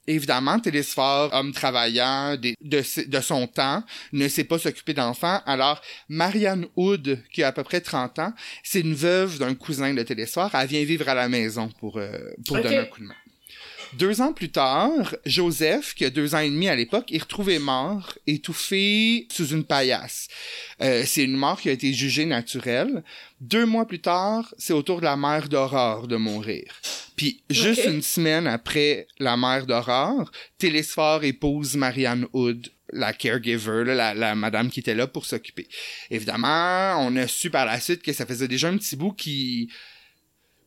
Évidemment, 0.07 0.59
Télésphore, 0.59 1.33
homme 1.33 1.51
travaillant 1.51 2.37
de, 2.37 2.53
de 3.07 3.21
son 3.21 3.47
temps, 3.47 3.83
ne 4.13 4.27
sait 4.27 4.43
pas 4.43 4.59
s'occuper 4.59 4.93
d'enfants. 4.93 5.41
Alors, 5.47 5.81
Marianne 6.09 6.67
Hood, 6.75 7.23
qui 7.33 7.41
a 7.41 7.47
à 7.47 7.51
peu 7.51 7.63
près 7.63 7.81
30 7.81 8.19
ans, 8.19 8.31
c'est 8.63 8.81
une 8.81 8.93
veuve 8.93 9.39
d'un 9.39 9.55
cousin 9.55 9.95
de 9.95 10.03
Télésphore. 10.03 10.51
Elle 10.53 10.67
vient 10.67 10.83
vivre 10.83 11.09
à 11.09 11.15
la 11.15 11.27
maison 11.27 11.69
pour, 11.79 11.97
euh, 11.97 12.11
pour 12.45 12.57
donner 12.61 12.77
un 12.77 12.85
coup 12.85 12.99
de 13.01 13.05
main. 13.07 13.15
Deux 13.93 14.21
ans 14.21 14.33
plus 14.33 14.49
tard, 14.49 15.15
Joseph, 15.25 15.93
qui 15.93 16.05
a 16.05 16.09
deux 16.09 16.35
ans 16.35 16.39
et 16.39 16.49
demi 16.49 16.67
à 16.67 16.75
l'époque, 16.75 17.11
est 17.11 17.21
retrouvé 17.21 17.59
mort, 17.59 18.13
étouffé 18.27 19.27
sous 19.31 19.47
une 19.47 19.63
paillasse. 19.63 20.27
Euh, 20.81 21.03
c'est 21.05 21.23
une 21.23 21.37
mort 21.37 21.59
qui 21.59 21.69
a 21.69 21.71
été 21.71 21.93
jugée 21.93 22.25
naturelle. 22.25 23.03
Deux 23.39 23.65
mois 23.65 23.87
plus 23.87 24.01
tard, 24.01 24.53
c'est 24.57 24.73
au 24.73 24.81
tour 24.81 24.99
de 24.99 25.05
la 25.05 25.15
mère 25.15 25.49
d'Aurore 25.49 26.07
de 26.07 26.17
mourir. 26.17 26.81
Puis, 27.15 27.41
juste 27.49 27.85
une 27.85 28.01
semaine 28.01 28.47
après 28.47 29.07
la 29.19 29.37
mère 29.37 29.65
d'Aurore, 29.65 30.31
Télésphore 30.57 31.23
épouse 31.23 31.75
Marianne 31.75 32.27
Hood, 32.33 32.71
la 32.91 33.13
caregiver, 33.13 33.83
là, 33.85 33.95
la, 33.95 34.13
la 34.13 34.35
madame 34.35 34.69
qui 34.69 34.81
était 34.81 34.95
là 34.95 35.07
pour 35.07 35.25
s'occuper. 35.25 35.67
Évidemment, 36.11 36.97
on 36.99 37.15
a 37.15 37.27
su 37.27 37.49
par 37.49 37.65
la 37.65 37.79
suite 37.79 38.01
que 38.01 38.13
ça 38.13 38.25
faisait 38.25 38.47
déjà 38.47 38.67
un 38.67 38.77
petit 38.77 38.95
bout 38.95 39.13
qui 39.13 39.69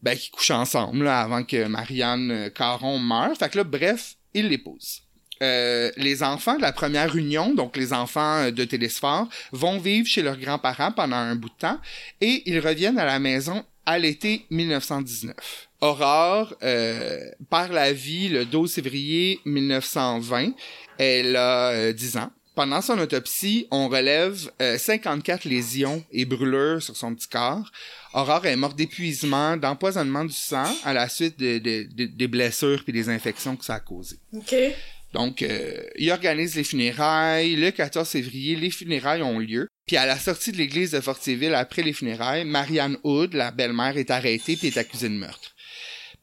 ben, 0.03 0.17
qui 0.17 0.31
couchaient 0.31 0.55
ensemble 0.55 1.05
là, 1.05 1.21
avant 1.21 1.45
que 1.45 1.67
Marianne 1.67 2.31
euh, 2.31 2.51
Caron 2.51 2.99
meure. 2.99 3.37
Fait 3.37 3.49
que 3.49 3.59
là, 3.59 3.65
bref, 3.65 4.17
il 4.35 4.49
l'épouse. 4.49 5.03
Euh, 5.41 5.93
les 5.97 6.23
enfants 6.23 6.57
de 6.57 6.63
la 6.63 6.73
première 6.73 7.15
union, 7.15 7.55
donc 7.55 7.77
les 7.77 7.93
enfants 7.93 8.39
euh, 8.39 8.51
de 8.51 8.65
Télésphore, 8.65 9.29
vont 9.53 9.79
vivre 9.79 10.09
chez 10.09 10.23
leurs 10.23 10.39
grands-parents 10.39 10.93
pendant 10.93 11.17
un 11.17 11.37
bout 11.37 11.49
de 11.49 11.59
temps 11.59 11.79
et 12.21 12.43
ils 12.47 12.59
reviennent 12.59 12.99
à 12.99 13.05
la 13.05 13.19
maison 13.19 13.65
à 13.87 13.99
l'été 13.99 14.45
1919. 14.51 15.35
Aurore 15.81 16.55
euh, 16.63 17.31
la 17.71 17.93
vie 17.93 18.29
le 18.29 18.45
12 18.45 18.75
février 18.75 19.41
1920. 19.45 20.53
Elle 20.99 21.37
a 21.37 21.71
euh, 21.71 21.93
10 21.93 22.17
ans. 22.19 22.31
Pendant 22.59 22.83
son 22.83 22.99
autopsie, 22.99 23.69
on 23.71 23.89
relève 23.89 24.51
euh, 24.61 24.77
54 24.79 25.45
lésions 25.45 26.05
et 26.11 26.25
brûlures 26.25 26.83
sur 26.83 26.97
son 26.97 27.15
petit 27.15 27.29
corps. 27.29 27.71
Aurore 28.15 28.47
est 28.47 28.57
morte 28.57 28.77
d'épuisement, 28.77 29.57
d'empoisonnement 29.57 30.25
du 30.25 30.33
sang 30.35 30.67
à 30.85 30.93
la 30.93 31.09
suite 31.09 31.39
de, 31.39 31.59
de- 31.59 31.87
de- 31.95 32.07
des 32.07 32.27
blessures 32.27 32.83
puis 32.83 32.93
des 32.93 33.11
infections 33.11 33.55
que 33.55 33.65
ça 33.65 33.75
a 33.77 33.81
causé. 33.81 34.17
Ok. 34.33 34.57
Donc, 35.13 35.43
euh, 35.43 35.85
il 35.95 36.11
organise 36.11 36.57
les 36.57 36.65
funérailles. 36.65 37.55
Le 37.55 37.71
14 37.71 38.09
février, 38.09 38.57
les 38.57 38.73
funérailles 38.73 39.23
ont 39.23 39.39
lieu. 39.39 39.69
Puis 39.87 39.97
à 39.97 40.05
la 40.05 40.19
sortie 40.19 40.51
de 40.51 40.57
l'église 40.57 40.91
de 40.91 41.01
Fortierville, 41.01 41.55
après 41.55 41.83
les 41.83 41.93
funérailles, 41.93 42.45
Marianne 42.45 42.99
Hood, 43.05 43.35
la 43.35 43.53
belle-mère, 43.53 43.97
est 43.97 44.11
arrêtée 44.11 44.57
puis 44.57 44.67
est 44.67 44.79
accusée 44.79 45.09
de 45.09 45.15
meurtre. 45.15 45.55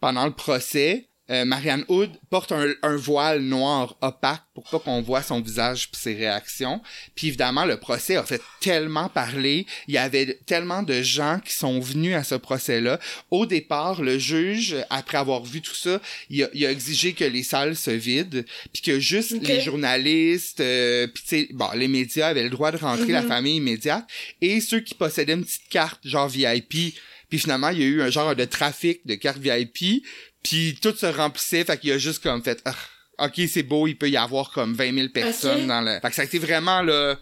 Pendant 0.01 0.25
le 0.25 0.33
procès, 0.33 1.07
euh, 1.31 1.43
Marianne 1.45 1.83
Hood 1.87 2.11
porte 2.29 2.51
un, 2.51 2.71
un 2.83 2.95
voile 2.95 3.41
noir 3.41 3.97
opaque 4.01 4.43
pour 4.53 4.63
pas 4.69 4.79
qu'on 4.79 5.01
voit 5.01 5.23
son 5.23 5.41
visage 5.41 5.89
puis 5.91 5.99
ses 5.99 6.13
réactions. 6.13 6.81
Puis 7.15 7.27
évidemment, 7.27 7.65
le 7.65 7.77
procès 7.77 8.15
a 8.15 8.23
fait 8.23 8.41
tellement 8.61 9.09
parler. 9.09 9.65
Il 9.87 9.95
y 9.95 9.97
avait 9.97 10.39
tellement 10.45 10.83
de 10.83 11.01
gens 11.01 11.39
qui 11.43 11.53
sont 11.53 11.79
venus 11.79 12.15
à 12.15 12.23
ce 12.23 12.35
procès-là. 12.35 12.99
Au 13.31 13.45
départ, 13.45 14.01
le 14.01 14.19
juge, 14.19 14.75
après 14.89 15.17
avoir 15.17 15.43
vu 15.43 15.61
tout 15.61 15.73
ça, 15.75 15.99
il 16.29 16.43
a, 16.43 16.49
il 16.53 16.65
a 16.65 16.71
exigé 16.71 17.13
que 17.13 17.25
les 17.25 17.43
salles 17.43 17.75
se 17.75 17.91
vident, 17.91 18.43
puis 18.71 18.81
que 18.83 18.99
juste 18.99 19.31
les 19.41 19.61
journalistes, 19.61 20.59
euh, 20.61 21.07
puis 21.07 21.23
tu 21.23 21.29
sais, 21.29 21.49
bon, 21.53 21.69
les 21.75 21.87
médias 21.87 22.27
avaient 22.27 22.43
le 22.43 22.49
droit 22.49 22.71
de 22.71 22.77
rentrer, 22.77 23.11
la 23.11 23.21
Mhm. 23.23 23.27
famille 23.27 23.55
immédiate, 23.57 24.05
et 24.41 24.61
ceux 24.61 24.79
qui 24.79 24.93
possédaient 24.93 25.33
une 25.33 25.43
petite 25.43 25.67
carte 25.69 25.99
genre 26.07 26.27
VIP. 26.29 26.93
Puis 27.29 27.39
finalement, 27.39 27.69
il 27.69 27.79
y 27.79 27.83
a 27.83 27.87
eu 27.87 28.01
un 28.03 28.09
genre 28.11 28.35
de 28.35 28.45
trafic 28.45 29.05
de 29.05 29.15
cartes 29.15 29.39
VIP, 29.39 30.03
puis 30.45 30.77
tout 30.81 30.95
se 30.95 31.05
remplissait, 31.07 31.63
fait 31.65 31.77
qu'il 31.79 31.91
a 31.91 31.97
juste 31.97 32.21
comme 32.23 32.43
fait, 32.43 32.61
Ah, 32.65 33.25
ok, 33.27 33.41
c'est 33.49 33.63
beau, 33.63 33.87
il 33.87 33.95
peut 33.97 34.09
y 34.09 34.17
avoir 34.17 34.51
comme 34.51 34.73
20 34.73 34.93
000 34.93 35.09
personnes 35.09 35.67
dans 35.67 35.81
le... 35.81 35.99
Fait 36.01 36.09
que 36.09 36.15
ça 36.15 36.21
a 36.21 36.25
été 36.25 36.39
vraiment 36.39 36.81
le, 36.81 37.15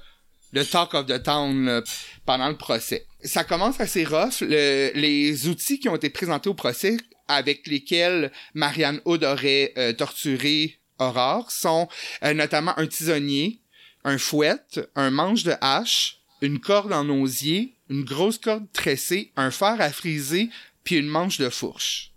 le 0.52 0.66
talk 0.66 0.94
of 0.94 1.06
the 1.08 1.22
town 1.24 1.66
là, 1.66 1.82
pendant 2.26 2.50
le 2.50 2.58
procès. 2.58 3.06
Ça 3.24 3.44
commence 3.44 3.80
assez 3.80 4.04
rough. 4.04 4.42
Le- 4.42 4.92
les 4.96 5.48
outils 5.48 5.80
qui 5.80 5.90
ont 5.90 5.96
été 5.96 6.10
présentés 6.10 6.50
au 6.50 6.54
procès 6.54 6.98
avec 7.28 7.66
lesquels 7.68 8.32
Marianne 8.54 9.00
Hood 9.06 9.24
aurait 9.24 9.74
euh, 9.78 9.94
torturé 9.94 10.80
Aurore 11.00 11.50
sont 11.52 11.88
euh, 12.24 12.34
notamment 12.34 12.78
un 12.78 12.86
tisonnier, 12.86 13.62
un 14.04 14.18
fouet, 14.18 14.56
un 14.96 15.10
manche 15.10 15.44
de 15.44 15.54
hache, 15.62 16.18
une 16.42 16.60
corde 16.60 16.92
en 16.92 17.08
osier, 17.10 17.76
une 17.90 18.04
grosse 18.04 18.38
corde 18.38 18.66
tressée, 18.74 19.32
un 19.38 19.50
fer 19.52 19.76
à 19.80 19.92
friser, 19.92 20.50
puis 20.84 20.96
une 20.98 21.08
manche 21.08 21.38
de 21.38 21.50
fourche. 21.50 22.12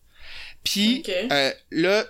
Puis 0.66 1.02
euh, 1.08 1.50
là, 1.70 2.04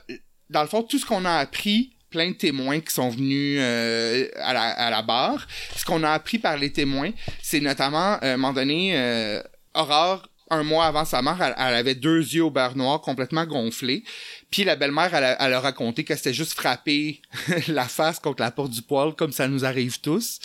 dans 0.51 0.63
le 0.63 0.69
fond, 0.69 0.83
tout 0.83 0.99
ce 0.99 1.07
qu'on 1.07 1.25
a 1.25 1.35
appris, 1.35 1.93
plein 2.11 2.31
de 2.31 2.37
témoins 2.37 2.81
qui 2.81 2.93
sont 2.93 3.11
venus 3.11 3.59
euh, 3.61 4.29
à, 4.37 4.55
la, 4.55 4.63
à 4.63 4.91
la 4.91 5.03
barre, 5.03 5.47
ce 5.77 5.85
qu'on 5.85 6.03
a 6.03 6.11
appris 6.11 6.39
par 6.39 6.57
les 6.57 6.73
témoins, 6.73 7.11
c'est 7.43 7.61
notamment, 7.61 8.15
euh, 8.15 8.19
à 8.23 8.33
un 8.35 8.37
moment 8.37 8.53
donné, 8.53 8.97
euh, 8.97 9.43
Aurore, 9.75 10.29
un 10.51 10.63
mois 10.63 10.87
avant 10.87 11.05
sa 11.05 11.23
mort, 11.23 11.43
elle, 11.43 11.55
elle 11.59 11.75
avait 11.75 11.95
deux 11.95 12.21
yeux 12.21 12.45
au 12.45 12.51
beurre 12.51 12.77
noir 12.77 13.01
complètement 13.01 13.45
gonflés. 13.45 14.05
Puis 14.51 14.63
la 14.65 14.77
belle-mère, 14.77 15.13
elle, 15.15 15.25
a- 15.25 15.45
elle 15.45 15.53
a 15.55 15.61
raconté 15.61 16.05
qu'elle 16.05 16.17
s'était 16.17 16.33
juste 16.33 16.53
frappé 16.55 17.21
la 17.69 17.87
face 17.89 18.21
contre 18.21 18.43
la 18.43 18.51
porte 18.53 18.71
du 18.71 18.81
poêle, 18.83 19.13
comme 19.15 19.33
ça 19.33 19.49
nous 19.49 19.65
arrive 19.65 20.01
tous. 20.01 20.39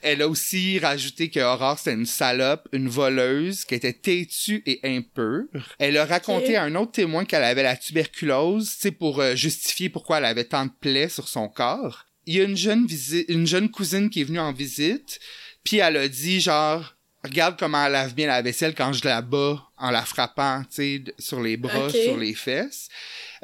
Elle 0.00 0.22
a 0.22 0.28
aussi 0.28 0.78
rajouté 0.78 1.28
que 1.30 1.38
Aurore, 1.40 1.78
c'était 1.78 1.92
une 1.92 2.06
salope, 2.06 2.66
une 2.72 2.88
voleuse, 2.88 3.64
qui 3.64 3.74
était 3.74 3.92
têtue 3.92 4.62
et 4.66 4.80
impure. 4.84 5.44
Elle 5.78 5.98
a 5.98 6.06
raconté 6.06 6.56
à 6.56 6.62
un 6.64 6.74
autre 6.76 6.92
témoin 6.92 7.24
qu'elle 7.24 7.44
avait 7.44 7.62
la 7.62 7.76
tuberculose, 7.76 8.70
tu 8.74 8.80
sais, 8.80 8.90
pour 8.90 9.20
euh, 9.20 9.34
justifier 9.34 9.88
pourquoi 9.90 10.18
elle 10.18 10.24
avait 10.24 10.44
tant 10.44 10.66
de 10.66 10.72
plaies 10.80 11.08
sur 11.10 11.28
son 11.28 11.48
corps. 11.48 12.06
Il 12.26 12.34
y 12.36 12.40
a 12.40 12.44
une 12.44 12.56
jeune 12.56 12.86
visite, 12.86 13.26
une 13.28 13.46
jeune 13.46 13.68
cousine 13.70 14.08
qui 14.08 14.20
est 14.22 14.24
venue 14.24 14.38
en 14.40 14.52
visite, 14.52 15.20
puis 15.64 15.78
elle 15.78 15.96
a 15.96 16.08
dit 16.08 16.40
genre 16.40 16.94
regarde 17.24 17.56
comment 17.58 17.84
elle 17.86 17.92
lave 17.92 18.14
bien 18.14 18.26
la 18.26 18.42
vaisselle 18.42 18.74
quand 18.74 18.92
je 18.92 19.04
la 19.04 19.22
bats 19.22 19.62
en 19.76 19.90
la 19.90 20.02
frappant, 20.04 20.62
tu 20.64 20.68
sais, 20.70 21.04
sur 21.18 21.40
les 21.40 21.56
bras, 21.56 21.88
sur 21.90 22.16
les 22.16 22.34
fesses. 22.34 22.88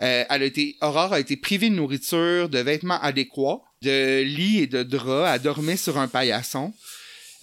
Euh, 0.03 0.25
elle 0.31 0.43
a 0.43 0.45
été, 0.45 0.77
Aurore 0.81 1.13
a 1.13 1.21
été 1.21 1.37
privée 1.37 1.71
de 1.71 1.75
nourriture, 1.75 2.49
de 2.49 2.59
vêtements 2.61 3.01
adéquats, 3.03 3.61
de 3.83 4.23
lit 4.23 4.61
et 4.61 4.67
de 4.67 4.83
draps. 4.83 5.31
Elle 5.35 5.43
dormait 5.43 5.77
sur 5.77 5.99
un 5.99 6.09
paillasson. 6.09 6.73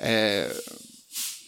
Euh, 0.01 0.49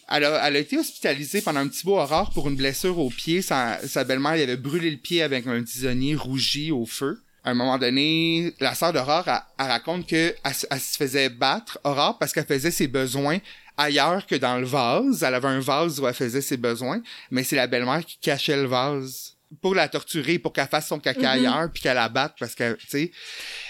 elle 0.09 0.23
a, 0.25 0.47
elle 0.47 0.55
a 0.55 0.59
été 0.59 0.77
hospitalisée 0.77 1.41
pendant 1.41 1.59
un 1.61 1.67
petit 1.67 1.83
bout 1.85 1.93
Aurore 1.95 2.31
pour 2.31 2.47
une 2.47 2.55
blessure 2.55 2.97
au 2.99 3.09
pied. 3.09 3.41
Sa, 3.41 3.79
sa 3.87 4.03
belle-mère 4.03 4.31
avait 4.33 4.57
brûlé 4.57 4.89
le 4.91 4.97
pied 4.97 5.21
avec 5.21 5.47
un 5.47 5.63
tisonnier 5.63 6.15
rougi 6.15 6.71
au 6.71 6.85
feu. 6.85 7.21
À 7.43 7.51
un 7.51 7.53
moment 7.53 7.77
donné, 7.77 8.53
la 8.59 8.75
sœur 8.75 8.91
d'Aurore, 8.91 9.23
elle, 9.27 9.65
raconte 9.67 10.07
que 10.07 10.35
elle, 10.43 10.53
se- 10.53 10.65
elle 10.69 10.79
se 10.81 10.97
faisait 10.97 11.29
battre, 11.29 11.79
Aurore, 11.85 12.17
parce 12.17 12.33
qu'elle 12.33 12.45
faisait 12.45 12.71
ses 12.71 12.87
besoins 12.87 13.37
ailleurs 13.77 14.25
que 14.25 14.35
dans 14.35 14.57
le 14.57 14.65
vase. 14.65 15.23
Elle 15.23 15.33
avait 15.35 15.47
un 15.47 15.59
vase 15.61 15.99
où 16.01 16.07
elle 16.07 16.13
faisait 16.13 16.41
ses 16.41 16.57
besoins, 16.57 17.01
mais 17.31 17.43
c'est 17.45 17.55
la 17.55 17.67
belle-mère 17.67 18.05
qui 18.05 18.17
cachait 18.17 18.57
le 18.57 18.65
vase 18.67 19.36
pour 19.61 19.75
la 19.75 19.87
torturer, 19.87 20.39
pour 20.39 20.51
qu'elle 20.53 20.67
fasse 20.67 20.87
son 20.87 20.99
caca 20.99 21.19
Mhm. 21.19 21.25
ailleurs, 21.45 21.71
puis 21.71 21.81
qu'elle 21.81 21.95
la 21.95 22.09
batte 22.09 22.35
parce 22.39 22.53
que, 22.55 22.73
tu 22.75 22.87
sais. 22.87 23.11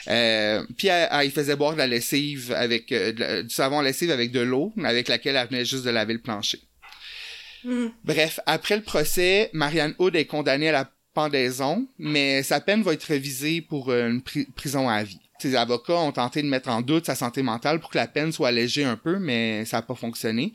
Euh, 0.07 0.63
puis 0.77 0.87
elle, 0.87 1.07
elle, 1.11 1.31
faisait 1.31 1.55
boire 1.55 1.73
de 1.73 1.77
la 1.77 1.87
lessive 1.87 2.51
avec 2.53 2.91
euh, 2.91 3.13
la- 3.17 3.43
du 3.43 3.49
savon 3.49 3.79
à 3.79 3.83
lessive 3.83 4.09
avec 4.11 4.31
de 4.31 4.39
l'eau, 4.39 4.73
avec 4.83 5.07
laquelle 5.07 5.35
elle 5.35 5.47
venait 5.47 5.65
juste 5.65 5.83
de 5.85 5.89
laver 5.91 6.13
le 6.13 6.21
plancher. 6.21 6.59
Mhm. 7.63 7.91
Bref, 8.03 8.39
après 8.45 8.75
le 8.77 8.83
procès, 8.83 9.49
Marianne 9.53 9.93
Hood 9.99 10.15
est 10.15 10.25
condamnée 10.25 10.69
à 10.69 10.73
la 10.73 10.91
pendaison, 11.13 11.87
mais 11.97 12.43
sa 12.43 12.61
peine 12.61 12.83
va 12.83 12.93
être 12.93 13.03
révisée 13.05 13.61
pour 13.61 13.89
euh, 13.89 14.07
une 14.09 14.21
pri- 14.21 14.45
prison 14.55 14.87
à 14.87 15.03
vie. 15.03 15.19
Ses 15.39 15.55
avocats 15.55 15.93
ont 15.93 16.11
tenté 16.11 16.41
de 16.41 16.47
mettre 16.47 16.69
en 16.69 16.81
doute 16.81 17.05
sa 17.05 17.15
santé 17.15 17.43
mentale 17.43 17.79
pour 17.79 17.91
que 17.91 17.97
la 17.97 18.07
peine 18.07 18.31
soit 18.31 18.47
allégée 18.47 18.83
un 18.83 18.97
peu, 18.97 19.19
mais 19.19 19.65
ça 19.65 19.77
n'a 19.77 19.81
pas 19.83 19.95
fonctionné. 19.95 20.53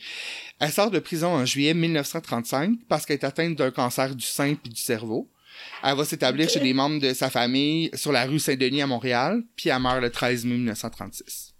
Elle 0.59 0.73
sort 0.73 0.91
de 0.91 0.99
prison 0.99 1.29
en 1.29 1.45
juillet 1.45 1.75
1935 1.75 2.73
parce 2.89 3.07
qu'elle 3.07 3.19
est 3.19 3.25
atteinte 3.25 3.57
d'un 3.57 3.71
cancer 3.71 4.15
du 4.15 4.27
sein 4.27 4.57
et 4.65 4.69
du 4.69 4.81
cerveau. 4.81 5.31
Elle 5.85 5.97
va 5.97 6.05
s'établir 6.05 6.49
chez 6.49 6.61
des 6.61 6.73
membres 6.73 7.01
de 7.01 7.15
sa 7.15 7.31
famille 7.31 7.91
sur 7.95 8.11
la 8.11 8.25
rue 8.25 8.41
Saint-Denis 8.41 8.83
à 8.83 8.87
Montréal, 8.87 9.43
puis 9.55 9.69
elle 9.69 9.81
meurt 9.81 10.01
le 10.01 10.11
13 10.11 10.45
mai 10.47 10.55
1936. 10.55 11.55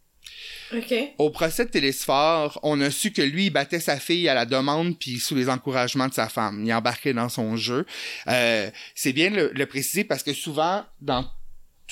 OK. 0.75 0.95
Au 1.19 1.31
procès 1.31 1.67
de 1.67 1.71
Télésphore, 1.71 2.59
on 2.63 2.81
a 2.81 2.91
su 2.91 3.13
que 3.13 3.23
lui, 3.23 3.47
il 3.47 3.51
battait 3.51 3.81
sa 3.81 3.99
fille 3.99 4.29
à 4.29 4.35
la 4.35 4.47
demande 4.47 4.99
puis 4.99 5.21
sous 5.21 5.35
les 5.35 5.49
encouragements 5.49 6.09
de 6.09 6.15
sa 6.15 6.29
femme. 6.29 6.65
Il 6.65 6.73
embarquait 6.73 7.13
dans 7.13 7.29
son 7.29 7.57
jeu. 7.57 7.87
Euh, 8.29 8.71
c'est 8.95 9.13
bien 9.13 9.31
de 9.31 9.37
le, 9.37 9.51
le 9.53 9.67
préciser 9.67 10.05
parce 10.05 10.23
que 10.23 10.33
souvent, 10.33 10.85
dans 11.01 11.27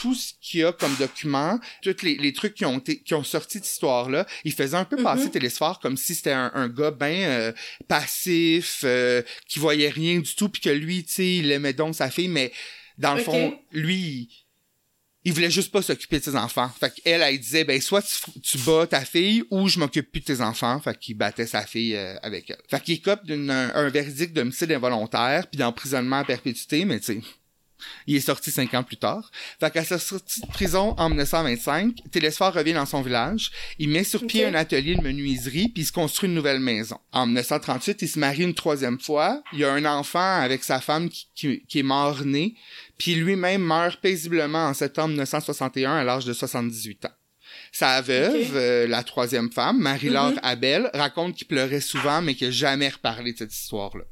tout 0.01 0.15
ce 0.15 0.33
qu'il 0.41 0.61
y 0.61 0.65
a 0.65 0.73
comme 0.73 0.95
document, 0.97 1.59
tous 1.83 2.03
les, 2.03 2.17
les 2.17 2.33
trucs 2.33 2.55
qui 2.55 2.65
ont 2.65 2.81
qui 2.81 3.15
ont 3.15 3.25
sorti 3.25 3.59
de 3.61 3.65
cette 3.65 3.73
histoire-là, 3.73 4.27
il 4.45 4.53
faisait 4.53 4.77
un 4.77 4.85
peu 4.85 4.97
Mhm. 4.97 5.03
passer 5.05 5.31
Télésphore 5.31 5.79
comme 5.81 5.97
si 5.97 6.15
c'était 6.15 6.33
un, 6.33 6.51
un 6.55 6.69
gars 6.69 6.91
ben 6.91 7.53
passif, 7.89 8.83
euh, 8.85 9.23
qui 9.49 9.59
voyait 9.59 9.89
rien 9.91 10.19
du 10.21 10.35
tout, 10.35 10.49
puis 10.49 10.63
que 10.63 10.71
lui, 10.71 11.05
tu 11.05 11.13
sais, 11.13 11.35
il 11.37 11.51
aimait 11.53 11.73
donc 11.75 11.95
sa 11.95 12.11
fille, 12.11 12.29
mais 12.29 12.53
dans 12.99 13.15
le 13.15 13.23
fond, 13.23 13.59
lui, 13.73 13.97
il- 13.97 14.29
il 15.25 15.35
voulait 15.35 15.51
juste 15.51 15.71
pas 15.71 15.83
s'occuper 15.83 16.19
de 16.19 16.25
ses 16.25 16.37
enfants. 16.37 16.71
Fait 16.81 16.95
qu'elle, 16.95 17.21
elle 17.21 17.39
disait, 17.39 17.65
ben, 17.65 17.79
soit 17.81 18.01
tu, 18.01 18.41
tu 18.41 18.57
bats 18.59 18.87
ta 18.87 19.05
fille 19.05 19.45
ou 19.51 19.69
je 19.69 19.79
m'occupe 19.79 20.11
plus 20.11 20.21
de 20.21 20.25
tes 20.25 20.41
enfants. 20.41 20.81
Fait 20.81 20.99
qu'il 20.99 21.15
battait 21.15 21.47
sa 21.47 21.67
fille 21.67 21.95
euh, 21.95 22.17
avec 22.23 22.49
elle. 22.49 22.57
Fait 22.71 22.83
qu'il 22.83 22.95
écope 22.95 23.27
d'un 23.27 23.51
un 23.51 23.89
verdict 23.91 24.33
d'homicide 24.33 24.73
involontaire 24.73 25.47
puis 25.49 25.59
d'emprisonnement 25.59 26.21
à 26.21 26.25
perpétuité, 26.25 26.87
mais 26.87 27.01
tu 27.01 27.07
sais, 27.07 27.21
il 28.07 28.17
est 28.17 28.21
sorti 28.21 28.51
cinq 28.51 28.75
ans 28.75 28.83
plus 28.83 28.97
tard. 28.97 29.31
Fait 29.59 29.71
qu'à 29.71 29.85
sa 29.85 29.99
sortie 29.99 30.41
de 30.41 30.47
prison 30.47 30.95
en 30.99 31.09
1925, 31.09 31.97
Télésphore 32.11 32.53
revient 32.55 32.75
dans 32.75 32.87
son 32.87 33.03
village. 33.03 33.51
Il 33.79 33.91
met 33.91 34.05
sur 34.05 34.27
pied 34.27 34.45
un 34.45 34.55
atelier 34.55 34.97
de 34.97 35.03
menuiserie 35.03 35.69
puis 35.69 35.83
il 35.83 35.87
se 35.87 35.93
construit 35.93 36.29
une 36.29 36.35
nouvelle 36.35 36.61
maison. 36.61 36.99
En 37.13 37.27
1938, 37.27 38.03
il 38.03 38.09
se 38.09 38.19
marie 38.19 38.43
une 38.43 38.55
troisième 38.55 39.01
fois. 39.01 39.43
Il 39.53 39.65
a 39.65 39.73
un 39.73 39.85
enfant 39.85 40.41
avec 40.41 40.65
sa 40.65 40.81
femme 40.81 41.09
qui, 41.09 41.29
qui, 41.35 41.63
qui 41.67 41.79
est 41.81 41.85
mort-né. 41.85 42.55
Puis 42.99 43.15
lui-même 43.15 43.63
meurt 43.63 44.01
paisiblement 44.01 44.67
en 44.67 44.75
septembre 44.75 45.09
1961 45.11 45.97
à 45.97 46.05
l'âge 46.05 46.25
de 46.25 46.33
78 46.33 47.07
ans. 47.07 47.11
Sa 47.73 48.01
veuve, 48.01 48.57
euh, 48.57 48.87
la 48.87 49.03
troisième 49.03 49.51
femme, 49.51 49.79
Marie-Laure 49.79 50.33
Mhm. 50.33 50.41
Abel, 50.43 50.91
raconte 50.95 51.37
qu'il 51.37 51.47
pleurait 51.47 51.81
souvent 51.81 52.21
mais 52.23 52.35
qu'il 52.35 52.49
n'a 52.49 52.53
jamais 52.53 52.89
reparlé 52.89 53.33
de 53.33 53.39
cette 53.39 53.55
histoire-là. 53.55 54.05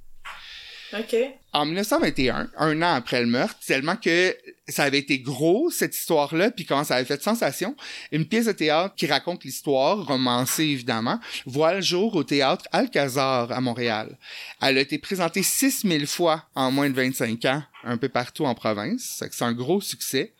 OK. 0.92 1.16
En 1.52 1.66
1921, 1.66 2.50
un 2.56 2.82
an 2.82 2.94
après 2.94 3.20
le 3.20 3.26
meurtre, 3.26 3.56
tellement 3.66 3.96
que 3.96 4.36
ça 4.68 4.84
avait 4.84 4.98
été 4.98 5.18
gros, 5.18 5.70
cette 5.70 5.96
histoire-là, 5.96 6.50
puis 6.50 6.66
quand 6.66 6.84
ça 6.84 6.96
avait 6.96 7.04
fait 7.04 7.22
sensation, 7.22 7.74
une 8.12 8.26
pièce 8.26 8.46
de 8.46 8.52
théâtre 8.52 8.94
qui 8.94 9.06
raconte 9.06 9.44
l'histoire, 9.44 10.06
romancée 10.06 10.64
évidemment, 10.64 11.18
voit 11.46 11.74
le 11.74 11.80
jour 11.80 12.14
au 12.16 12.24
théâtre 12.24 12.66
Alcazar 12.72 13.50
à 13.50 13.60
Montréal. 13.60 14.18
Elle 14.62 14.78
a 14.78 14.80
été 14.80 14.98
présentée 14.98 15.42
6000 15.42 16.06
fois 16.06 16.44
en 16.54 16.70
moins 16.70 16.90
de 16.90 16.94
25 16.94 17.44
ans, 17.46 17.62
un 17.84 17.96
peu 17.96 18.08
partout 18.08 18.44
en 18.44 18.54
province. 18.54 19.22
C'est 19.30 19.44
un 19.44 19.52
gros 19.52 19.80
succès. 19.80 20.34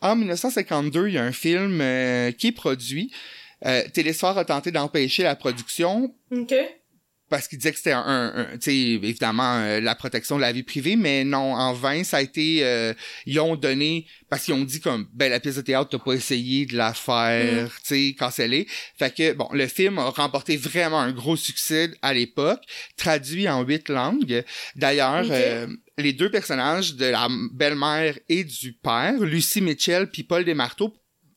En 0.00 0.16
1952, 0.16 1.08
il 1.08 1.14
y 1.14 1.18
a 1.18 1.24
un 1.24 1.32
film 1.32 1.80
euh, 1.80 2.30
qui 2.32 2.48
est 2.48 2.52
produit. 2.52 3.12
Euh, 3.66 3.82
Télésphore 3.92 4.38
a 4.38 4.44
tenté 4.44 4.70
d'empêcher 4.70 5.22
la 5.22 5.36
production 5.36 6.14
OK. 6.30 6.54
Parce 7.32 7.48
qu'il 7.48 7.56
disait 7.58 7.72
que 7.72 7.78
c'était 7.78 7.92
un, 7.92 8.04
un- 8.06 8.32
un- 8.42 8.58
tu 8.58 8.70
sais, 8.70 8.76
évidemment, 8.76 9.56
euh, 9.56 9.80
la 9.80 9.94
protection 9.94 10.36
de 10.36 10.42
la 10.42 10.52
vie 10.52 10.62
privée, 10.62 10.96
mais 10.96 11.24
non, 11.24 11.54
en 11.54 11.72
vain, 11.72 12.04
ça 12.04 12.18
a 12.18 12.20
été, 12.20 12.58
euh, 12.62 12.92
ils 13.24 13.40
ont 13.40 13.56
donné, 13.56 14.06
parce 14.28 14.44
qu'ils 14.44 14.52
ont 14.52 14.64
dit 14.64 14.80
comme, 14.80 15.08
ben, 15.14 15.30
la 15.30 15.40
pièce 15.40 15.56
de 15.56 15.62
théâtre, 15.62 15.88
t'as 15.90 15.98
pas 15.98 16.12
essayé 16.12 16.66
de 16.66 16.76
la 16.76 16.92
faire, 16.92 17.70
tu 17.86 18.10
sais, 18.10 18.14
canceller. 18.18 18.66
Fait 18.98 19.14
que, 19.14 19.32
bon, 19.32 19.48
le 19.52 19.66
film 19.66 19.98
a 19.98 20.10
remporté 20.10 20.58
vraiment 20.58 21.00
un 21.00 21.10
gros 21.12 21.36
succès 21.36 21.90
à 22.02 22.12
l'époque, 22.12 22.60
traduit 22.98 23.48
en 23.48 23.62
huit 23.62 23.88
langues. 23.88 24.44
D'ailleurs, 24.76 25.24
euh, 25.30 25.66
les 25.96 26.12
deux 26.12 26.30
personnages 26.30 26.94
de 26.96 27.06
la 27.06 27.28
belle-mère 27.52 28.18
et 28.28 28.44
du 28.44 28.74
père, 28.74 29.18
Lucie 29.20 29.62
Mitchell 29.62 30.10
puis 30.10 30.22
Paul 30.22 30.44
Desmarteaux, 30.44 30.94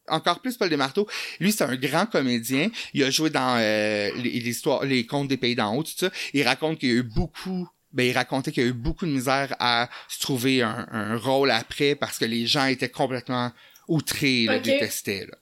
encore 0.08 0.40
plus 0.40 0.58
Paul 0.58 0.70
Desmarteaux, 0.70 1.08
lui 1.40 1.52
c'est 1.52 1.64
un 1.64 1.76
grand 1.76 2.06
comédien. 2.06 2.70
Il 2.94 3.04
a 3.04 3.10
joué 3.12 3.30
dans 3.30 3.58
euh, 3.58 4.10
les, 4.18 4.40
l'histoire, 4.40 4.84
les 4.86 5.06
contes 5.06 5.28
des 5.28 5.38
pays 5.38 5.56
d'en 5.56 5.76
haut, 5.76 5.84
tout 5.84 5.92
ça. 5.96 6.10
Il 6.34 6.44
raconte 6.44 6.80
qu'il 6.80 6.90
y 6.90 6.92
a 6.92 6.96
eu 6.96 7.04
beaucoup 7.04 7.68
ben, 7.94 8.04
il 8.06 8.12
racontait 8.12 8.52
qu'il 8.52 8.64
y 8.64 8.66
a 8.66 8.70
eu 8.70 8.74
beaucoup 8.74 9.06
de 9.06 9.12
misère 9.12 9.56
à 9.60 9.90
se 10.10 10.20
trouver 10.20 10.62
un, 10.62 10.86
un 10.92 11.16
rôle 11.18 11.50
après 11.50 11.96
parce 11.96 12.18
que 12.18 12.26
les 12.26 12.46
gens 12.46 12.66
étaient 12.66 12.90
complètement 12.90 13.54
outrés, 13.88 14.48
détestaient. 14.64 15.28
Là. 15.28 15.38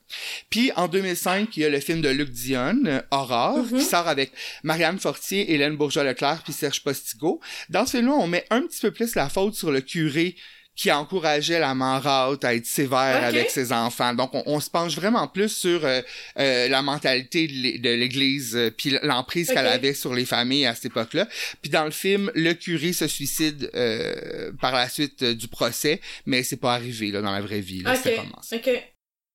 Puis 0.51 0.72
en 0.76 0.88
2005, 0.88 1.55
il 1.57 1.61
y 1.61 1.66
a 1.66 1.70
le 1.70 1.80
film 1.80 2.01
de 2.01 2.09
Luc 2.09 2.30
Dion, 2.30 3.01
Aurore, 3.09 3.57
Mhm. 3.72 3.80
qui 3.80 3.84
sort 3.86 4.07
avec 4.07 4.34
Marianne 4.64 4.99
Fortier, 4.99 5.51
Hélène 5.53 5.78
Bourgeois-Leclerc 5.78 6.41
puis 6.43 6.53
Serge 6.53 6.84
Postigo. 6.84 7.39
Dans 7.70 7.86
ce 7.86 7.97
film-là, 7.97 8.14
on 8.20 8.28
met 8.28 8.45
un 8.49 8.61
petit 8.61 8.82
peu 8.82 8.91
plus 8.91 9.16
la 9.16 9.30
faute 9.30 9.55
sur 9.55 9.72
le 9.72 9.82
curé 9.82 10.36
qui 10.76 10.91
encourageait 10.91 11.59
la 11.59 11.76
marâtre 11.76 12.45
à 12.47 12.55
être 12.55 12.65
sévère 12.65 13.24
avec 13.24 13.49
ses 13.51 13.71
enfants. 13.71 14.13
Donc, 14.13 14.34
on, 14.34 14.41
on 14.47 14.59
se 14.59 14.69
penche 14.69 14.95
vraiment 14.95 15.28
plus 15.28 15.49
sur 15.49 15.86
euh, 15.86 16.01
euh, 16.39 16.67
la 16.67 16.82
mentalité 16.82 17.47
de 17.47 17.53
l'É- 17.53 17.78
de 17.80 17.89
l'Église 17.89 18.55
euh, 18.55 18.71
puis 18.76 18.97
l'emprise 19.03 19.47
qu'elle 19.49 19.67
avait 19.67 19.93
sur 19.93 20.13
les 20.15 20.26
familles 20.26 20.65
à 20.65 20.74
cette 20.74 20.86
époque-là. 20.86 21.28
Puis 21.61 21.69
dans 21.69 21.86
le 21.86 21.91
film, 21.91 22.32
le 22.34 22.53
curé 22.53 22.91
se 22.93 23.07
suicide 23.07 23.69
euh, 23.76 24.51
par 24.59 24.74
la 24.74 24.89
suite 24.89 25.21
euh, 25.21 25.36
du 25.36 25.47
procès, 25.47 26.01
mais 26.26 26.41
c'est 26.43 26.57
pas 26.57 26.74
arrivé 26.74 27.11
là, 27.11 27.21
dans 27.21 27.32
la 27.32 27.41
vraie 27.41 27.61
vie. 27.61 27.84
Là, 27.84 27.95
c'était 27.95 28.11
OK. 28.13 28.15
vraiment 28.17 28.41
ça. 28.41 28.57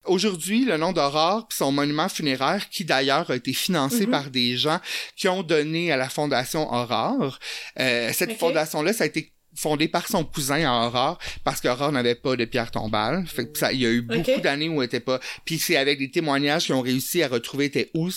Aujourd'hui, 0.05 0.65
le 0.65 0.77
nom 0.79 0.93
d'Aurore 0.93 1.47
puis 1.49 1.59
son 1.59 1.71
monument 1.71 2.09
funéraire, 2.09 2.69
qui 2.71 2.85
d'ailleurs 2.85 3.31
a 3.31 3.37
été 3.37 3.53
financé 3.53 4.07
Mhm. 4.07 4.11
par 4.11 4.31
des 4.31 4.57
gens 4.57 4.81
qui 5.17 5.29
ont 5.29 5.43
donné 5.43 5.93
à 5.93 5.97
la 5.97 6.09
fondation 6.09 6.73
Aurore. 6.73 7.39
Euh, 7.79 8.11
cette 8.15 8.39
fondation-là, 8.39 8.93
ça 8.93 9.05
a 9.05 9.07
été 9.07 9.33
fondé 9.59 9.89
par 9.89 10.07
son 10.09 10.25
cousin 10.25 10.65
à 10.71 10.87
Aurore 10.87 11.19
parce 11.45 11.61
qu'Aurore 11.61 11.93
n'avait 11.93 12.15
pas 12.15 12.37
de 12.37 12.45
pierre 12.45 12.71
tombale. 12.71 13.27
Fait 13.27 13.51
que 13.51 13.59
ça, 13.59 13.73
il 13.73 13.81
y 13.81 13.87
a 13.87 13.91
eu 13.91 14.03
beaucoup 14.03 14.41
d'années 14.41 14.69
où 14.69 14.81
elle 14.83 14.87
était 14.87 15.01
pas. 15.01 15.19
Puis 15.45 15.59
c'est 15.59 15.77
avec 15.77 15.99
des 15.99 16.11
témoignages 16.11 16.67
qu'ils 16.67 16.75
ont 16.75 16.81
réussi 16.81 17.23
à 17.23 17.29
retrouver 17.29 17.65
était 17.67 17.91
où 17.95 18.09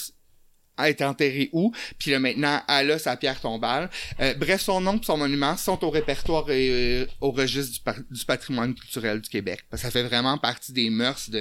a 0.77 0.89
été 0.89 1.03
enterré 1.03 1.49
où, 1.51 1.73
puis 1.99 2.09
là 2.11 2.17
maintenant 2.19 2.59
elle 2.67 2.91
a 2.91 2.97
sa 2.97 3.15
pierre 3.15 3.39
tombale. 3.39 3.89
Euh, 4.19 4.33
bref, 4.35 4.61
son 4.61 4.81
nom 4.81 4.97
et 4.97 5.05
son 5.05 5.17
monument 5.17 5.55
sont 5.57 5.83
au 5.83 5.89
répertoire 5.91 6.49
et 6.49 6.69
euh, 7.01 7.05
au 7.19 7.31
registre 7.31 7.73
du, 7.73 7.79
par- 7.81 7.99
du 8.09 8.25
patrimoine 8.25 8.73
culturel 8.73 9.19
du 9.21 9.29
Québec. 9.29 9.59
Parce 9.69 9.81
que 9.83 9.87
ça 9.87 9.91
fait 9.91 10.01
vraiment 10.03 10.37
partie 10.39 10.71
des 10.71 10.89
mœurs 10.89 11.29
de, 11.29 11.39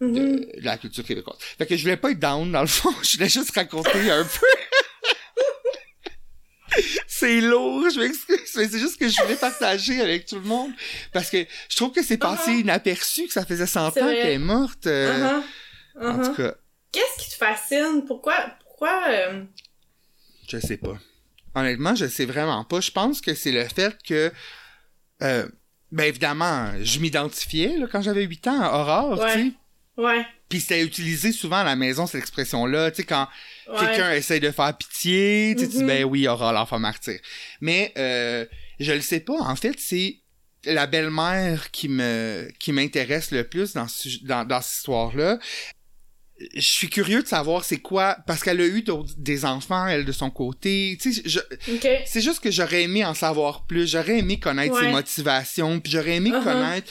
de, 0.00 0.06
Mhm. 0.06 0.14
de 0.40 0.64
la 0.64 0.76
culture 0.78 1.04
québécoise. 1.04 1.36
Fait 1.58 1.66
que 1.66 1.76
je 1.76 1.82
voulais 1.82 1.96
pas 1.96 2.10
être 2.10 2.18
down 2.18 2.50
dans 2.50 2.60
le 2.62 2.66
fond, 2.66 2.92
je 3.02 3.16
voulais 3.16 3.28
juste 3.28 3.54
raconter 3.54 4.10
un 4.10 4.24
peu. 4.24 4.46
C'est 7.06 7.40
lourd, 7.40 7.88
je 7.90 8.00
m'excuse, 8.00 8.38
mais 8.56 8.68
c'est 8.68 8.78
juste 8.78 8.98
que 8.98 9.08
je 9.08 9.20
voulais 9.22 9.36
partager 9.36 10.00
avec 10.00 10.26
tout 10.26 10.36
le 10.36 10.42
monde 10.42 10.72
parce 11.12 11.30
que 11.30 11.44
je 11.68 11.76
trouve 11.76 11.92
que 11.92 12.02
c'est 12.02 12.16
passé 12.18 12.50
Uh-huh. 12.52 12.60
inaperçu 12.60 13.26
que 13.26 13.32
ça 13.32 13.44
faisait 13.44 13.66
100 13.66 13.92
C'est 13.92 14.02
ans 14.02 14.06
qu'elle 14.06 14.26
est 14.30 14.38
morte. 14.38 14.86
euh, 14.86 15.40
Uh-huh. 15.40 15.42
En 16.00 16.18
Uh-huh. 16.18 16.26
tout 16.26 16.34
cas, 16.34 16.54
Qu'est-ce 16.92 17.24
qui 17.24 17.30
te 17.30 17.36
fascine? 17.36 18.04
Pourquoi, 18.06 18.34
pourquoi, 18.64 19.02
euh, 19.08 19.44
je 20.48 20.58
sais 20.58 20.76
pas. 20.76 20.98
Honnêtement, 21.54 21.94
je 21.94 22.06
sais 22.06 22.24
vraiment 22.24 22.64
pas. 22.64 22.80
Je 22.80 22.90
pense 22.90 23.20
que 23.20 23.34
c'est 23.34 23.52
le 23.52 23.64
fait 23.64 23.96
que 24.02 24.32
euh, 25.22 25.46
ben 25.92 26.04
évidemment, 26.04 26.72
je 26.80 26.98
m'identifiais 27.00 27.76
là, 27.76 27.86
quand 27.90 28.00
j'avais 28.02 28.22
8 28.24 28.46
ans 28.48 28.60
à 28.60 28.78
Aurore, 28.80 29.18
Ouais. 29.20 29.34
tu 29.34 29.48
sais. 29.50 29.52
Ouais, 30.02 30.26
Puis 30.48 30.60
c'était 30.60 30.82
utilisé 30.82 31.32
souvent 31.32 31.58
à 31.58 31.64
la 31.64 31.76
maison, 31.76 32.06
cette 32.06 32.20
expression-là. 32.20 32.90
Tu 32.90 32.98
sais, 32.98 33.04
quand 33.04 33.28
ouais. 33.68 33.78
quelqu'un 33.80 34.12
essaye 34.12 34.40
de 34.40 34.50
faire 34.50 34.76
pitié, 34.76 35.54
tu 35.56 35.64
sais, 35.64 35.68
tu 35.70 35.76
dis, 35.78 35.82
Mhm. 35.82 35.86
ben 35.86 36.04
oui, 36.04 36.26
Aurore, 36.28 36.52
l'enfant 36.52 36.78
martyr. 36.78 37.18
Mais 37.60 37.92
euh, 37.98 38.44
je 38.80 38.92
le 38.92 39.00
sais 39.00 39.20
pas. 39.20 39.38
En 39.38 39.56
fait, 39.56 39.76
c'est 39.78 40.16
la 40.64 40.86
belle-mère 40.86 41.70
qui 41.70 41.88
me 41.88 42.48
qui 42.58 42.72
m'intéresse 42.72 43.30
le 43.30 43.44
plus 43.44 43.72
dans, 43.74 43.88
ce, 43.88 44.08
dans, 44.24 44.44
dans 44.44 44.60
cette 44.60 44.76
histoire-là. 44.78 45.38
Je 46.54 46.60
suis 46.60 46.88
curieux 46.88 47.22
de 47.22 47.28
savoir 47.28 47.64
c'est 47.64 47.80
quoi, 47.80 48.16
parce 48.26 48.42
qu'elle 48.42 48.60
a 48.62 48.66
eu 48.66 48.82
des 49.18 49.44
enfants, 49.44 49.86
elle, 49.86 50.06
de 50.06 50.12
son 50.12 50.30
côté. 50.30 50.96
Tu 51.00 51.12
sais, 51.12 51.22
je, 51.26 51.38
OK. 51.70 51.86
c'est 52.06 52.22
juste 52.22 52.40
que 52.40 52.50
j'aurais 52.50 52.82
aimé 52.84 53.04
en 53.04 53.12
savoir 53.12 53.66
plus. 53.66 53.90
J'aurais 53.90 54.18
aimé 54.20 54.38
connaître 54.40 54.78
ses 54.80 54.88
motivations. 54.90 55.80
Puis 55.80 55.92
j'aurais 55.92 56.16
aimé 56.16 56.30
Uh-huh. 56.30 56.42
connaître. 56.42 56.90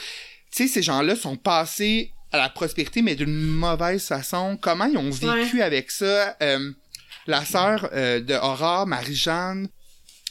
Tu 0.52 0.66
sais, 0.66 0.68
ces 0.68 0.82
gens-là 0.82 1.16
sont 1.16 1.36
passés 1.36 2.12
à 2.32 2.38
la 2.38 2.48
prospérité, 2.48 3.02
mais 3.02 3.14
d'une 3.14 3.34
mauvaise 3.34 4.06
façon. 4.06 4.58
Comment 4.60 4.86
ils 4.86 4.96
ont 4.96 5.10
vécu 5.10 5.62
avec 5.62 5.90
ça? 5.90 6.36
Euh, 6.42 6.72
la 7.26 7.44
sœur 7.44 7.88
euh, 7.92 8.20
de 8.20 8.34
Aurore, 8.34 8.86
Marie-Jeanne, 8.86 9.68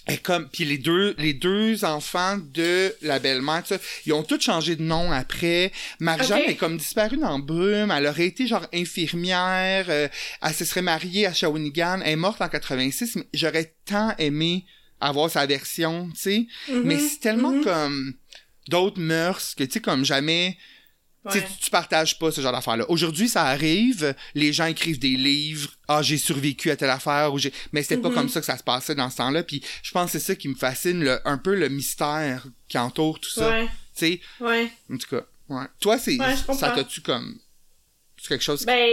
est 0.07 0.17
comme 0.23 0.49
puis 0.49 0.65
les 0.65 0.77
deux 0.77 1.13
les 1.17 1.33
deux 1.33 1.85
enfants 1.85 2.37
de 2.37 2.95
la 3.01 3.19
belle-mère 3.19 3.63
ils 4.05 4.13
ont 4.13 4.23
tous 4.23 4.41
changé 4.41 4.75
de 4.75 4.81
nom 4.81 5.11
après 5.11 5.71
Marie-Jeanne 5.99 6.43
est 6.47 6.55
comme 6.55 6.77
disparue 6.77 7.17
dans 7.17 7.37
brume 7.37 7.91
elle 7.91 8.07
aurait 8.07 8.25
été 8.25 8.47
genre 8.47 8.65
infirmière 8.73 9.85
euh, 9.89 10.07
elle 10.41 10.53
se 10.53 10.65
serait 10.65 10.81
mariée 10.81 11.27
à 11.27 11.33
Shawinigan 11.33 11.99
elle 12.03 12.13
est 12.13 12.15
morte 12.15 12.41
en 12.41 12.49
86 12.49 13.17
mais 13.17 13.27
j'aurais 13.33 13.75
tant 13.85 14.15
aimé 14.17 14.65
avoir 14.99 15.29
sa 15.29 15.45
version 15.45 16.09
tu 16.15 16.19
sais 16.19 16.47
Mhm, 16.69 16.81
mais 16.85 16.97
c'est 16.97 17.19
tellement 17.19 17.51
mhm. 17.51 17.63
comme 17.63 18.13
d'autres 18.67 18.99
mœurs 18.99 19.53
que 19.55 19.63
tu 19.63 19.73
sais 19.73 19.79
comme 19.79 20.05
jamais 20.05 20.57
Ouais. 21.25 21.33
tu, 21.33 21.41
tu 21.65 21.69
partages 21.69 22.17
pas 22.17 22.31
ce 22.31 22.39
genre 22.39 22.53
d'affaires-là. 22.53 22.85
Aujourd'hui, 22.89 23.27
ça 23.27 23.43
arrive, 23.43 24.15
les 24.35 24.53
gens 24.53 24.65
écrivent 24.67 24.99
des 24.99 25.17
livres, 25.17 25.69
ah, 25.89 26.01
j'ai 26.01 26.17
survécu 26.17 26.71
à 26.71 26.77
telle 26.77 26.89
affaire, 26.89 27.33
ou 27.33 27.37
j'ai... 27.37 27.51
mais 27.73 27.83
c'était 27.83 27.97
pas 27.97 28.07
Mhm. 28.09 28.15
comme 28.15 28.29
ça 28.29 28.39
que 28.39 28.45
ça 28.45 28.57
se 28.57 28.63
passait 28.63 28.95
dans 28.95 29.09
ce 29.09 29.17
temps-là, 29.17 29.43
puis 29.43 29.61
je 29.83 29.91
pense 29.91 30.11
que 30.13 30.17
c'est 30.19 30.25
ça 30.25 30.35
qui 30.35 30.47
me 30.47 30.55
fascine, 30.55 31.03
le- 31.03 31.19
un 31.27 31.37
peu 31.37 31.55
le 31.55 31.67
mystère 31.67 32.45
qui 32.69 32.77
entoure 32.77 33.19
tout 33.19 33.29
ça, 33.29 33.49
Ouais, 33.49 33.65
tu 33.65 33.69
sais, 33.95 34.21
ouais. 34.39 34.71
en 34.91 34.95
tout 34.97 35.07
cas, 35.13 35.25
ouais. 35.49 35.65
Toi, 35.81 35.97
c'est, 35.99 36.17
ça 36.57 36.69
t'a-tu 36.71 37.01
comme, 37.01 37.37
c'est 38.17 38.29
quelque 38.29 38.43
chose... 38.43 38.65
Ben, 38.65 38.89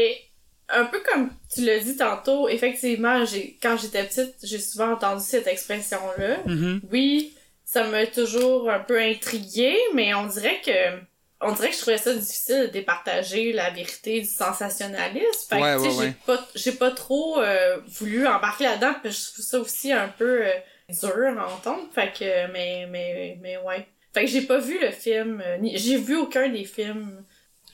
un 0.68 0.84
peu 0.86 1.00
comme 1.08 1.30
tu 1.54 1.64
l'as 1.64 1.78
dit 1.78 1.96
tantôt, 1.96 2.48
effectivement, 2.48 3.24
j'ai 3.24 3.56
quand 3.62 3.76
j'étais 3.76 4.02
petite, 4.04 4.34
j'ai 4.42 4.58
souvent 4.58 4.94
entendu 4.94 5.22
cette 5.24 5.46
expression-là. 5.46 6.38
Mhm. 6.44 6.80
Oui, 6.90 7.34
ça 7.64 7.88
m'a 7.88 8.04
toujours 8.06 8.68
un 8.68 8.80
peu 8.80 9.00
intriguée, 9.00 9.76
mais 9.94 10.12
on 10.14 10.26
dirait 10.26 10.60
que 10.66 10.98
on 11.40 11.52
dirait 11.52 11.68
que 11.70 11.74
je 11.76 11.80
trouvais 11.80 11.98
ça 11.98 12.14
difficile 12.14 12.62
de 12.62 12.66
départager 12.68 13.52
la 13.52 13.70
vérité 13.70 14.20
du 14.20 14.26
sensationnalisme. 14.26 15.48
Fait 15.48 15.56
que, 15.56 15.62
Ouais, 15.62 15.74
ouais, 15.76 15.90
j'ai 15.90 15.96
ouais. 15.98 16.14
pas, 16.26 16.48
j'ai 16.54 16.72
pas 16.72 16.90
trop 16.90 17.40
euh, 17.40 17.78
voulu 17.88 18.26
embarquer 18.26 18.64
là-dedans, 18.64 18.94
puis 19.02 19.12
je 19.12 19.32
trouve 19.32 19.44
ça 19.44 19.58
aussi 19.60 19.92
un 19.92 20.08
peu 20.08 20.46
euh, 20.46 20.50
dur 20.88 21.38
à 21.38 21.52
entendre. 21.54 21.88
Fait 21.94 22.12
que, 22.18 22.52
mais, 22.52 22.86
mais, 22.90 23.38
mais 23.42 23.56
ouais. 23.58 23.86
Fait 24.14 24.24
que 24.24 24.30
j'ai 24.30 24.42
pas 24.42 24.58
vu 24.58 24.78
le 24.80 24.90
film, 24.90 25.42
euh, 25.44 25.58
ni- 25.58 25.76
j'ai 25.76 25.98
vu 25.98 26.16
aucun 26.16 26.48
des 26.48 26.64
films. 26.64 27.22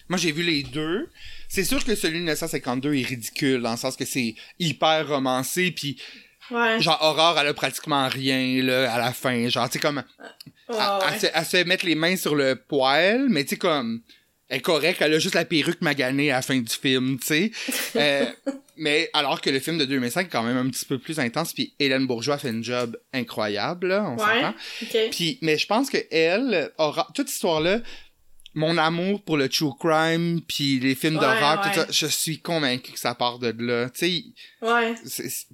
Moi, 0.08 0.18
j'ai 0.18 0.32
vu 0.32 0.42
les 0.42 0.64
deux. 0.64 1.08
C'est 1.48 1.64
sûr 1.64 1.82
que 1.84 1.94
celui 1.94 2.14
de 2.14 2.24
1952 2.24 2.94
est 2.94 3.02
ridicule, 3.06 3.62
dans 3.62 3.70
le 3.70 3.76
sens 3.76 3.96
que 3.96 4.04
c'est 4.04 4.34
hyper 4.58 5.06
romancé, 5.08 5.70
puis 5.70 6.00
Ouais. 6.51 6.80
genre, 6.80 6.99
Aurore, 7.03 7.38
elle 7.40 7.49
a 7.49 7.55
pratiquement 7.55 8.09
rien, 8.09 8.62
là, 8.62 8.93
à 8.93 8.99
la 8.99 9.12
fin, 9.12 9.49
genre, 9.49 9.68
tu 9.68 9.74
sais, 9.74 9.78
comme... 9.78 9.99
ouais, 10.68 10.76
elle, 11.07 11.12
ouais. 11.12 11.18
se, 11.18 11.26
elle 11.32 11.45
se 11.45 11.64
mettre 11.64 11.86
les 11.86 11.95
mains 11.95 12.16
sur 12.16 12.34
le 12.34 12.57
poil, 12.57 13.26
mais 13.28 13.45
tu 13.45 13.51
sais, 13.51 13.57
comme, 13.57 14.01
elle 14.49 14.59
est 14.59 14.61
correcte, 14.61 15.01
elle 15.01 15.14
a 15.14 15.18
juste 15.18 15.34
la 15.34 15.45
perruque 15.45 15.80
maganée 15.80 16.30
à 16.30 16.36
la 16.36 16.43
fin 16.43 16.59
du 16.59 16.72
film, 16.74 17.18
tu 17.20 17.26
sais. 17.26 17.51
Euh, 17.97 18.24
mais 18.76 19.11
alors 19.12 19.40
que 19.43 19.51
le 19.51 19.61
film 19.61 19.76
de 19.78 19.84
2005 19.84 20.26
est 20.26 20.30
quand 20.30 20.43
même 20.43 20.57
un 20.57 20.68
petit 20.70 20.84
peu 20.86 20.99
plus 20.99 21.20
intense, 21.20 21.53
puis 21.53 21.74
Hélène 21.78 22.07
Bourgeois 22.07 22.38
fait 22.38 22.49
une 22.49 22.64
job 22.64 22.97
incroyable, 23.12 23.88
là, 23.88 24.05
on 24.09 24.16
Ouais. 24.16 24.40
s'entend. 24.43 24.55
Ok. 24.82 24.97
Puis, 25.11 25.38
mais 25.43 25.59
je 25.59 25.66
pense 25.66 25.90
que 25.90 25.99
elle 26.11 26.72
aura, 26.78 27.07
toute 27.14 27.28
cette 27.28 27.34
histoire-là, 27.36 27.80
mon 28.55 28.76
amour 28.78 29.22
pour 29.22 29.36
le 29.36 29.48
true 29.48 29.72
crime, 29.78 30.40
puis 30.46 30.78
les 30.80 30.94
films 30.94 31.14
Ouais, 31.16 31.20
d'horreur, 31.22 31.61
ouais. 31.64 31.70
tout 31.72 31.80
ça, 31.80 31.86
je 31.90 32.07
suis 32.07 32.40
convaincu 32.40 32.92
que 32.92 32.98
ça 32.98 33.14
part 33.14 33.38
de 33.38 33.55
là, 33.59 33.88
tu 33.90 34.07
sais. 34.07 34.22
Ouais. 34.66 34.94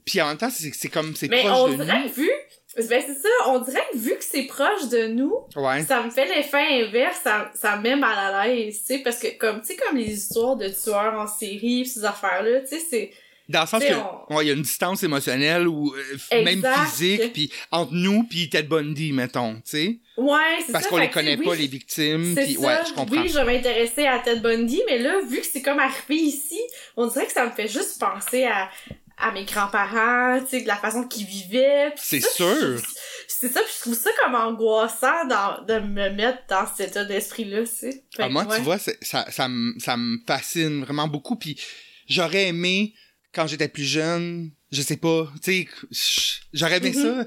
Puis 0.05 0.20
en 0.20 0.28
même 0.28 0.36
temps, 0.38 0.51
c'est 0.51 0.72
c'est 0.74 0.88
comme, 0.88 1.14
c'est 1.14 1.28
Mais 1.28 1.42
proche 1.42 1.53
on 1.53 1.68
de 1.68 1.82
dirait 1.84 2.03
nous. 2.03 2.09
que 2.09 2.14
vu. 2.14 2.30
Ben 2.76 3.03
c'est 3.05 3.14
ça, 3.14 3.28
on 3.49 3.59
dirait 3.61 3.82
que 3.92 3.99
vu 3.99 4.11
que 4.11 4.22
c'est 4.24 4.44
proche 4.44 4.88
de 4.90 5.09
nous, 5.09 5.34
Ouais. 5.57 5.82
ça 5.84 6.03
me 6.03 6.11
fait 6.11 6.26
l'effet 6.26 6.84
inverse, 6.84 7.18
ça, 7.24 7.51
ça 7.55 7.76
me 7.76 7.82
met 7.82 7.96
mal 7.96 8.16
à 8.16 8.46
l'aise, 8.46 8.78
tu 8.80 8.84
sais, 8.94 8.99
parce 9.03 9.18
que 9.18 9.36
comme, 9.36 9.61
tu 9.62 9.68
sais, 9.68 9.76
comme 9.76 9.96
les 9.96 10.12
histoires 10.12 10.55
de 10.55 10.68
tueurs 10.68 11.14
en 11.14 11.26
série 11.26 11.82
pis 11.82 11.86
ces 11.88 12.05
affaires-là, 12.05 12.61
tu 12.61 12.68
sais, 12.78 12.82
c'est... 12.88 13.11
Dans 13.49 13.62
le 13.62 13.66
sens 13.66 13.82
que, 13.82 13.94
on- 14.28 14.36
ouais, 14.36 14.44
il 14.44 14.49
y 14.49 14.51
a 14.51 14.55
une 14.55 14.62
distance 14.62 15.03
émotionnelle 15.03 15.66
ou 15.66 15.94
euh, 15.94 16.44
même 16.44 16.62
physique, 16.84 17.32
puis 17.32 17.51
entre 17.70 17.92
nous 17.94 18.24
puis 18.24 18.51
Ted 18.51 18.68
Bundy, 18.68 19.12
mettons, 19.12 19.55
tu 19.55 19.61
sais. 19.64 19.99
Ouais, 20.18 20.38
c'est 20.66 20.72
Parce 20.72 20.86
qu'on 20.86 20.99
les 20.99 21.09
connaît 21.11 21.36
pas, 21.38 21.55
les 21.55 21.66
victimes, 21.66 22.34
puis 22.34 22.59
ouais, 22.59 22.74
je 22.86 22.92
comprends. 22.92 23.16
Oui, 23.22 23.28
je 23.28 23.34
vais 23.38 23.44
m'intéresser 23.44 24.07
à 24.07 24.18
Ted 24.18 24.40
Bundy, 24.40 24.82
mais 24.86 24.99
là, 24.99 25.20
vu 25.26 25.38
que 25.40 25.46
c'est 25.46 25.62
comme 25.62 25.78
arrivé 25.78 26.16
ici, 26.16 26.61
on 26.96 27.07
dirait 27.07 27.24
que 27.26 27.32
ça 27.32 27.46
me 27.46 27.51
fait 27.53 27.68
juste 27.68 27.99
penser 27.99 28.44
à, 28.44 28.68
à 29.16 29.30
mes 29.32 29.44
grands-parents, 29.44 30.40
tu 30.40 30.49
sais, 30.59 30.62
de 30.62 30.66
la 30.68 30.76
façon 30.76 31.05
qu'ils 31.05 31.24
vivaient. 31.26 31.92
C'est 31.96 32.20
sûr. 32.22 32.80
C'est 33.28 33.51
ça, 33.53 33.61
puis 33.62 33.72
je 33.76 33.80
trouve 33.82 33.94
ça 33.94 34.11
comme 34.22 34.34
angoissant 34.34 35.24
dans, 35.26 35.64
de 35.64 35.78
me 35.78 36.11
mettre 36.11 36.40
dans 36.51 36.66
cet 36.66 36.90
état 36.90 37.05
d'esprit-là, 37.05 37.61
tu 37.62 37.66
sais. 37.66 38.03
Ah, 38.18 38.28
moi, 38.28 38.44
ouais. 38.44 38.57
tu 38.57 38.62
vois, 38.62 38.78
ça, 38.78 38.92
ça, 39.30 39.49
me, 39.49 39.78
ça 39.78 39.96
me 39.96 40.18
fascine 40.26 40.82
vraiment 40.84 41.07
beaucoup, 41.09 41.36
puis 41.36 41.57
j'aurais 42.09 42.49
aimé, 42.49 42.94
quand 43.39 43.47
j'étais 43.47 43.68
plus 43.68 43.84
jeune, 43.84 44.51
je 44.72 44.82
sais 44.82 44.97
pas, 44.97 45.30
tu 45.45 45.68
sais, 45.93 46.39
j'aurais 46.53 46.78
aimé 46.78 46.93
Mhm. 46.95 47.03
ça, 47.03 47.26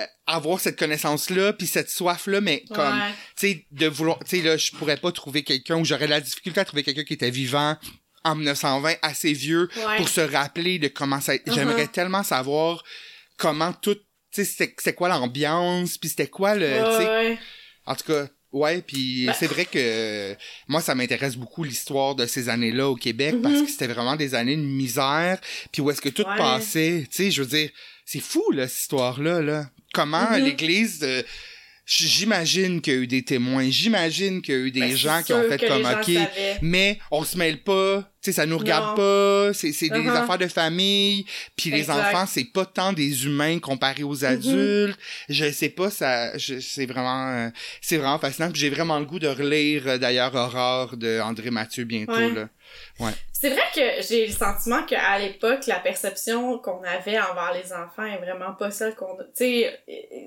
euh, 0.00 0.06
avoir 0.26 0.58
cette 0.58 0.76
connaissance-là, 0.76 1.52
puis 1.52 1.68
cette 1.68 1.88
soif-là, 1.88 2.40
mais 2.40 2.64
comme, 2.74 2.98
Ouais. 2.98 3.10
tu 3.38 3.48
sais, 3.48 3.66
de 3.70 3.86
vouloir, 3.86 4.18
tu 4.24 4.38
sais, 4.38 4.42
là, 4.42 4.56
je 4.56 4.72
pourrais 4.72 4.96
pas 4.96 5.12
trouver 5.12 5.44
quelqu'un, 5.44 5.76
ou 5.76 5.84
j'aurais 5.84 6.08
la 6.08 6.20
difficulté 6.20 6.58
à 6.60 6.64
trouver 6.64 6.82
quelqu'un 6.82 7.04
qui 7.04 7.12
était 7.14 7.30
vivant 7.30 7.76
en 8.24 8.34
1920, 8.34 8.96
assez 9.02 9.32
vieux, 9.32 9.68
Ouais. 9.76 9.96
pour 9.98 10.08
se 10.08 10.20
rappeler 10.20 10.80
de 10.80 10.88
comment 10.88 11.20
ça... 11.20 11.34
J'aimerais 11.46 11.86
tellement 11.86 12.24
savoir 12.24 12.82
comment 13.36 13.72
tout... 13.72 13.94
Tu 14.32 14.44
sais, 14.44 14.72
c'était 14.76 14.92
quoi 14.94 15.08
l'ambiance, 15.08 15.96
puis 15.96 16.08
c'était 16.10 16.26
quoi 16.28 16.56
le... 16.56 16.66
Tu 16.66 17.02
sais, 17.04 17.08
ouais. 17.08 17.38
En 17.86 17.94
tout 17.94 18.04
cas, 18.04 18.26
ouais, 18.58 18.82
puis 18.82 19.26
Ben- 19.26 19.34
c'est 19.38 19.46
vrai 19.46 19.64
que 19.64 19.78
euh, 19.78 20.34
moi, 20.68 20.80
ça 20.80 20.94
m'intéresse 20.94 21.36
beaucoup 21.36 21.64
l'histoire 21.64 22.14
de 22.14 22.26
ces 22.26 22.48
années-là 22.48 22.88
au 22.88 22.96
Québec, 22.96 23.34
Mhm. 23.34 23.42
parce 23.42 23.60
que 23.62 23.68
c'était 23.68 23.86
vraiment 23.86 24.16
des 24.16 24.34
années 24.34 24.56
de 24.56 24.62
misère, 24.62 25.38
puis 25.72 25.82
où 25.82 25.90
est-ce 25.90 26.00
que 26.00 26.08
tout 26.08 26.24
Ouais. 26.26 26.36
passait, 26.36 27.04
tu 27.10 27.16
sais, 27.16 27.30
je 27.30 27.42
veux 27.42 27.48
dire, 27.48 27.70
c'est 28.04 28.20
fou, 28.20 28.44
là, 28.52 28.66
cette 28.68 28.80
histoire-là, 28.82 29.40
là. 29.42 29.70
Comment 29.92 30.30
Mhm. 30.32 30.44
l'Église... 30.44 31.00
euh, 31.02 31.22
J'imagine 31.88 32.80
qu'il 32.80 32.92
y 32.92 32.96
a 32.96 32.98
eu 33.00 33.06
des 33.06 33.22
témoins, 33.22 33.70
j'imagine 33.70 34.42
qu'il 34.42 34.54
y 34.54 34.58
a 34.58 34.60
eu 34.60 34.70
des 34.72 34.80
Ben, 34.80 34.96
gens 34.96 35.22
qui 35.22 35.32
ont 35.32 35.42
fait 35.48 35.66
comme 35.68 35.82
OK, 35.84 36.04
savaient. 36.04 36.58
mais 36.60 36.98
on 37.12 37.22
se 37.22 37.38
mêle 37.38 37.62
pas, 37.62 38.02
tu 38.20 38.30
sais, 38.30 38.32
ça 38.32 38.44
nous 38.44 38.58
regarde 38.58 38.90
Non. 38.90 38.96
pas, 38.96 39.54
c'est 39.54 39.70
c'est 39.72 39.88
des 39.88 40.00
Uh-huh. 40.00 40.10
affaires 40.22 40.38
de 40.38 40.48
famille, 40.48 41.24
puis 41.56 41.70
les. 41.70 41.84
Mm-hmm. 41.84 41.90
enfants, 42.10 42.26
c'est 42.26 42.44
pas 42.52 42.66
tant 42.66 42.92
des 42.92 43.24
humains 43.26 43.60
comparés 43.60 44.02
aux 44.02 44.24
adultes. 44.24 44.98
Je 45.28 45.48
sais 45.52 45.68
pas, 45.68 45.88
ça, 45.90 46.32
c'est 46.38 46.86
vraiment, 46.86 47.28
euh, 47.28 47.48
c'est 47.80 47.98
vraiment 47.98 48.18
fascinant. 48.18 48.50
J'ai 48.52 48.68
vraiment 48.70 48.98
le 48.98 49.04
goût 49.04 49.20
de 49.20 49.28
relire 49.28 49.84
euh, 49.86 49.96
d'ailleurs 49.98 50.34
Aurore 50.34 50.96
de 50.96 51.20
André 51.20 51.52
Mathieu 51.52 51.84
bientôt 51.84 52.12
Ouais. 52.14 52.34
là. 52.34 52.48
C'est 53.38 53.50
vrai 53.50 53.62
que 53.74 53.80
j'ai 54.08 54.26
le 54.26 54.32
sentiment 54.32 54.82
qu'à 54.84 55.18
l'époque, 55.18 55.66
la 55.66 55.78
perception 55.78 56.58
qu'on 56.58 56.82
avait 56.82 57.18
envers 57.18 57.52
les 57.54 57.70
enfants 57.72 58.04
est 58.04 58.16
vraiment 58.16 58.54
pas 58.58 58.70
celle 58.70 58.94
qu'on 58.94 59.12
a. 59.18 59.24
Tu 59.24 59.30
sais, 59.34 59.78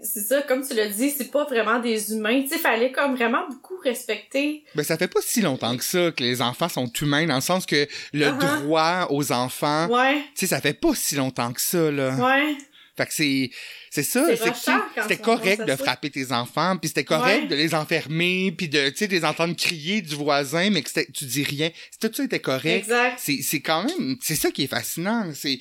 c'est 0.04 0.20
ça, 0.22 0.44
comme 0.44 0.66
tu 0.66 0.76
l'as 0.76 0.90
dit, 0.90 1.10
c'est 1.10 1.32
pas 1.32 1.44
vraiment 1.46 1.80
des 1.80 2.14
humains. 2.14 2.44
Tu 2.44 2.50
sais, 2.50 2.58
fallait 2.60 2.92
comme 2.92 3.16
vraiment 3.16 3.48
beaucoup 3.50 3.78
respecter. 3.84 4.64
Ben 4.76 4.84
ça 4.84 4.96
fait 4.98 5.08
pas 5.08 5.22
si 5.24 5.42
longtemps 5.42 5.76
que 5.76 5.84
ça 5.84 6.12
que 6.12 6.22
les 6.24 6.42
enfants 6.44 6.70
sont 6.70 6.86
humains 7.02 7.26
dans 7.26 7.36
le 7.36 7.42
sens 7.42 7.66
que 7.66 7.88
le 8.14 8.28
Uh-huh. 8.28 8.62
droit 8.64 9.08
aux 9.10 9.32
enfants, 9.32 9.88
Ouais, 9.90 10.18
tu 10.36 10.42
sais, 10.42 10.48
ça 10.48 10.62
fait 10.62 10.74
pas 10.80 10.94
si 10.94 11.16
longtemps 11.16 11.52
que 11.52 11.62
ça 11.62 11.90
là. 11.92 12.14
ouais. 12.16 12.56
Fait 12.96 13.06
que 13.08 13.14
c'est 13.14 13.50
c'est 13.92 14.04
ça, 14.04 14.26
C'est 14.36 14.52
que, 14.52 15.02
c'était 15.02 15.18
correct 15.18 15.66
de 15.66 15.76
frapper 15.76 16.10
tes 16.10 16.32
enfants, 16.32 16.78
puis 16.78 16.90
c'était 16.90 17.04
correct 17.04 17.44
Ouais. 17.44 17.48
de 17.48 17.56
les 17.56 17.74
enfermer, 17.74 18.52
puis 18.52 18.70
de 18.70 18.90
tu 18.90 18.98
sais 18.98 19.08
de 19.08 19.14
les 19.14 19.26
entendre 19.26 19.56
crier 19.56 20.02
du 20.02 20.16
voisin 20.16 20.70
mais 20.70 20.82
que 20.82 20.90
tu 21.12 21.26
dis 21.26 21.44
rien. 21.44 21.70
Tout 22.00 22.12
ça 22.14 22.24
était 22.24 22.40
correct. 22.40 22.84
Exact. 22.84 23.18
C'est 23.20 23.42
c'est 23.42 23.62
quand 23.62 23.84
même 23.84 24.18
c'est 24.22 24.36
ça 24.36 24.52
qui 24.52 24.64
est 24.64 24.68
fascinant, 24.68 25.32
c'est 25.34 25.60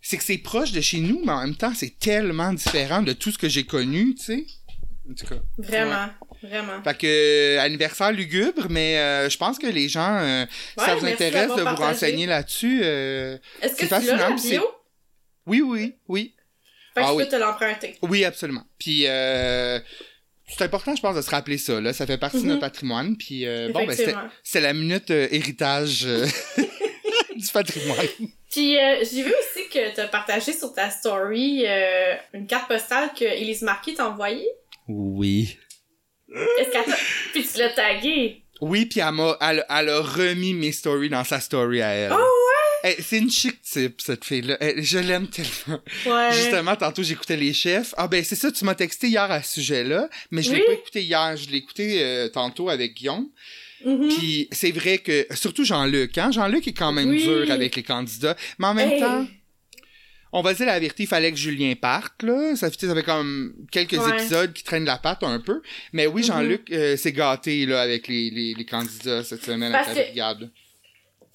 c'est 0.00 0.16
que 0.16 0.24
c'est 0.24 0.38
proche 0.38 0.72
de 0.72 0.80
chez 0.80 0.98
nous 0.98 1.20
mais 1.24 1.32
en 1.32 1.40
même 1.42 1.56
temps 1.56 1.72
c'est 1.74 1.98
tellement 1.98 2.52
différent 2.52 3.02
de 3.02 3.12
tout 3.12 3.30
ce 3.32 3.38
que 3.38 3.48
j'ai 3.48 3.64
connu, 3.64 4.14
tu 4.14 4.24
sais. 4.24 4.46
En 5.08 5.14
tout 5.14 5.26
cas. 5.26 5.40
Vraiment, 5.58 6.08
vraiment. 6.42 6.82
Fait 6.82 6.98
que 6.98 7.06
euh, 7.06 7.60
anniversaire 7.60 8.10
lugubre, 8.10 8.66
mais 8.70 8.98
euh, 8.98 9.30
je 9.30 9.36
pense 9.36 9.56
que 9.56 9.68
les 9.68 9.88
gens, 9.88 10.16
euh, 10.18 10.44
ça 10.76 10.96
vous 10.96 11.06
intéresse 11.06 11.54
de 11.54 11.62
vous 11.62 11.76
renseigner 11.76 12.26
là-dessus, 12.26 12.80
euh, 12.82 13.38
Est-ce 13.62 13.74
que 13.74 13.80
c'est 13.82 13.86
fascinant, 13.86 14.34
bio? 14.34 14.64
oui, 15.46 15.62
oui, 15.62 15.94
oui. 16.08 16.34
Fait 16.96 17.02
que 17.02 17.06
Ah 17.06 17.10
je 17.10 17.16
oui. 17.16 17.24
peux 17.24 17.30
te 17.30 17.36
l'emprunter. 17.36 17.96
Oui, 18.02 18.24
absolument. 18.24 18.64
Puis 18.78 19.06
euh, 19.06 19.78
c'est 20.48 20.62
important, 20.64 20.96
je 20.96 21.02
pense, 21.02 21.14
de 21.16 21.20
se 21.22 21.30
rappeler 21.30 21.58
ça. 21.58 21.80
Là. 21.80 21.92
Ça 21.92 22.06
fait 22.06 22.18
partie 22.18 22.38
de 22.38 22.42
Mhm. 22.42 22.48
notre 22.48 22.60
patrimoine. 22.62 23.16
Puis 23.16 23.46
euh, 23.46 23.68
bon, 23.72 23.84
ben, 23.86 23.96
c'est 24.42 24.60
la 24.60 24.72
minute 24.72 25.10
euh, 25.10 25.28
héritage 25.30 26.04
euh, 26.06 26.26
du 27.36 27.46
patrimoine. 27.52 28.06
Puis 28.50 28.78
euh, 28.78 29.04
j'ai 29.04 29.22
vu 29.22 29.32
aussi 29.32 29.68
que 29.68 29.94
t'as 29.94 30.08
partagé 30.08 30.52
sur 30.52 30.72
ta 30.72 30.90
story 30.90 31.66
une 32.32 32.46
carte 32.46 32.68
postale 32.68 33.10
que 33.18 33.24
Élise 33.24 33.62
Marquis 33.62 33.94
t'a 33.94 34.08
envoyée. 34.08 34.48
Oui. 34.88 35.58
Est-ce 36.58 36.70
qu'elle. 36.70 36.94
Puis 37.32 37.46
tu 37.46 37.58
l'as 37.58 37.70
taguée. 37.70 38.42
Oui, 38.60 38.86
puis 38.86 39.00
elle, 39.00 39.64
elle 39.68 39.88
a 39.90 40.00
remis 40.00 40.54
mes 40.54 40.72
stories 40.72 41.10
dans 41.10 41.24
sa 41.24 41.40
story 41.40 41.82
à 41.82 41.88
elle. 41.90 42.12
Oh 42.12 42.16
ouais? 42.16 42.55
C'est 43.00 43.18
une 43.18 43.30
chic 43.30 43.60
type, 43.62 44.00
cette 44.00 44.24
fille-là. 44.24 44.58
Je 44.78 44.98
l'aime 44.98 45.28
tellement. 45.28 45.80
Ouais. 46.06 46.32
Justement, 46.32 46.76
tantôt, 46.76 47.02
j'écoutais 47.02 47.36
les 47.36 47.52
chefs. 47.52 47.94
Ah 47.96 48.08
ben, 48.08 48.22
c'est 48.24 48.36
ça, 48.36 48.50
tu 48.52 48.64
m'as 48.64 48.74
texté 48.74 49.08
hier 49.08 49.22
à 49.30 49.42
ce 49.42 49.54
sujet-là, 49.54 50.08
mais 50.30 50.42
je 50.42 50.50
l'ai 50.52 50.60
Oui. 50.60 50.66
pas 50.66 50.72
écouté 50.72 51.02
hier. 51.02 51.36
Je 51.36 51.48
l'ai 51.50 51.58
écouté 51.58 52.02
euh, 52.02 52.28
tantôt 52.28 52.68
avec 52.68 52.94
Guillaume. 52.94 53.28
Mhm. 53.84 54.08
Puis 54.16 54.48
c'est 54.52 54.70
vrai 54.72 54.98
que, 54.98 55.26
surtout 55.34 55.64
Jean-Luc, 55.64 56.16
hein? 56.18 56.30
Jean-Luc 56.32 56.66
est 56.66 56.72
quand 56.72 56.92
même 56.92 57.10
Oui. 57.10 57.22
dur 57.22 57.50
avec 57.50 57.76
les 57.76 57.82
candidats, 57.82 58.36
mais 58.58 58.66
en 58.68 58.74
même 58.74 58.90
Hey. 58.90 59.00
temps, 59.00 59.26
on 60.32 60.42
va 60.42 60.54
dire 60.54 60.66
la 60.66 60.78
vérité, 60.80 61.04
il 61.04 61.06
fallait 61.06 61.30
que 61.30 61.38
Julien 61.38 61.74
parte, 61.80 62.22
là. 62.22 62.56
Ça, 62.56 62.70
fait- 62.70 62.86
ça 62.86 62.94
fait 62.94 63.02
comme 63.02 63.54
quelques 63.70 63.92
Ouais. 63.98 64.10
épisodes 64.18 64.52
qui 64.52 64.64
traînent 64.64 64.84
la 64.84 64.98
patte 64.98 65.22
un 65.22 65.40
peu. 65.40 65.62
Mais 65.92 66.06
oui, 66.06 66.22
Mhm. 66.22 66.26
Jean-Luc 66.26 66.70
euh, 66.72 66.96
s'est 66.96 67.12
gâté, 67.12 67.64
là, 67.66 67.80
avec 67.80 68.08
les, 68.08 68.30
les, 68.30 68.54
les 68.54 68.64
candidats 68.64 69.22
cette 69.24 69.44
semaine 69.44 69.74
à 69.74 69.78
Parce 69.84 69.88
la 69.94 70.02
que- 70.02 70.06
brigade. 70.08 70.50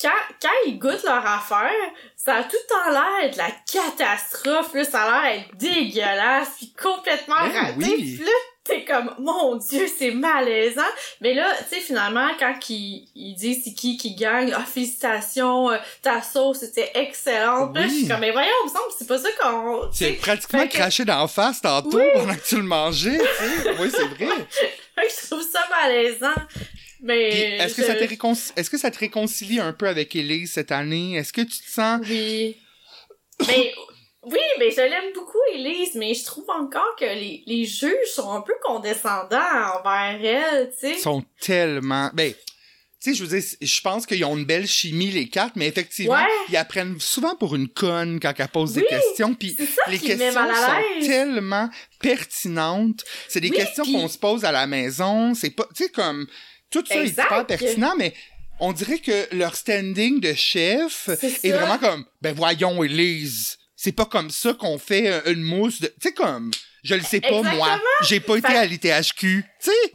Quand, 0.01 0.09
quand 0.41 0.49
ils 0.67 0.77
goûtent 0.79 1.03
leur 1.03 1.25
affaire, 1.25 1.71
ça 2.15 2.35
a 2.35 2.43
tout 2.43 2.55
le 2.55 2.67
temps 2.67 2.91
l'air 2.91 3.31
de 3.31 3.37
la 3.37 3.51
catastrophe, 3.71 4.73
là, 4.73 4.83
ça 4.83 5.01
a 5.03 5.21
l'air 5.23 5.43
d'être 5.49 5.55
dégueulasse, 5.57 6.49
puis 6.57 6.73
complètement 6.81 7.35
Ben 7.47 7.51
raté, 7.65 7.75
oui. 7.77 8.15
puis 8.17 8.25
là, 8.25 8.31
t'es 8.63 8.85
comme, 8.85 9.13
mon 9.19 9.55
dieu, 9.55 9.87
c'est 9.97 10.11
malaisant. 10.11 10.81
Mais 11.19 11.33
là, 11.33 11.51
tu 11.67 11.75
sais, 11.75 11.81
finalement, 11.81 12.29
quand 12.39 12.53
ils, 12.69 13.07
ils 13.15 13.33
disent 13.35 13.63
c'est 13.65 13.73
qui 13.73 13.97
qui 13.97 14.15
gagne, 14.15 14.53
ah, 14.55 14.63
félicitations, 14.63 15.71
euh, 15.71 15.77
ta 16.01 16.21
sauce 16.21 16.61
était 16.63 16.91
excellente, 16.95 17.75
là, 17.75 17.83
je 17.87 17.93
suis 17.93 18.07
comme, 18.07 18.19
mais 18.19 18.31
voyons, 18.31 18.49
il 18.63 18.69
me 18.69 18.73
semble 18.73 18.87
que 18.89 18.93
c'est 18.99 19.07
pas 19.07 19.17
ça 19.17 19.29
qu'on, 19.41 19.91
sais, 19.91 20.13
pratiquement 20.13 20.67
que- 20.67 20.73
craché 20.73 21.05
d'en 21.05 21.27
face 21.27 21.61
tantôt 21.61 21.97
Oui. 21.97 22.03
pendant 22.13 22.35
que 22.35 22.47
tu 22.47 22.55
le 22.57 22.63
mangeais, 22.63 23.17
tu 23.17 23.63
sais. 23.63 23.69
Oui, 23.79 23.91
c'est 23.91 24.05
vrai. 24.25 24.35
je 24.97 25.27
trouve 25.27 25.41
ça 25.43 25.59
malaisant. 25.81 26.41
Mais. 27.01 27.57
Est-ce 27.57 27.75
que 27.75 27.81
je- 27.81 27.87
ça 27.87 27.95
te 27.95 28.03
réconci- 28.03 28.51
est-ce 28.55 28.69
que 28.69 28.77
ça 28.77 28.91
te 28.91 28.99
réconcilie 28.99 29.59
un 29.59 29.73
peu 29.73 29.87
avec 29.87 30.15
Élise 30.15 30.51
cette 30.53 30.71
année? 30.71 31.15
Est-ce 31.15 31.33
que 31.33 31.41
tu 31.41 31.59
te 31.59 31.69
sens 31.69 32.01
Oui. 32.09 32.57
Mais 33.47 33.73
oui, 34.23 34.39
mais 34.59 34.69
je 34.71 34.77
l'aime 34.81 35.11
beaucoup, 35.15 35.39
Elise, 35.55 35.95
mais 35.95 36.13
je 36.13 36.23
trouve 36.23 36.49
encore 36.49 36.95
que 36.99 37.05
les, 37.05 37.43
les 37.47 37.65
juges 37.65 38.11
sont 38.13 38.31
un 38.31 38.41
peu 38.41 38.53
condescendants 38.63 39.37
envers 39.79 40.19
elle, 40.23 40.69
tu 40.79 40.93
sais. 40.93 40.97
sont 40.99 41.23
tellement 41.39 42.09
ben 42.13 42.33
tu 43.03 43.09
sais 43.09 43.17
je 43.17 43.23
veux 43.25 43.39
dire 43.39 43.49
je 43.59 43.81
pense 43.81 44.05
qu'ils 44.05 44.23
ont 44.25 44.37
une 44.37 44.45
belle 44.45 44.67
chimie 44.67 45.09
les 45.09 45.27
quatre 45.27 45.55
mais 45.55 45.65
effectivement 45.67 46.13
Ouais. 46.13 46.27
ils 46.49 46.55
apprennent 46.57 46.99
souvent 46.99 47.35
pour 47.35 47.55
une 47.55 47.67
conne 47.67 48.19
quand 48.19 48.31
elle 48.37 48.47
pose 48.49 48.73
des 48.73 48.83
questions 48.85 49.33
puis 49.33 49.57
les 49.87 49.97
questions 49.97 50.31
sont 50.33 51.07
tellement 51.07 51.67
pertinentes 51.99 53.03
c'est 53.27 53.39
des 53.41 53.49
Oui, 53.49 53.57
questions 53.57 53.85
qu'on 53.85 54.07
se 54.07 54.19
pose 54.19 54.45
à 54.45 54.51
la 54.51 54.67
maison 54.67 55.33
c'est 55.33 55.49
pas 55.49 55.67
tu 55.75 55.85
sais 55.85 55.89
comme 55.89 56.27
tout 56.71 56.83
ça 56.87 56.95
Exact. 56.95 57.23
est 57.23 57.25
hyper 57.25 57.45
pertinent 57.45 57.93
mais 57.97 58.13
on 58.59 58.73
dirait 58.73 58.99
que 58.99 59.27
leur 59.35 59.55
standing 59.55 60.19
de 60.19 60.33
chef 60.33 61.09
est 61.43 61.51
vraiment 61.51 61.77
comme 61.77 62.05
ben 62.21 62.33
voyons 62.35 62.83
Elise 62.83 63.57
c'est 63.75 63.91
pas 63.91 64.05
comme 64.05 64.29
ça 64.29 64.53
qu'on 64.53 64.77
fait 64.77 65.07
euh, 65.09 65.21
une 65.33 65.41
mousse 65.43 65.81
de 65.81 65.87
tu 65.87 65.93
sais 66.09 66.13
comme 66.13 66.51
je 66.83 66.95
le 66.95 67.01
sais 67.01 67.21
pas 67.21 67.41
moi 67.41 67.79
j'ai 68.07 68.19
pas 68.19 68.37
été 68.37 68.47
Fait- 68.47 68.57
à 68.57 68.65
l'ITHQ 68.65 69.43
tu 69.63 69.69
sais. 69.71 69.93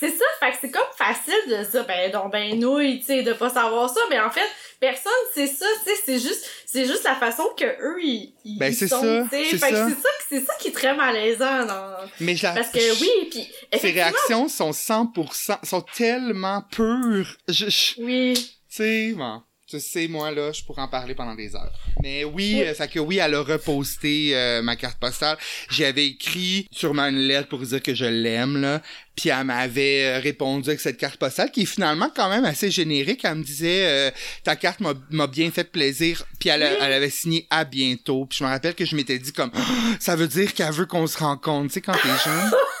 C'est 0.00 0.10
ça, 0.10 0.24
fait 0.40 0.50
que 0.50 0.56
c'est 0.60 0.70
comme 0.70 0.82
facile 0.98 1.32
de 1.48 1.64
ça, 1.64 1.82
ben 1.84 2.10
donc 2.10 2.30
ben 2.30 2.58
nouille, 2.58 2.98
tu 2.98 3.06
sais, 3.06 3.22
de 3.22 3.32
pas 3.32 3.48
savoir 3.48 3.88
ça, 3.88 4.00
mais 4.10 4.20
en 4.20 4.28
fait, 4.28 4.44
personne 4.80 5.12
sait 5.34 5.46
ça, 5.46 5.66
tu 5.84 5.90
sais, 5.90 5.96
c'est 6.04 6.18
juste, 6.18 6.44
c'est 6.66 6.86
juste 6.86 7.04
la 7.04 7.14
façon 7.14 7.44
que 7.56 7.64
eux 7.64 7.98
ils, 8.02 8.34
ils 8.44 8.58
Ben, 8.58 8.68
ils 8.72 8.74
c'est 8.74 8.88
sont, 8.88 9.00
tu 9.30 9.36
sais. 9.36 9.44
c'est 9.50 9.58
ça. 9.58 9.88
c'est 9.88 9.94
ça, 9.94 10.08
c'est 10.28 10.40
qui 10.60 10.68
est 10.68 10.72
très 10.72 10.94
malaisant 10.94 11.64
dans, 11.66 11.96
mais 12.20 12.34
la- 12.42 12.52
parce 12.52 12.70
que 12.70 13.00
oui, 13.00 13.28
puis 13.30 13.78
Ses 13.78 13.90
réactions 13.92 14.48
sont 14.48 14.72
100%, 14.72 15.58
sont 15.64 15.80
tellement 15.96 16.62
pures. 16.70 17.36
Je, 17.48 17.66
je- 17.68 17.94
tu 17.94 18.02
oui, 18.04 18.56
sais, 18.68 19.12
bon, 19.16 19.42
sais, 19.78 20.08
moi, 20.08 20.30
là, 20.30 20.52
je 20.52 20.62
pourrais 20.64 20.82
en 20.82 20.88
parler 20.88 21.14
pendant 21.14 21.34
des 21.34 21.54
heures. 21.54 21.72
Mais 22.02 22.24
oui, 22.24 22.32
Oui. 22.56 22.62
euh, 22.62 22.74
fait 22.74 22.88
que 22.88 22.98
oui, 22.98 23.18
elle 23.18 23.34
a 23.34 23.40
reposté 23.42 24.30
euh, 24.34 24.62
ma 24.62 24.76
carte 24.76 24.98
postale. 24.98 25.36
J'avais 25.70 26.06
écrit 26.06 26.66
sûrement 26.72 27.06
une 27.06 27.18
lettre 27.18 27.48
pour 27.48 27.60
dire 27.60 27.82
que 27.82 27.94
je 27.94 28.04
l'aime, 28.04 28.60
là. 28.60 28.82
Puis 29.16 29.28
elle 29.30 29.44
m'avait 29.44 30.04
euh, 30.06 30.18
répondu 30.18 30.68
avec 30.70 30.80
cette 30.80 30.96
carte 30.96 31.18
postale 31.18 31.52
qui 31.52 31.62
est 31.62 31.66
finalement 31.66 32.10
quand 32.14 32.28
même 32.28 32.44
assez 32.44 32.70
générique. 32.70 33.20
Elle 33.24 33.36
me 33.36 33.44
disait 33.44 33.86
euh, 33.86 34.10
ta 34.42 34.56
carte 34.56 34.80
m'a 34.80 34.94
m'a 35.10 35.28
bien 35.28 35.50
fait 35.52 35.62
plaisir. 35.70 36.24
Puis 36.40 36.48
elle, 36.48 36.62
Oui. 36.62 36.78
elle 36.80 36.92
avait 36.92 37.10
signé 37.10 37.46
à 37.50 37.64
bientôt. 37.64 38.26
Puis 38.26 38.38
je 38.40 38.44
me 38.44 38.48
rappelle 38.48 38.74
que 38.74 38.84
je 38.84 38.96
m'étais 38.96 39.18
dit 39.20 39.32
comme 39.32 39.52
ça 40.00 40.16
veut 40.16 40.26
dire 40.26 40.52
qu'elle 40.52 40.72
veut 40.72 40.86
qu'on 40.86 41.06
se 41.06 41.16
rencontre, 41.18 41.68
tu 41.68 41.74
sais 41.74 41.80
quand 41.80 41.92
t'es 41.92 42.08
jeune. 42.24 42.50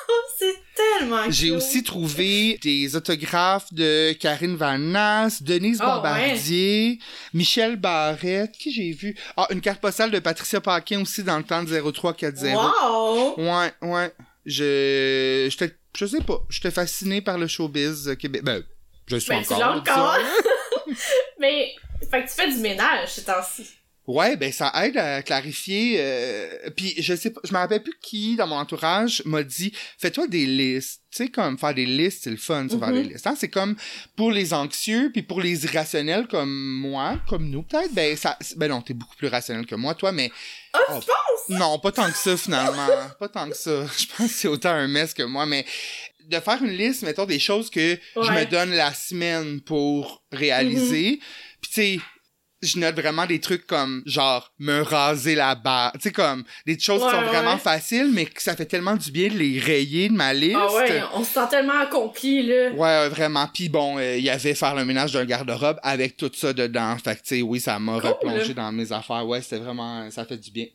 tellement 1.08 1.30
J'ai 1.30 1.48
cute. 1.48 1.56
aussi 1.56 1.82
trouvé 1.82 2.58
des 2.62 2.96
autographes 2.96 3.72
de 3.72 4.12
Karine 4.12 4.56
Vanasse, 4.56 5.42
Denise 5.42 5.78
Ah, 5.80 5.96
Bombardier, 5.96 6.98
Michel 7.32 7.76
Barrette, 7.76 8.52
qui 8.52 8.72
j'ai 8.72 8.92
vu? 8.92 9.16
Ah, 9.36 9.46
une 9.50 9.60
carte 9.60 9.80
postale 9.80 10.10
de 10.10 10.18
Patricia 10.18 10.60
Paquin 10.60 11.00
aussi 11.02 11.22
dans 11.22 11.38
le 11.38 11.44
temps 11.44 11.62
de 11.62 11.68
0340. 11.92 12.54
Wow! 12.54 13.34
Ouais, 13.38 13.72
ouais. 13.82 14.12
Je, 14.46 15.46
j'étais, 15.50 15.74
je 15.96 16.04
sais 16.06 16.20
pas, 16.20 16.42
j'étais 16.50 16.70
fasciné 16.70 17.20
par 17.22 17.38
le 17.38 17.46
showbiz 17.46 18.14
québécois. 18.18 18.52
Ben, 18.52 18.62
je 19.06 19.16
suis 19.16 19.28
Ben, 19.30 19.38
encore. 19.42 19.76
encore. 19.76 20.16
Mais, 21.40 21.74
fait 22.10 22.22
que 22.24 22.28
tu 22.28 22.34
fais 22.34 22.50
du 22.52 22.58
ménage 22.58 23.08
ces 23.08 23.24
temps-ci. 23.24 23.66
Ouais, 24.06 24.36
ben 24.36 24.52
ça 24.52 24.70
aide 24.84 24.98
à 24.98 25.22
clarifier. 25.22 25.96
Euh... 25.98 26.70
Puis 26.76 26.94
je 26.98 27.14
sais 27.16 27.30
pas, 27.30 27.40
je 27.42 27.52
me 27.54 27.58
rappelle 27.58 27.82
plus 27.82 27.94
qui 28.02 28.36
dans 28.36 28.46
mon 28.46 28.56
entourage 28.56 29.22
m'a 29.24 29.42
dit 29.42 29.72
fais-toi 29.98 30.26
des 30.26 30.44
listes. 30.44 31.00
Tu 31.10 31.24
sais 31.24 31.28
comme 31.30 31.56
faire 31.56 31.72
des 31.74 31.86
listes, 31.86 32.24
c'est 32.24 32.30
le 32.30 32.36
fun, 32.36 32.66
ça, 32.68 32.78
faire 32.78 32.92
des 32.92 33.02
listes. 33.04 33.26
hein. 33.26 33.34
C'est 33.38 33.48
comme 33.48 33.76
pour 34.16 34.30
les 34.30 34.52
anxieux 34.52 35.10
puis 35.12 35.22
pour 35.22 35.40
les 35.40 35.64
irrationnels 35.64 36.26
comme 36.26 36.52
moi, 36.54 37.18
comme 37.28 37.48
nous 37.48 37.62
peut-être. 37.62 37.94
Ben 37.94 38.14
ça, 38.16 38.38
ben 38.56 38.68
non, 38.68 38.82
t'es 38.82 38.92
beaucoup 38.94 39.16
plus 39.16 39.28
rationnel 39.28 39.64
que 39.64 39.74
moi, 39.74 39.94
toi, 39.94 40.12
mais 40.12 40.30
Ah, 40.74 40.80
Oh, 40.90 41.00
tu 41.00 41.06
penses? 41.06 41.58
non, 41.58 41.78
pas 41.78 41.92
tant 41.92 42.10
que 42.10 42.16
ça 42.18 42.36
finalement, 42.36 42.88
pas 43.18 43.28
tant 43.28 43.48
que 43.48 43.56
ça. 43.56 43.86
Je 43.98 44.06
pense 44.06 44.26
que 44.28 44.34
c'est 44.34 44.48
autant 44.48 44.70
un 44.72 44.86
mess 44.88 45.14
que 45.14 45.22
moi, 45.22 45.46
mais 45.46 45.64
de 46.26 46.40
faire 46.40 46.62
une 46.62 46.76
liste, 46.76 47.02
mettons 47.02 47.26
des 47.26 47.38
choses 47.38 47.70
que 47.70 47.98
je 48.16 48.20
me 48.30 48.44
donne 48.46 48.72
la 48.72 48.92
semaine 48.94 49.60
pour 49.60 50.22
réaliser. 50.32 51.20
Puis 51.60 51.70
tu 51.70 51.74
sais, 51.74 52.00
je 52.64 52.78
note 52.78 52.94
vraiment 52.96 53.26
des 53.26 53.40
trucs 53.40 53.66
comme 53.66 54.02
genre 54.06 54.52
me 54.58 54.80
raser 54.82 55.34
la 55.34 55.54
barre, 55.54 55.92
tu 55.94 56.00
sais 56.00 56.12
comme 56.12 56.44
des 56.66 56.78
choses 56.78 57.02
qui 57.02 57.10
sont 57.10 57.16
ouais. 57.18 57.24
vraiment 57.24 57.58
faciles 57.58 58.10
mais 58.12 58.26
que 58.26 58.42
ça 58.42 58.56
fait 58.56 58.66
tellement 58.66 58.96
du 58.96 59.10
bien 59.10 59.28
de 59.28 59.34
les 59.34 59.58
rayer 59.58 60.08
de 60.08 60.14
ma 60.14 60.32
liste. 60.32 60.56
Ah 60.58 60.74
ouais, 60.74 61.02
on 61.14 61.24
se 61.24 61.32
sent 61.32 61.48
tellement 61.50 61.78
accompli, 61.80 62.42
là. 62.42 62.70
Ouais, 62.72 63.08
vraiment. 63.08 63.46
Puis 63.52 63.68
bon, 63.68 63.98
euh, 63.98 64.16
il 64.16 64.24
y 64.24 64.30
avait 64.30 64.54
faire 64.54 64.74
le 64.74 64.84
ménage 64.84 65.12
d'un 65.12 65.24
garde-robe 65.24 65.78
avec 65.82 66.16
tout 66.16 66.30
ça 66.34 66.52
dedans. 66.52 66.96
Fait 67.02 67.16
que, 67.16 67.20
tu 67.22 67.36
sais, 67.36 67.42
oui, 67.42 67.60
ça 67.60 67.78
m'a 67.78 68.00
Cool. 68.00 68.10
replongé 68.10 68.54
dans 68.54 68.72
mes 68.72 68.90
affaires. 68.92 69.26
Ouais, 69.26 69.40
c'était 69.42 69.58
vraiment... 69.58 70.10
Ça 70.10 70.24
fait 70.24 70.36
du 70.36 70.50
bien. 70.50 70.66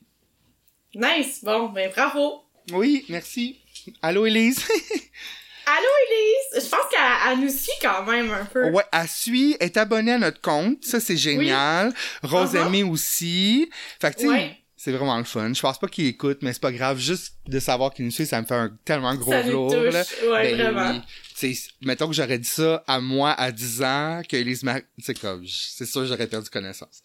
Nice, 0.96 1.44
bon, 1.44 1.70
ben 1.70 1.92
bravo. 1.96 2.44
Oui, 2.72 3.06
merci. 3.10 3.60
Allô, 4.02 4.26
Élise? 4.26 4.66
Allô, 5.78 5.88
Elise? 6.10 6.66
Je 6.66 6.70
pense 6.70 6.90
qu'elle 6.90 7.00
elle 7.32 7.40
nous 7.42 7.50
suit 7.50 7.72
quand 7.82 8.04
même 8.06 8.32
un 8.32 8.46
peu. 8.46 8.70
ouais, 8.72 8.84
elle 8.92 9.08
suit, 9.08 9.56
est 9.60 9.78
abonnée 9.78 10.14
à 10.14 10.18
notre 10.18 10.42
compte. 10.42 10.84
Ça, 10.84 11.00
c'est 11.00 11.18
génial. 11.18 11.94
Rose 12.24 12.54
Uh-huh. 12.54 12.66
Aimée 12.68 12.84
aussi. 12.84 13.70
Fait 14.02 14.14
que, 14.16 14.20
tu 14.22 14.28
Ouais. 14.30 14.58
c'est 14.76 14.92
vraiment 14.92 15.18
le 15.18 15.26
fun. 15.26 15.54
Je 15.54 15.62
pense 15.62 15.78
pas 15.78 15.88
qu'il 15.88 16.08
écoute, 16.08 16.40
mais 16.42 16.54
c'est 16.54 16.62
pas 16.62 16.72
grave. 16.72 16.98
Juste 16.98 17.36
de 17.48 17.60
savoir 17.60 17.94
qu'il 17.94 18.06
nous 18.06 18.12
suit, 18.12 18.26
ça 18.26 18.42
me 18.42 18.48
fait 18.48 18.56
un 18.56 18.76
tellement 18.86 19.14
gros 19.16 19.32
Ça 19.32 19.42
velours, 19.44 19.72
touche. 19.72 19.94
là. 19.94 20.04
Ouais, 20.32 20.56
Ben 20.56 20.72
vraiment. 20.74 21.02
oui. 21.44 21.60
Mettons 21.82 22.08
que 22.08 22.14
j'aurais 22.14 22.40
dit 22.40 22.50
ça 22.50 22.84
à 22.88 23.00
moi 23.00 23.32
à 23.34 23.52
10 23.52 23.84
ans, 23.84 24.22
que 24.28 24.36
Elise 24.38 24.64
Mar... 24.64 24.80
C'est 24.98 25.18
comme, 25.20 25.46
c'est 25.48 25.86
sûr 25.86 26.06
j'aurais 26.06 26.28
perdu 26.28 26.50
connaissance. 26.50 27.02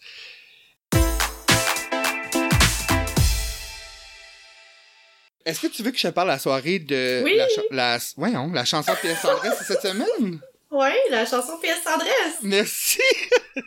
Est-ce 5.45 5.61
que 5.61 5.67
tu 5.67 5.83
veux 5.83 5.91
que 5.91 5.97
je 5.97 6.07
te 6.07 6.13
parle 6.13 6.27
la 6.29 6.39
soirée 6.39 6.79
de 6.79 7.21
Oui. 7.23 7.35
la, 7.37 7.47
cha- 7.49 7.61
la, 7.71 7.97
voyons, 8.17 8.51
la 8.51 8.65
chanson 8.65 8.93
Sandré, 9.21 9.49
c'est 9.57 9.63
cette 9.73 9.81
semaine? 9.81 10.39
Ouais, 10.71 10.95
la 11.11 11.25
chanson 11.25 11.57
PS 11.61 11.83
Tendresse. 11.83 12.39
Merci. 12.41 12.99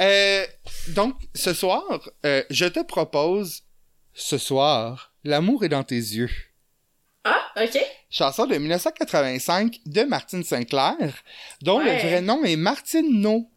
Euh, 0.00 0.46
donc, 0.88 1.14
ce 1.34 1.52
soir, 1.52 1.84
euh, 2.24 2.42
je 2.48 2.64
te 2.64 2.80
propose, 2.82 3.64
ce 4.14 4.38
soir, 4.38 5.12
L'amour 5.24 5.64
est 5.64 5.68
dans 5.68 5.84
tes 5.84 5.96
yeux. 5.96 6.30
Ah, 7.24 7.44
ok. 7.62 7.78
Chanson 8.08 8.46
de 8.46 8.56
1985 8.56 9.80
de 9.84 10.02
Martine 10.04 10.42
Sinclair, 10.42 10.96
dont 11.60 11.78
Ouais. 11.80 12.02
le 12.02 12.08
vrai 12.08 12.20
nom 12.22 12.42
est 12.44 12.56
Martine 12.56 13.20
No. 13.20 13.50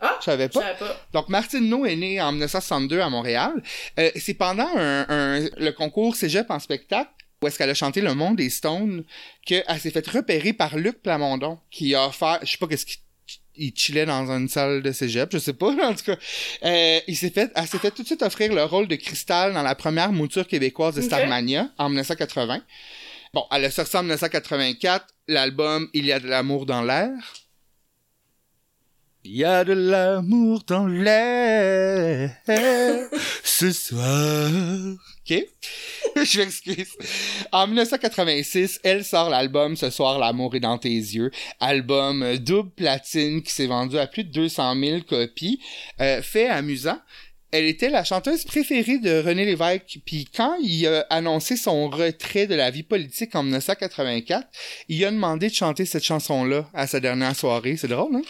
Ah, 0.00 0.16
Je 0.20 0.24
savais 0.26 0.48
pas. 0.48 0.60
savais 0.60 0.78
pas. 0.78 0.96
Donc, 1.12 1.28
Martine 1.28 1.68
No 1.68 1.84
est 1.84 1.96
née 1.96 2.20
en 2.20 2.30
1962 2.32 3.00
à 3.00 3.08
Montréal. 3.10 3.52
Euh, 3.98 4.10
c'est 4.16 4.34
pendant 4.34 4.68
un, 4.76 5.06
un- 5.08 5.48
le 5.56 5.70
concours 5.70 6.14
Cégep 6.16 6.50
en 6.50 6.58
spectacle 6.60 7.10
où 7.42 7.46
est-ce 7.46 7.56
qu'elle 7.58 7.70
a 7.70 7.74
chanté 7.74 8.00
Le 8.00 8.14
Monde 8.14 8.36
des 8.36 8.50
Stones 8.50 9.04
qu'elle 9.46 9.64
s'est 9.80 9.90
fait 9.92 10.06
repérer 10.08 10.52
par 10.52 10.76
Luc 10.76 11.02
Plamondon 11.02 11.58
qui 11.70 11.94
a 11.94 12.06
offert, 12.08 12.38
je 12.42 12.50
sais 12.52 12.58
pas 12.58 12.66
qu'est-ce 12.66 12.86
qu'il 12.86 12.96
il 13.60 13.72
chillait 13.76 14.06
dans 14.06 14.30
une 14.30 14.48
salle 14.48 14.82
de 14.82 14.92
cégep, 14.92 15.30
je 15.32 15.38
sais 15.38 15.52
pas, 15.52 15.70
en 15.82 15.92
tout 15.92 16.04
cas. 16.04 16.16
Euh, 16.64 17.00
il 17.08 17.16
s'est 17.16 17.30
fait, 17.30 17.50
elle 17.56 17.66
s'est 17.66 17.78
fait 17.78 17.90
tout 17.90 18.02
de 18.02 18.06
suite 18.06 18.22
offrir 18.22 18.54
le 18.54 18.62
rôle 18.62 18.86
de 18.86 18.94
Cristal 18.94 19.52
dans 19.52 19.62
la 19.64 19.74
première 19.74 20.12
mouture 20.12 20.46
québécoise 20.46 20.94
de. 20.94 21.00
Starmania 21.02 21.68
en 21.76 21.88
1980. 21.88 22.62
Bon, 23.34 23.44
elle 23.50 23.64
a 23.64 23.70
sorti 23.72 23.96
en 23.96 24.02
1984 24.02 25.06
l'album 25.26 25.88
Il 25.92 26.06
y 26.06 26.12
a 26.12 26.20
de 26.20 26.28
l'amour 26.28 26.66
dans 26.66 26.82
l'air. 26.82 27.10
Il 29.30 29.36
y 29.36 29.44
a 29.44 29.62
de 29.62 29.74
l'amour 29.74 30.62
dans 30.66 30.86
l'air 30.86 32.34
ce 33.44 33.70
soir. 33.72 34.50
OK? 34.50 35.44
Je 36.24 36.38
m'excuse. 36.38 36.96
En 37.52 37.66
1986, 37.66 38.80
elle 38.82 39.04
sort 39.04 39.28
l'album 39.28 39.76
Ce 39.76 39.90
soir, 39.90 40.18
l'amour 40.18 40.54
est 40.54 40.60
dans 40.60 40.78
tes 40.78 40.88
yeux. 40.88 41.30
Album 41.60 42.22
euh, 42.22 42.38
double 42.38 42.70
platine 42.70 43.42
qui 43.42 43.52
s'est 43.52 43.66
vendu 43.66 43.98
à 43.98 44.06
plus 44.06 44.24
de 44.24 44.32
200 44.32 44.80
000 44.80 45.00
copies. 45.02 45.60
Euh, 46.00 46.22
fait 46.22 46.48
amusant. 46.48 46.98
elle 47.52 47.66
était 47.66 47.90
la 47.90 48.04
chanteuse 48.04 48.44
préférée 48.44 48.98
de 48.98 49.20
René 49.20 49.44
Lévesque. 49.44 49.98
Puis 50.06 50.26
quand 50.34 50.56
il 50.62 50.86
a 50.86 51.00
annoncé 51.10 51.58
son 51.58 51.90
retrait 51.90 52.46
de 52.46 52.54
la 52.54 52.70
vie 52.70 52.82
politique 52.82 53.34
en 53.34 53.42
1984, 53.42 54.48
il 54.88 55.04
a 55.04 55.10
demandé 55.10 55.50
de 55.50 55.54
chanter 55.54 55.84
cette 55.84 56.04
chanson-là 56.04 56.66
à 56.72 56.86
sa 56.86 56.98
dernière 56.98 57.36
soirée. 57.36 57.76
C'est 57.76 57.88
drôle, 57.88 58.16
hein? 58.16 58.22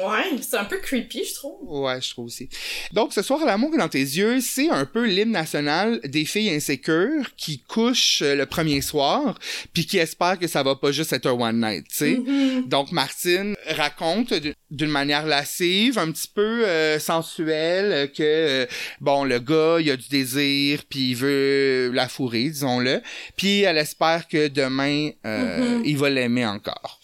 Ouais, 0.00 0.38
c'est 0.40 0.56
un 0.56 0.64
peu 0.64 0.78
creepy, 0.78 1.24
je 1.24 1.34
trouve. 1.34 1.58
Ouais, 1.82 2.00
je 2.00 2.10
trouve 2.10 2.26
aussi. 2.26 2.48
Donc, 2.92 3.12
ce 3.12 3.22
soir, 3.22 3.44
L'amour 3.44 3.76
dans 3.76 3.88
tes 3.88 3.98
yeux, 4.00 4.40
c'est 4.40 4.68
un 4.70 4.84
peu 4.86 5.04
l'hymne 5.06 5.32
national 5.32 6.00
des 6.04 6.24
filles 6.24 6.50
insécures 6.50 7.34
qui 7.36 7.60
couchent 7.62 8.22
euh, 8.22 8.34
le 8.34 8.46
premier 8.46 8.80
soir, 8.80 9.38
puis 9.72 9.86
qui 9.86 9.98
espèrent 9.98 10.38
que 10.38 10.46
ça 10.46 10.62
va 10.62 10.76
pas 10.76 10.92
juste 10.92 11.12
être 11.12 11.26
un 11.26 11.32
one 11.32 11.60
night, 11.60 11.86
tu 11.88 11.94
sais. 11.96 12.10
Mhm. 12.18 12.68
Donc, 12.68 12.92
Martine 12.92 13.54
raconte 13.66 14.32
d'une 14.70 14.90
manière 14.90 15.26
lascive, 15.26 15.98
un 15.98 16.10
petit 16.12 16.28
peu 16.32 16.66
euh, 16.66 16.98
sensuelle, 16.98 17.92
euh, 17.92 18.06
que, 18.06 18.22
euh, 18.22 18.66
bon, 19.00 19.24
le 19.24 19.38
gars, 19.40 19.78
il 19.80 19.90
a 19.90 19.96
du 19.96 20.08
désir, 20.08 20.82
puis 20.88 21.10
il 21.10 21.16
veut 21.16 21.90
la 21.92 22.08
fourrer, 22.08 22.44
disons-le. 22.44 23.00
Puis 23.36 23.60
elle 23.62 23.78
espère 23.78 24.28
que 24.28 24.48
demain, 24.48 25.10
euh, 25.26 25.78
Mhm. 25.78 25.82
il 25.84 25.96
va 25.98 26.10
l'aimer 26.10 26.46
encore. 26.46 27.00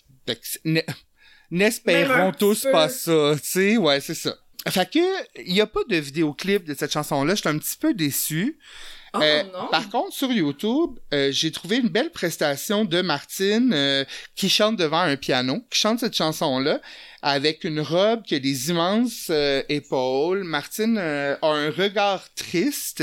N'espérons 1.51 2.33
tous 2.33 2.67
pas 2.71 2.89
ça, 2.89 3.35
tu 3.37 3.41
sais, 3.45 3.77
ouais, 3.77 4.01
c'est 4.01 4.15
ça. 4.15 4.35
Fait 4.69 4.91
que, 4.91 4.99
il 5.45 5.55
y 5.55 5.61
a 5.61 5.67
pas 5.67 5.81
de 5.89 5.97
vidéoclip 5.97 6.65
de 6.65 6.75
cette 6.75 6.93
chanson-là, 6.93 7.35
j'étais 7.35 7.49
un 7.49 7.59
petit 7.59 7.77
peu 7.77 7.95
déçu. 7.95 8.59
Oh 9.15 9.23
Euh. 9.23 9.45
Par 9.71 9.89
contre, 9.89 10.13
sur 10.13 10.31
YouTube, 10.33 10.99
euh, 11.15 11.31
j'ai 11.33 11.51
trouvé 11.51 11.77
une 11.77 11.89
belle 11.89 12.11
prestation 12.11 12.85
de 12.85 13.01
Martine 13.01 13.73
euh, 13.73 14.05
qui 14.35 14.49
chante 14.49 14.77
devant 14.77 15.01
un 15.01 15.17
piano, 15.17 15.65
qui 15.71 15.79
chante 15.79 16.01
cette 16.01 16.17
chanson-là 16.17 16.81
avec 17.27 17.65
une 17.65 17.81
robe 17.81 18.23
qui 18.23 18.37
a 18.37 18.39
des 18.39 18.71
immenses 18.71 19.31
euh, 19.31 19.61
épaules. 19.69 20.45
Martine 20.45 20.97
euh, 20.97 21.35
a 21.43 21.49
un 21.49 21.71
regard 21.73 22.33
triste 22.35 23.03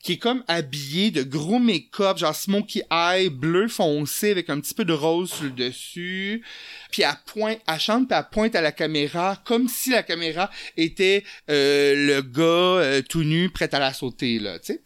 qui 0.00 0.12
est 0.12 0.18
comme 0.18 0.44
habillée 0.46 1.10
de 1.10 1.24
gros 1.24 1.58
make-up, 1.58 2.16
genre 2.16 2.36
smoky 2.36 2.82
eye, 2.92 3.30
bleu 3.30 3.66
foncé 3.66 4.30
avec 4.30 4.48
un 4.48 4.60
petit 4.60 4.74
peu 4.74 4.84
de 4.84 4.92
rose 4.92 5.32
sur 5.32 5.46
le 5.46 5.50
dessus. 5.50 6.44
Puis 6.92 7.02
elle 7.02 7.16
pointe, 7.26 7.58
elle 7.66 7.80
chante 7.80 8.06
puis 8.06 8.16
elle 8.16 8.26
pointe 8.30 8.54
à 8.54 8.60
la 8.60 8.70
caméra 8.70 9.42
comme 9.44 9.68
si 9.68 9.90
la 9.90 10.04
caméra 10.04 10.48
était 10.76 11.24
euh, 11.50 11.94
le 11.96 12.22
gars 12.22 12.42
euh, 12.42 13.02
tout 13.02 13.24
nu 13.24 13.50
prêt 13.50 13.74
à 13.74 13.80
la 13.80 13.92
sauter 13.92 14.38
là, 14.38 14.60
tu 14.60 14.74
sais. 14.74 14.82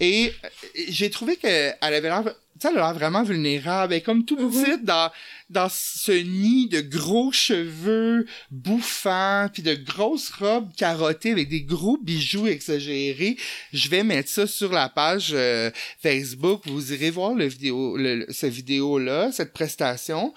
Et 0.00 0.32
euh, 0.42 0.48
j'ai 0.88 1.10
trouvé 1.10 1.36
qu'elle 1.36 1.76
avait 1.82 2.00
l'air, 2.00 2.24
elle 2.64 2.78
a 2.78 2.80
l'air 2.80 2.94
vraiment 2.94 3.22
vulnérable, 3.22 3.92
elle 3.92 3.98
est 3.98 4.02
comme 4.02 4.24
tout 4.24 4.36
Mhm. 4.36 4.50
petite 4.50 4.84
dans 4.84 5.10
dans 5.48 5.68
ce 5.68 6.12
nid 6.12 6.68
de 6.68 6.80
gros 6.80 7.32
cheveux 7.32 8.24
bouffants 8.52 9.48
puis 9.52 9.62
de 9.62 9.74
grosses 9.74 10.30
robes 10.30 10.70
carottées 10.76 11.32
avec 11.32 11.48
des 11.48 11.62
gros 11.62 11.98
bijoux 11.98 12.46
exagérés. 12.46 13.36
Je 13.72 13.88
vais 13.88 14.04
mettre 14.04 14.28
ça 14.28 14.46
sur 14.46 14.72
la 14.72 14.88
page 14.88 15.30
euh, 15.32 15.70
Facebook. 16.00 16.62
Vous 16.66 16.92
irez 16.92 17.10
voir 17.10 17.34
le 17.34 17.46
vidéo, 17.46 17.96
le, 17.96 18.26
cette 18.28 18.52
vidéo 18.52 18.98
là, 18.98 19.32
cette 19.32 19.52
prestation 19.52 20.32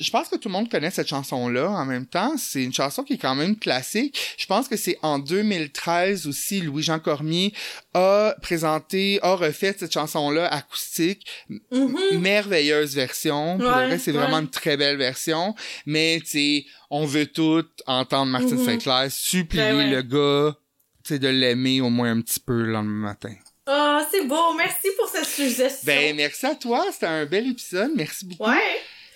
je 0.00 0.10
pense 0.10 0.28
que 0.28 0.36
tout 0.36 0.48
le 0.48 0.52
monde 0.52 0.70
connaît 0.70 0.90
cette 0.90 1.08
chanson-là 1.08 1.68
en 1.70 1.84
même 1.84 2.06
temps. 2.06 2.36
C'est 2.36 2.62
une 2.62 2.72
chanson 2.72 3.02
qui 3.02 3.14
est 3.14 3.18
quand 3.18 3.34
même 3.34 3.56
classique. 3.56 4.16
Je 4.38 4.46
pense 4.46 4.68
que 4.68 4.76
c'est 4.76 4.98
en 5.02 5.18
2013 5.18 6.26
aussi, 6.26 6.60
Louis-Jean 6.60 6.98
Cormier 6.98 7.52
a 7.94 8.34
présenté, 8.42 9.18
a 9.22 9.34
refait 9.34 9.74
cette 9.78 9.92
chanson-là 9.92 10.46
acoustique. 10.52 11.26
Mhm. 11.70 12.18
Merveilleuse 12.20 12.94
version. 12.94 13.58
Pour 13.58 13.66
le 13.66 13.72
vrai, 13.72 13.98
c'est 13.98 14.12
ouais. 14.12 14.18
vraiment 14.18 14.38
une 14.38 14.50
très 14.50 14.76
belle 14.76 14.96
version. 14.96 15.54
Mais, 15.86 16.20
tu 16.20 16.26
sais, 16.30 16.66
on 16.90 17.04
veut 17.06 17.26
tout 17.26 17.64
entendre 17.86 18.30
Martine 18.30 18.58
Mhm. 18.58 18.64
Saint-Clair 18.64 19.06
supplier 19.10 19.62
Ben 19.62 19.76
ouais. 19.76 19.90
le 19.90 20.02
gars, 20.02 20.56
tu 21.04 21.14
sais, 21.14 21.18
de 21.18 21.28
l'aimer 21.28 21.80
au 21.80 21.90
moins 21.90 22.10
un 22.12 22.20
petit 22.20 22.40
peu 22.40 22.52
le 22.62 22.72
lendemain 22.72 23.08
matin. 23.08 23.34
Ah, 23.66 24.06
c'est 24.10 24.24
beau. 24.26 24.54
Merci 24.56 24.88
pour 24.96 25.08
cette 25.08 25.26
suggestion. 25.26 25.84
Ben, 25.84 26.16
merci 26.16 26.46
à 26.46 26.54
toi. 26.54 26.86
C'était 26.90 27.06
un 27.06 27.26
bel 27.26 27.48
épisode. 27.50 27.90
Merci 27.94 28.24
beaucoup. 28.24 28.48
Ouais. 28.48 28.56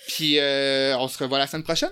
Puis, 0.07 0.39
euh, 0.39 0.95
on 0.97 1.07
se 1.07 1.17
revoit 1.21 1.39
la 1.39 1.47
semaine 1.47 1.63
prochaine. 1.63 1.91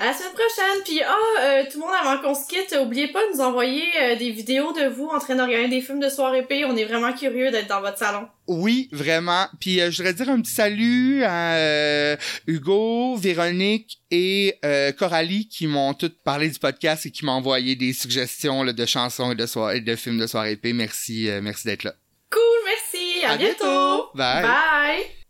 À 0.00 0.06
la 0.06 0.12
semaine 0.12 0.32
prochaine. 0.32 0.82
Puis, 0.84 1.00
ah, 1.02 1.16
euh, 1.42 1.64
tout 1.64 1.80
le 1.80 1.86
monde, 1.86 1.94
avant 2.00 2.22
qu'on 2.22 2.32
se 2.32 2.46
quitte, 2.46 2.72
oubliez 2.80 3.08
pas 3.08 3.18
de 3.26 3.34
nous 3.34 3.40
envoyer 3.40 3.82
euh, 4.00 4.14
des 4.14 4.30
vidéos 4.30 4.72
de 4.72 4.86
vous 4.86 5.08
en 5.08 5.18
train 5.18 5.34
de 5.34 5.42
regarder 5.42 5.66
des 5.66 5.80
films 5.80 5.98
de 5.98 6.08
soirée 6.08 6.38
épée. 6.38 6.64
On 6.64 6.76
est 6.76 6.84
vraiment 6.84 7.12
curieux 7.12 7.50
d'être 7.50 7.66
dans 7.66 7.80
votre 7.80 7.98
salon. 7.98 8.28
Oui, 8.46 8.88
vraiment. 8.92 9.46
Puis 9.58 9.80
euh, 9.80 9.90
je 9.90 9.96
voudrais 9.96 10.14
dire 10.14 10.28
un 10.28 10.40
petit 10.40 10.52
salut 10.52 11.24
à 11.24 11.56
euh, 11.56 12.16
Hugo, 12.46 13.16
Véronique 13.16 13.98
et 14.12 14.54
euh, 14.64 14.92
Coralie 14.92 15.48
qui 15.48 15.66
m'ont 15.66 15.94
toutes 15.94 16.22
parlé 16.22 16.48
du 16.48 16.60
podcast 16.60 17.04
et 17.06 17.10
qui 17.10 17.24
m'ont 17.24 17.32
envoyé 17.32 17.74
des 17.74 17.92
suggestions 17.92 18.62
là, 18.62 18.72
de 18.72 18.86
chansons 18.86 19.32
et 19.32 19.34
de, 19.34 19.46
soirée, 19.46 19.80
de 19.80 19.96
films 19.96 20.18
de 20.20 20.28
soirée 20.28 20.52
épée. 20.52 20.72
Merci, 20.74 21.28
euh, 21.28 21.40
merci 21.42 21.66
d'être 21.66 21.82
là. 21.82 21.94
Cool, 22.30 22.40
merci. 22.66 23.24
À, 23.24 23.32
À 23.32 23.36
bientôt. 23.36 23.64
bientôt. 23.64 24.10
Bye. 24.14 24.42
Bye. 24.42 25.27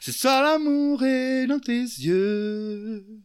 C'est 0.00 0.12
ça 0.12 0.42
l'amour 0.42 1.02
est 1.04 1.46
dans 1.46 1.58
tes 1.58 1.80
yeux. 1.82 3.23